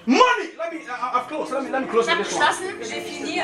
Money. 0.07 0.49
Let 0.59 0.73
me. 0.73 0.81
I, 0.89 1.21
I've 1.21 1.29
closed. 1.29 1.53
Let 1.53 1.65
me. 1.65 1.71
Let 1.71 1.83
me 1.83 1.89
close 1.89 2.07
with 2.07 2.19
this 2.19 2.33
one. 2.35 2.43
geschlossen. 2.43 2.79
J'ai 2.83 3.01
fini. 3.01 3.43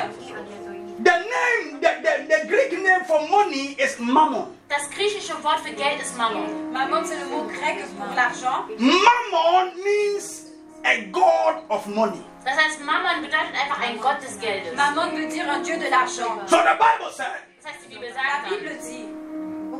The 1.00 1.16
name, 1.34 1.80
the, 1.80 1.90
the, 2.02 2.14
the 2.26 2.48
Greek 2.48 2.72
name 2.82 3.04
for 3.06 3.20
money 3.28 3.76
is 3.78 3.98
mammon. 4.00 4.46
Das 4.68 4.90
griechische 4.90 5.32
Wort 5.44 5.60
für 5.60 5.72
Geld 5.72 6.02
ist 6.02 6.16
Mammon. 6.18 6.72
Mammon, 6.72 7.04
c'est 7.04 7.16
le 7.18 7.26
mot 7.26 7.44
grec 7.46 7.78
pour 7.96 8.12
l'argent. 8.16 8.66
Mammon 8.78 9.72
means 9.84 10.46
a 10.84 11.02
god 11.12 11.62
of 11.70 11.86
money. 11.86 12.20
Das 12.44 12.56
heißt, 12.56 12.80
Mammon 12.84 13.22
bedeutet 13.22 13.54
einfach 13.54 13.80
ein 13.80 13.98
Gott 14.00 14.20
des 14.20 14.38
Geldes. 14.40 14.74
Mammon 14.74 15.12
veut 15.16 15.28
dire 15.28 15.48
un 15.48 15.62
dieu 15.62 15.76
de 15.78 15.88
l'argent. 15.88 16.40
So 16.48 16.56
the 16.56 16.76
Bible 16.76 17.12
said, 17.12 17.26
Das 17.62 17.72
heißt, 17.72 17.84
die 17.88 17.94
Bibel 17.94 18.08
sagt 18.12 18.26
dann. 18.50 18.58
Bible 18.58 18.76
dit, 18.82 19.08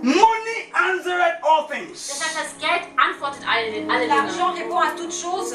money 0.04 0.72
answered 0.72 1.34
all 1.42 1.66
things. 1.68 2.06
Das 2.08 2.24
heißt, 2.24 2.36
das 2.38 2.58
Geld 2.60 2.82
antwortet 2.96 3.42
alle, 3.44 3.92
alle 3.92 4.06
l'argent 4.06 4.54
Dinge. 4.54 4.64
répond 4.68 4.78
à 4.80 4.90
toutes 4.96 5.12
choses. 5.12 5.54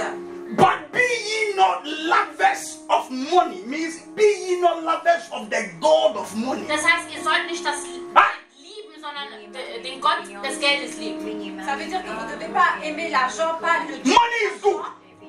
But 0.56 0.92
be 0.92 1.00
ye 1.00 1.56
not 1.56 1.86
lovers 1.86 2.80
of 2.90 3.10
money 3.10 3.62
means 3.66 4.02
be 4.16 4.24
ye 4.24 4.62
not 4.62 4.84
lovers 4.84 5.30
of 5.32 5.50
the 5.50 5.70
God 5.80 6.16
of 6.18 6.36
money. 6.36 6.66
Das 6.68 6.84
heißt, 6.84 7.10
ihr 7.16 7.22
sollt 7.24 7.48
nicht 7.50 7.66
das 7.66 7.84
lieben, 7.86 8.94
sondern 9.02 9.84
den 9.84 10.00
Gott 10.02 10.20
des 10.44 10.60
Geldes 10.60 10.98
lieben. 10.98 11.62
Ça 11.66 11.76
veut 11.76 11.86
dire 11.86 12.02
que 12.04 12.10
vous 12.10 12.26
ne 12.26 12.36
devez 12.36 12.54
pas 12.54 12.78
aimer 12.84 13.10
l'argent, 13.10 13.58
pas 13.62 13.80
le 13.88 13.98
dieu. 13.98 14.14
money 14.14 14.56
is 14.56 14.62
good. 14.62 14.84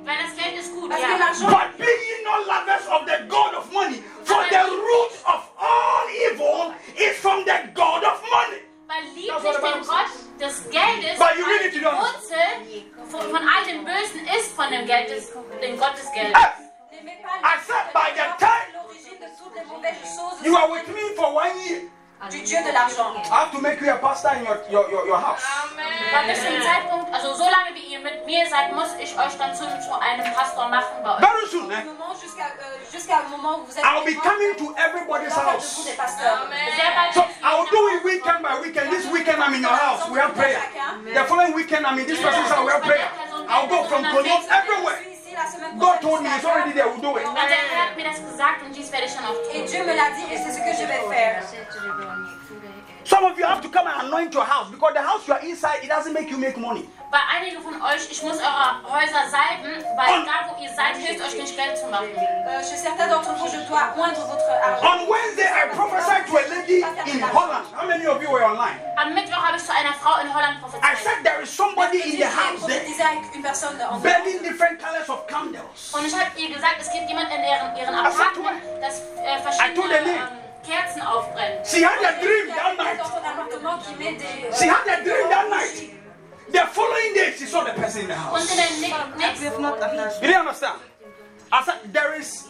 Weil 0.04 0.18
das 0.18 0.36
Geld 0.36 0.58
ist 0.60 0.72
gut, 0.74 0.90
Parce 0.90 1.00
que 1.00 1.08
ja. 1.08 1.16
l'argent, 1.18 1.48
But 1.48 1.78
be 1.78 1.84
ye 1.86 2.24
not 2.24 2.46
lovers 2.46 2.86
of 2.88 3.06
the 3.06 3.24
God 3.28 3.54
of 3.54 3.72
money. 3.72 4.02
For 4.24 4.42
the 4.50 4.64
root 4.68 5.12
of 5.26 5.40
all 5.58 6.04
evil 6.28 6.74
is 6.98 7.16
from 7.18 7.44
the 7.44 7.70
God 7.74 8.04
of 8.04 8.20
money. 8.30 8.60
Weil 8.86 9.02
liebt 9.14 9.42
nicht 9.42 9.62
den 9.62 9.86
Gott 9.86 10.40
des 10.40 10.70
Geldes, 10.70 11.18
But 11.18 11.36
you 11.38 11.46
weil 11.46 11.56
really 11.56 11.70
die. 11.70 11.84
Wurzel 11.84 13.08
von, 13.10 13.20
von 13.20 13.48
all 13.48 13.64
dem 13.66 13.84
Bösen 13.84 14.26
ist 14.38 14.52
von 14.54 14.70
dem 14.70 14.86
Geld 14.86 15.08
des, 15.10 15.32
dem 15.60 15.78
Gott 15.78 15.94
des 15.96 16.12
Geldes. 16.12 16.36
I 16.36 17.56
said 17.66 17.92
by 17.92 18.12
the 18.14 18.26
time 18.38 18.68
you 20.42 20.56
are 20.56 20.70
with 20.70 20.86
me 20.88 21.14
for 21.16 21.34
one 21.34 21.50
year, 21.66 21.82
du 22.30 22.40
dieu 22.42 22.58
de 22.62 22.72
l'argent. 22.72 23.14
I 23.30 23.34
have 23.34 23.52
to 23.52 23.60
make 23.60 23.80
you 23.80 23.90
a 23.90 23.96
pastor 23.98 24.30
in 24.38 24.44
your, 24.44 24.58
your, 24.70 24.90
your, 24.90 25.06
your 25.06 25.18
house. 25.18 25.42
Weil 26.12 26.26
bis 26.28 26.38
zu 26.38 26.50
dem 26.50 26.62
Zeitpunkt, 26.62 27.12
also 27.12 27.34
so 27.34 27.44
lange 27.44 27.74
wie 27.74 27.92
ihr 27.92 28.00
mit 28.00 28.24
mir 28.26 28.46
seid, 28.48 28.72
muss 28.72 28.90
ich 29.00 29.18
euch 29.18 29.34
dann 29.38 29.54
zu, 29.54 29.64
zu 29.64 29.92
einem 30.00 30.32
Pastor 30.32 30.68
machen 30.68 31.02
bei 31.02 31.14
euch. 31.14 31.20
Very 31.20 31.46
soon, 31.50 31.70
eh? 31.70 31.84
Jusqu'à 32.92 33.18
euh, 33.18 33.36
moment 33.36 33.60
où 33.60 33.66
vous 33.66 33.78
êtes 33.78 33.84
I'll 33.84 34.04
be 34.04 34.14
coming 34.14 34.54
to 34.56 34.74
everybody's 34.78 35.32
on 35.32 35.40
va 35.40 35.52
faire 35.52 35.56
de 35.56 35.58
vous 35.58 35.64
house. 35.64 35.84
des 35.84 35.92
pasteurs. 35.92 36.48
Sehr 36.76 36.92
bald 36.94 37.14
So 37.14 37.22
I'll 37.42 37.66
do 37.70 37.88
it 37.94 38.04
weekend 38.04 38.42
by 38.42 38.60
weekend. 38.62 38.90
This 38.90 39.06
weekend 39.10 39.42
I'm 39.42 39.54
in 39.54 39.62
your 39.62 39.76
house. 39.76 40.08
We 40.10 40.18
have 40.18 40.34
prayer. 40.34 40.60
The 41.12 41.24
following 41.24 41.54
weekend 41.54 41.86
I'm 41.86 41.98
in 41.98 42.06
this 42.06 42.20
person's 42.20 42.48
house. 42.50 42.64
We 42.64 42.72
have 42.72 42.82
prayer. 42.82 43.08
I'll 43.48 43.68
go 43.68 43.84
from 43.84 44.02
Cologne 44.04 44.44
everywhere. 44.50 45.13
Suis 45.34 45.42
ici 45.50 45.58
la 45.58 45.66
semaine 45.66 45.78
God 45.78 46.00
told 46.00 46.22
me 46.22 46.28
jusqu'à 46.28 46.36
it's 46.36 46.44
already 46.44 46.72
there. 46.72 46.88
We'll 46.88 47.00
do 47.00 47.18
it. 47.18 47.26
Und 47.26 47.34
der 47.34 47.42
Herr 47.44 47.90
hat 47.90 47.96
mir 47.96 48.04
das 48.04 48.18
gesagt 48.18 48.62
und 48.64 48.74
dies 48.74 48.90
werde 48.92 49.06
ich 49.06 49.14
dann 49.14 49.24
auch 49.24 49.34
Et 49.52 49.60
tun. 49.60 49.66
Dieu 49.66 49.84
me 49.84 49.94
l'a 49.94 50.10
dit 50.10 50.26
et 50.32 50.38
c'est 50.38 50.52
ce 50.52 50.60
que 50.60 50.72
je 50.72 50.86
vais 50.86 51.02
faire. 51.08 51.42
Some 53.04 53.24
of 53.24 53.38
you 53.38 53.44
have 53.44 53.60
to 53.60 53.68
come 53.68 53.86
and 53.86 54.08
anoint 54.08 54.32
your 54.32 54.44
house 54.44 54.70
because 54.70 54.94
the 54.94 55.02
house 55.02 55.28
you 55.28 55.34
are 55.34 55.44
inside 55.44 55.84
it 55.84 55.88
doesn't 55.88 56.14
make 56.14 56.30
you 56.30 56.38
make 56.38 56.56
money. 56.56 56.88
Bei 57.12 57.20
einigen 57.36 57.62
von 57.62 57.80
euch, 57.80 58.10
ich 58.10 58.22
muss 58.22 58.38
eure 58.38 58.82
Häuser 58.90 59.28
salben, 59.30 59.84
weil 59.94 60.24
da, 60.24 60.48
wo 60.48 60.60
ihr 60.60 60.70
seid, 60.74 60.96
hilft 60.96 61.22
euch 61.22 61.36
nicht 61.36 61.54
Geld 61.56 61.78
zu 61.78 61.86
machen. 61.86 62.10
Euh, 62.16 62.58
chez 62.58 62.76
certains 62.76 63.06
d'entre 63.06 63.30
vous, 63.38 63.46
je 63.46 63.60
dois 63.68 63.94
oindre 63.96 64.24
votre 64.26 64.50
argent. 64.50 64.82
On 64.82 65.06
Wednesday 65.06 65.46
I 65.46 65.68
prophesied 65.76 66.26
to 66.26 66.38
a 66.38 66.44
lady 66.48 66.82
in 67.06 67.20
Holland. 67.22 67.66
How 67.72 67.86
many 67.86 68.06
of 68.06 68.22
you 68.22 68.30
were 68.32 68.42
online? 68.42 68.80
Am 68.96 69.14
Mittwoch 69.14 69.46
habe 69.46 69.58
ich 69.58 69.64
zu 69.64 69.72
einer 69.72 69.92
Frau 69.92 70.18
in 70.22 70.34
Holland 70.34 70.56
I 70.82 70.96
said 70.96 71.22
there 71.22 71.42
is 71.42 71.50
somebody 71.50 72.00
in 72.00 72.18
the 72.18 72.26
house 72.26 72.66
there 72.66 72.80
prophétisé 72.80 73.02
avec 73.02 73.34
une 73.34 73.42
personne 73.42 73.78
en 73.82 73.98
burning 74.00 74.42
different 74.42 74.80
colors 74.82 75.08
of 75.08 75.26
candles. 75.26 75.92
Und 75.92 76.06
ich 76.06 76.14
habe 76.14 76.30
ihr 76.36 76.48
gesagt, 76.48 76.76
es 76.80 76.90
gibt 76.90 77.08
jemand 77.08 77.30
in 77.30 77.42
deren, 77.42 77.76
ihren 77.76 77.94
Apartment, 77.94 78.62
das 78.80 79.02
äh, 79.22 79.36
I 79.36 79.74
told 79.74 79.86
verschiedene 79.86 80.00
name. 80.00 80.28
Ähm, 80.32 80.43
Kerzen 80.66 81.02
aufbrennt. 81.02 81.66
She 81.66 81.82
had 81.84 82.00
a 82.02 82.20
dream 82.22 82.46
Il 82.48 82.48
y 82.48 82.52
a 82.52 82.54
that 82.56 82.76
night. 82.78 82.98
dans 82.98 83.08
son 83.08 83.18
appartement 83.18 83.78
qui 83.84 83.94
met 83.96 84.12
des... 84.18 84.56
She 84.58 84.66
had 84.68 84.86
a 84.88 85.02
dream 85.04 85.28
that 85.30 85.48
night. 85.50 85.90
The 86.52 86.66
following 86.72 87.14
day 87.14 87.32
she 87.38 87.46
saw 87.46 87.64
the 87.64 87.72
person 87.72 88.02
in 88.02 88.08
the 88.08 88.14
house. 88.14 88.50
in 88.50 88.56
der 88.56 88.88
nä- 88.88 89.16
nächsten 89.18 89.52
You 90.22 90.28
didn't 90.28 90.40
understand? 90.40 90.78
I 91.52 91.62
said 91.64 91.92
there 91.92 92.14
is 92.18 92.48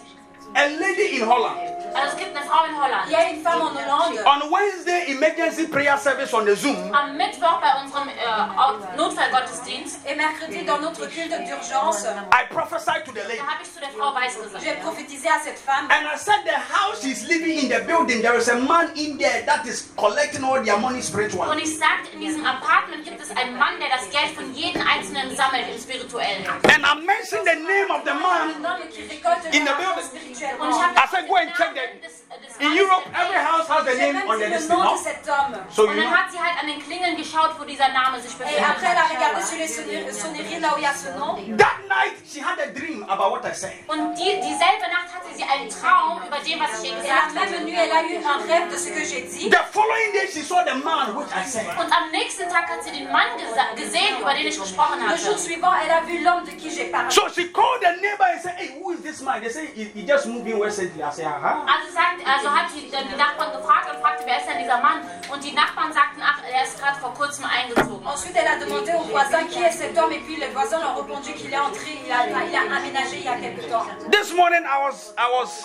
a 0.56 0.68
lady 0.80 1.16
in 1.20 1.22
Holland. 1.28 1.58
Also 1.94 2.16
es 2.16 2.16
gibt 2.16 2.36
eine 2.36 2.44
Frau 2.44 2.64
in 2.64 2.74
Holland. 2.74 3.04
Il 3.06 3.12
y 3.12 3.16
a 3.16 3.30
une 3.30 3.40
femme 3.42 3.60
en 3.62 3.70
Hollande. 3.70 4.18
On 4.26 4.50
Wednesday, 4.50 5.12
emergency 5.12 5.66
prayer 5.68 5.96
service 5.96 6.34
on 6.34 6.44
the 6.44 6.56
Zoom. 6.56 6.92
Am 6.92 7.16
Mittwoch 7.16 7.60
bei 7.60 7.70
unserem 7.84 8.08
äh, 8.08 8.96
Notfallgottesdienst, 8.96 10.00
Et 10.04 10.16
mercredi, 10.16 10.64
dans 10.64 10.78
notre 10.80 11.06
culte 11.06 11.30
d'urgence, 11.46 12.04
I 12.32 12.44
prophesied 12.52 13.04
to 13.04 13.12
the 13.12 13.22
lady. 13.28 13.38
da 13.38 13.46
habe 13.46 13.62
ich 13.62 13.72
zu 13.72 13.78
der 13.80 13.90
Frau 13.90 14.12
Weiß 14.14 14.34
gesagt. 14.42 14.64
j'ai 14.64 14.74
prophétisé 14.82 15.28
à 15.28 15.38
cette 15.44 15.58
femme. 15.58 15.86
And 15.90 16.06
I 16.12 16.16
said, 16.18 16.42
the 16.44 16.58
house 16.58 17.04
is 17.04 17.26
living 17.28 17.58
in 17.62 17.68
the 17.68 17.84
building, 17.86 18.22
there 18.22 18.36
is 18.36 18.48
a 18.48 18.56
man 18.58 18.90
in 18.96 19.16
there 19.16 19.42
that 19.46 19.64
is 19.64 19.92
collecting 19.96 20.42
all 20.42 20.60
their 20.62 20.78
money 20.78 21.00
spiritually. 21.00 21.48
Und 21.48 21.60
spiritually. 21.60 21.62
ich 21.62 21.78
sagte, 21.78 22.10
in 22.14 22.20
diesem 22.20 22.44
Apartment 22.44 23.04
gibt 23.04 23.20
es 23.22 23.30
einen 23.36 23.56
Mann, 23.56 23.78
der 23.78 23.90
das 23.94 24.10
Geld 24.10 24.34
von 24.34 24.52
jedem 24.52 24.82
Einzelnen 24.82 25.34
sammelt 25.36 25.64
im 25.72 25.78
Spirituellen. 25.80 26.42
And 26.66 26.82
I 26.84 26.94
mentioned 27.06 27.46
the 27.46 27.54
name 27.62 27.90
of 27.94 28.02
the 28.04 28.14
man. 28.18 28.50
homme 28.58 28.88
qui 28.90 29.02
récolte 29.06 29.46
In 29.54 29.64
the 29.64 29.72
building. 29.78 30.34
Und 30.58 30.70
ich 30.70 30.76
spirituellement. 30.76 30.84
habe 30.84 30.94
I 31.04 31.16
said, 31.16 31.28
go 31.28 31.36
and 31.36 31.50
check 31.56 31.70
the. 31.74 31.80
Uh, 31.80 32.64
In 32.64 32.72
Europe, 32.78 33.02
every 33.14 33.38
house 33.38 33.66
has 33.68 33.82
a 33.86 33.90
J'ai 33.90 34.12
name 34.12 34.18
même 34.18 34.28
on 34.30 34.38
the 34.38 34.44
dit 34.44 34.50
le 34.50 34.56
list 34.56 34.68
nom 34.70 34.78
de 34.78 34.84
now. 34.84 34.96
cet 34.96 35.26
homme. 35.28 35.56
So 35.70 35.82
Und 35.82 35.88
you 35.90 36.02
dann 36.02 36.10
know. 36.10 36.16
hat 36.18 36.30
sie 36.30 36.38
halt 36.38 36.56
an 36.62 36.66
den 36.66 36.78
Klingeln 36.82 37.16
geschaut, 37.16 37.50
wo 37.58 37.64
dieser 37.64 37.88
Name 37.88 38.20
sich 38.20 38.32
Et 38.34 38.38
befindet. 38.38 38.62
après, 38.62 38.86
elle 38.90 38.98
a 38.98 39.06
regardé 39.10 39.42
sur 39.42 39.58
les 39.58 39.66
sonneries, 39.68 40.12
sonneries 40.14 40.60
là 40.60 40.74
où 40.74 40.78
il 40.78 40.82
y 40.82 40.86
a 40.86 40.94
ce 40.94 41.08
nom. 41.18 41.34
That 41.58 41.78
night, 41.90 42.14
she 42.26 42.38
had 42.40 42.58
a 42.60 42.70
dream 42.70 43.02
about 43.08 43.30
what 43.34 43.42
I 43.44 43.52
said. 43.54 43.74
Und 43.88 44.14
die, 44.14 44.38
dieselbe 44.40 44.86
Nacht 44.90 45.10
hatte 45.14 45.30
sie 45.34 45.42
einen 45.42 45.68
Traum 45.68 46.22
über 46.26 46.38
dem, 46.38 46.58
was 46.62 46.78
ich 46.82 46.90
ihr 46.90 46.98
Et 46.98 47.08
la 47.08 47.26
gesagt 47.26 47.34
même 47.34 47.54
habe. 47.54 47.64
nuit, 47.64 47.74
elle 47.74 47.92
a 47.92 48.02
eu 48.02 48.18
un 48.22 48.38
rêve 48.46 48.68
de 48.70 48.76
ce 48.78 48.88
que 48.90 49.02
j'ai 49.04 49.22
dit. 49.22 49.50
The 49.50 49.64
following 49.72 50.12
day, 50.14 50.26
she 50.30 50.42
saw 50.42 50.62
the 50.64 50.74
man 50.78 51.14
which 51.16 51.30
I 51.34 51.42
said. 51.46 51.66
Und 51.78 51.90
am 51.90 52.10
nächsten 52.12 52.48
Tag 52.48 52.68
hat 52.70 52.82
sie 52.84 52.90
den 52.92 53.10
Mann 53.10 53.34
gesa- 53.38 53.74
gesehen, 53.74 54.20
über 54.20 54.32
den 54.34 54.46
ich 54.46 54.58
gesprochen 54.58 55.00
Le 55.00 55.16
jour 55.16 55.34
hatte. 55.34 55.38
suivant, 55.38 55.74
elle 55.82 55.90
a 55.92 56.00
vu 56.06 56.18
l'homme 56.22 56.44
de 56.44 56.52
qui 56.54 56.70
j'ai 56.70 56.86
parlé. 56.90 57.10
So 57.10 57.22
she 57.34 57.50
called 57.50 57.82
the 57.82 57.98
neighbor 58.00 58.26
and 58.30 58.40
said, 58.40 58.54
Hey, 58.58 58.78
who 58.78 58.92
is 58.92 59.00
this 59.02 59.20
man? 59.22 59.40
They 59.42 59.50
say 59.50 59.66
he, 59.74 59.84
he 59.94 60.06
just 60.06 60.26
moved 60.34 60.48
in 60.48 60.60
recently. 60.60 61.02
I 61.02 61.10
said. 61.10 61.26
Also, 61.26 61.88
sagt, 61.94 62.26
also 62.26 62.50
hat 62.50 62.66
die, 62.74 62.90
die 62.90 63.16
Nachbarn 63.16 63.52
gefragt 63.56 63.86
und 63.90 64.00
fragte, 64.02 64.24
wer 64.26 64.38
ist 64.38 64.48
denn 64.48 64.58
dieser 64.58 64.78
Mann? 64.78 65.00
Und 65.32 65.42
die 65.42 65.52
Nachbarn 65.52 65.92
sagten, 65.92 66.20
ach, 66.22 66.42
er 66.50 66.64
ist 66.64 66.78
gerade 66.78 66.98
vor 66.98 67.14
kurzem 67.14 67.44
eingezogen. 67.44 68.04
Ensuite, 68.06 68.36
elle 68.36 68.48
a 68.48 68.58
demandé 68.58 68.92
aux 68.92 69.08
voisins 69.10 69.44
qui 69.48 69.62
est 69.62 69.72
cet 69.72 69.96
homme. 69.96 70.12
Et 70.12 70.20
puis, 70.20 70.36
les 70.36 70.48
voisins 70.48 70.78
lui 70.78 71.02
répondu 71.02 71.32
qu'il 71.34 71.52
est 71.52 71.58
entré, 71.58 71.98
il 72.04 72.12
a, 72.12 72.26
il 72.26 72.56
a 72.56 72.76
aménagé 72.76 73.18
il 73.18 73.24
y 73.24 73.28
a 73.28 73.36
quelque 73.36 73.62
temps. 73.70 73.86
This 74.10 74.34
morning 74.34 74.64
I 74.64 74.82
was 74.84 75.14
I 75.16 75.30
was 75.38 75.64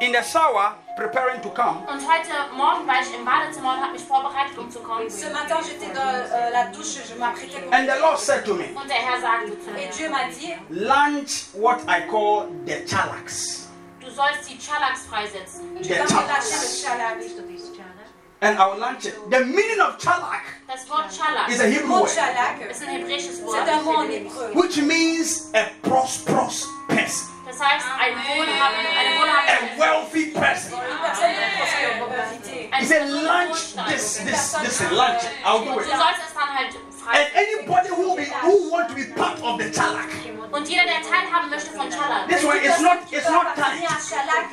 in 0.00 0.12
the 0.12 0.22
shower 0.22 0.74
preparing 0.96 1.40
to 1.42 1.50
come. 1.50 1.82
Und 1.86 2.00
heute 2.06 2.30
Morgen 2.54 2.86
war 2.86 3.00
ich 3.00 3.14
im 3.14 3.24
Badezimmer 3.24 3.74
und 3.74 3.82
habe 3.82 3.92
mich 3.92 4.04
vorbereitet, 4.04 4.58
um 4.58 4.70
zu 4.70 4.80
kommen. 4.80 5.08
Ce 5.08 5.26
matin, 5.30 5.58
j'étais 5.62 5.92
dans 5.92 6.00
euh, 6.00 6.50
la 6.50 6.66
douche, 6.66 6.98
je 7.08 7.14
m'apprêtais 7.18 7.60
pour. 7.60 7.72
And 7.72 7.86
the 7.86 8.00
Lord 8.00 8.18
said 8.18 8.44
to 8.44 8.54
me, 8.54 8.64
Und 8.74 8.88
der 8.88 8.96
Herr 8.96 9.20
sagte 9.20 9.58
zu 9.60 9.70
Et 9.76 9.88
Dieu 9.96 10.08
m'a 10.10 10.24
dit 10.28 10.54
Launch 10.70 11.46
what 11.54 11.78
I 11.88 12.06
call 12.08 12.48
the 12.66 12.84
chalaks. 12.86 13.63
Du 14.04 14.10
sollst 14.10 14.48
die 14.48 14.58
Chalaks 14.58 15.06
freisetzen. 15.06 15.74
The 15.82 15.88
vas 15.90 16.10
me 16.10 16.20
lâcher 16.20 17.16
le 17.16 17.56
chalaks. 17.76 18.10
And 18.40 18.58
I 18.58 18.66
will 18.66 18.78
launch 18.78 19.06
it. 19.06 19.14
The 19.30 19.40
meaning 19.40 19.80
of 19.80 19.96
chalak 19.98 20.42
Das 20.68 20.88
Wort 20.90 21.08
Chalak 21.10 21.48
is 21.48 21.60
a 21.60 21.66
Hebrew 21.66 22.00
word, 22.00 22.08
ist 22.08 22.82
ein 22.82 22.88
hebräisches 22.88 23.42
Wort. 23.42 23.66
un 23.68 23.84
mot 23.84 24.04
en 24.04 24.10
hébreu. 24.10 24.54
which 24.54 24.76
means 24.82 25.50
a 25.54 25.70
prosperous 25.82 26.66
person, 26.88 27.28
Das 27.46 27.60
heißt, 27.60 27.86
ein 27.98 28.14
wohlhabender, 28.16 28.90
eine 28.98 29.76
a 29.76 29.78
wealthy 29.78 30.26
person. 30.32 30.72
Une 30.72 30.98
personne 30.98 31.34
de. 32.44 32.70
He 32.80 32.84
said, 32.84 33.08
launch 33.08 33.74
this, 33.88 34.18
this, 34.18 34.52
this, 34.62 34.80
and 34.80 34.96
launch. 34.96 35.22
I'll 35.44 35.60
do 35.64 35.74
Du 35.74 35.80
it. 35.80 35.86
sollst 35.86 36.20
es 36.26 36.34
dann 36.34 36.54
halt 36.54 36.74
And 37.06 37.28
anybody 37.34 37.88
who 37.88 38.16
be, 38.16 38.24
who 38.24 38.70
want 38.70 38.88
to 38.88 38.94
be 38.94 39.04
part 39.12 39.40
of 39.42 39.58
the 39.58 39.64
chalak, 39.70 40.08
Und 40.54 40.68
jeder, 40.68 40.84
der 40.84 41.02
teilhaben 41.02 41.50
möchte 41.50 41.70
von 41.72 41.90
Chalak, 41.90 42.28
this 42.28 42.44
one 42.44 42.56
it's 42.58 42.80
not 42.80 42.98
it's 43.10 43.28
not 43.28 43.56
tight. 43.56 43.82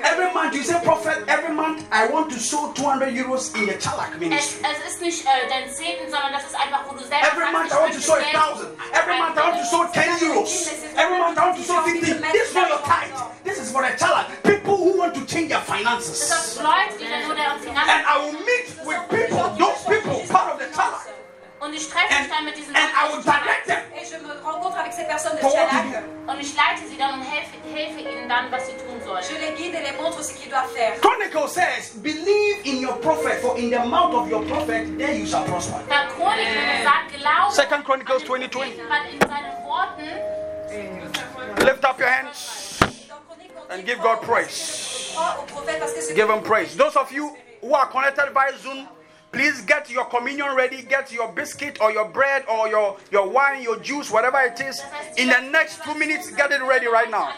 Every 0.03 0.33
month 0.33 0.55
you 0.55 0.63
say, 0.63 0.81
prophet, 0.83 1.23
every 1.27 1.53
month 1.53 1.85
I 1.91 2.07
want 2.07 2.31
to 2.31 2.39
sow 2.39 2.73
200 2.73 3.13
euros 3.13 3.53
in 3.55 3.67
the 3.67 3.73
chalak 3.73 4.13
es, 4.15 4.19
ministry. 4.19 4.65
es 4.65 4.93
ist 4.93 5.01
nicht 5.01 5.25
äh, 5.25 5.47
dein 5.47 5.69
Zehnten, 5.69 6.09
sondern 6.09 6.33
das 6.33 6.45
ist 6.45 6.55
einfach, 6.55 6.85
wo 6.89 6.95
du 6.95 7.03
selber 7.03 7.27
Every 7.27 7.51
month 7.51 7.71
I 7.71 7.77
want 7.77 7.93
to 7.93 8.01
sow 8.01 8.15
a 8.15 8.23
thousand. 8.33 8.69
Every 8.93 9.17
month 9.17 9.37
I 9.37 9.41
want 9.41 9.57
to 9.59 9.65
sow 9.65 9.85
10 9.85 10.19
euros. 10.19 10.71
Every 10.97 11.19
month 11.19 11.37
I 11.37 11.45
want 11.45 11.57
to 11.57 11.63
sow 11.63 11.81
15. 11.83 12.01
This 12.33 12.49
is 12.49 12.55
not 12.55 12.69
your 12.69 12.81
tithe. 12.81 13.13
This 13.43 13.59
is 13.59 13.71
for 13.71 13.83
the 13.83 13.93
chalak. 13.95 14.25
People 14.41 14.77
who 14.77 14.97
want 14.97 15.13
to 15.13 15.25
change 15.25 15.49
their 15.49 15.61
finances. 15.61 16.17
sind 16.17 16.63
Leute, 16.63 16.97
die 16.97 17.07
dann 17.07 17.27
nur 17.27 17.35
deren 17.35 17.77
And 17.77 18.03
I 18.09 18.25
will 18.25 18.33
meet 18.41 18.73
with 18.83 19.01
people, 19.07 19.53
those 19.55 19.85
people, 19.85 20.25
part 20.27 20.53
of 20.53 20.59
the 20.59 20.65
chalak. 20.73 21.20
Und 21.61 21.73
ich 21.73 21.87
treffe 21.89 22.09
And, 22.09 22.21
mich 22.27 22.29
dann 22.35 22.45
mit 22.45 22.57
diesen 22.57 22.75
and 22.75 22.85
I 22.89 23.07
will 23.09 23.17
Leuten 23.17 23.31
direct 23.31 23.65
them 23.67 23.77
Et 23.95 24.05
je 24.09 24.17
me 24.17 24.33
rencontre 24.33 24.77
avec 24.79 24.93
ces 24.93 25.05
personnes 25.05 25.35
de 25.37 25.41
for 25.41 25.51
what 25.53 25.69
to 25.69 25.75
Chalak. 25.77 26.03
do. 26.25 26.31
und 26.31 26.39
ich 26.41 26.55
leite 26.55 26.81
sie 26.89 26.97
dann 26.97 27.13
und 27.19 27.21
helfe, 27.21 27.55
helfe 27.73 27.99
ihnen 28.01 28.27
dann, 28.27 28.51
was 28.51 28.65
sie 28.65 28.73
tun 28.73 28.99
sollen. 29.05 29.23
Je 29.23 29.35
les 29.37 29.51
guide 29.55 29.75
et 29.75 29.83
les 29.91 30.01
montre 30.01 30.23
ce 30.23 30.33
qu'ils 30.33 30.49
doivent 30.49 30.71
faire. 30.73 30.93
Chronicle 31.01 31.47
says, 31.47 31.91
believe 32.01 32.57
in 32.65 32.81
your 32.81 32.97
prophet, 32.99 33.39
for 33.41 33.57
in 33.57 33.69
the 33.69 33.79
mouth 33.85 34.13
of 34.15 34.29
your 34.29 34.43
prophet, 34.45 34.97
there 34.97 35.13
you 35.13 35.25
shall 35.27 35.43
prosper. 35.45 35.79
Da 35.87 36.07
Chroniken 36.17 36.83
sagt, 36.83 37.13
glaube 37.13 37.51
Second 37.53 37.83
Chronicles 37.85 38.23
an 38.29 38.39
den 38.41 38.49
20:20. 38.49 38.65
In 39.11 39.19
seinen 39.21 39.65
Worten 39.67 41.65
Lift 41.65 41.83
up 41.85 41.99
your 41.99 42.07
hands 42.09 42.79
Dans 42.79 43.19
Chronique, 43.27 43.51
on 43.69 43.71
and 43.77 43.85
give 43.85 43.99
God 44.01 44.21
praise. 44.21 45.11
crois 45.13 45.37
au 45.41 45.45
prophète 45.45 45.79
parce 45.79 45.93
que 45.93 46.01
c'est 46.01 46.15
Give 46.15 46.29
him 46.29 46.41
praise. 46.41 46.75
Those 46.75 46.95
of 46.97 47.11
you 47.11 47.35
who 47.61 47.75
are 47.75 47.87
connected 47.89 48.33
by 48.33 48.51
Zoom, 48.63 48.87
please 49.31 49.61
get 49.61 49.89
your 49.89 50.05
communion 50.05 50.55
ready. 50.55 50.81
Get 50.81 51.11
your 51.11 51.31
biscuit 51.31 51.79
or 51.81 51.91
your 51.91 52.07
bread 52.07 52.43
or 52.49 52.67
your, 52.67 52.97
your 53.11 53.29
wine, 53.29 53.61
your 53.63 53.79
juice, 53.79 54.11
whatever 54.11 54.39
it 54.41 54.59
is. 54.59 54.81
In 55.17 55.29
the 55.29 55.41
next 55.51 55.83
two 55.83 55.95
minutes, 55.95 56.31
get 56.35 56.51
it 56.51 56.61
ready 56.61 56.87
right 56.87 57.09
now. 57.09 57.33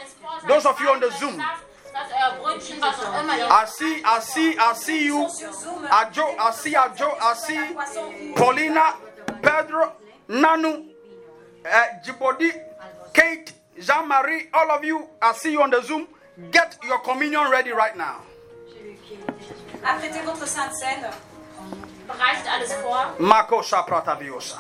Those 0.48 0.66
of 0.66 0.80
you 0.80 0.89
on 0.89 1.00
the 1.00 1.12
Zoom, 1.12 1.41
I 1.96 3.66
see, 3.68 4.02
I 4.04 4.20
see, 4.20 4.58
I 4.58 4.74
see 4.74 5.06
you. 5.06 5.26
Ajo, 5.91 6.36
I 6.39 6.52
see 6.52 6.76
Ajo, 6.76 7.18
I 7.22 7.34
see 7.36 8.34
Paulina, 8.36 8.96
Pedro, 9.41 9.94
Nanu, 10.30 10.86
uh, 11.66 11.84
Jibodi, 12.04 12.52
Kate, 13.14 13.54
Jean 13.80 14.08
Marie, 14.08 14.48
all 14.54 14.72
of 14.72 14.84
you. 14.84 15.08
I 15.22 15.34
see 15.34 15.52
you 15.52 15.62
on 15.62 15.70
the 15.70 15.82
Zoom. 15.82 16.08
Get 16.52 16.78
your 16.84 17.00
communion 17.00 17.50
ready 17.52 17.72
right 17.72 17.96
now. 17.96 18.22
Votre 20.26 20.48
sainte. 20.48 21.33
Bereitet 22.08 22.47
alles 22.54 22.74
vor. 22.74 23.14
Mako 23.18 23.64
Shaprataviosha. 23.64 24.58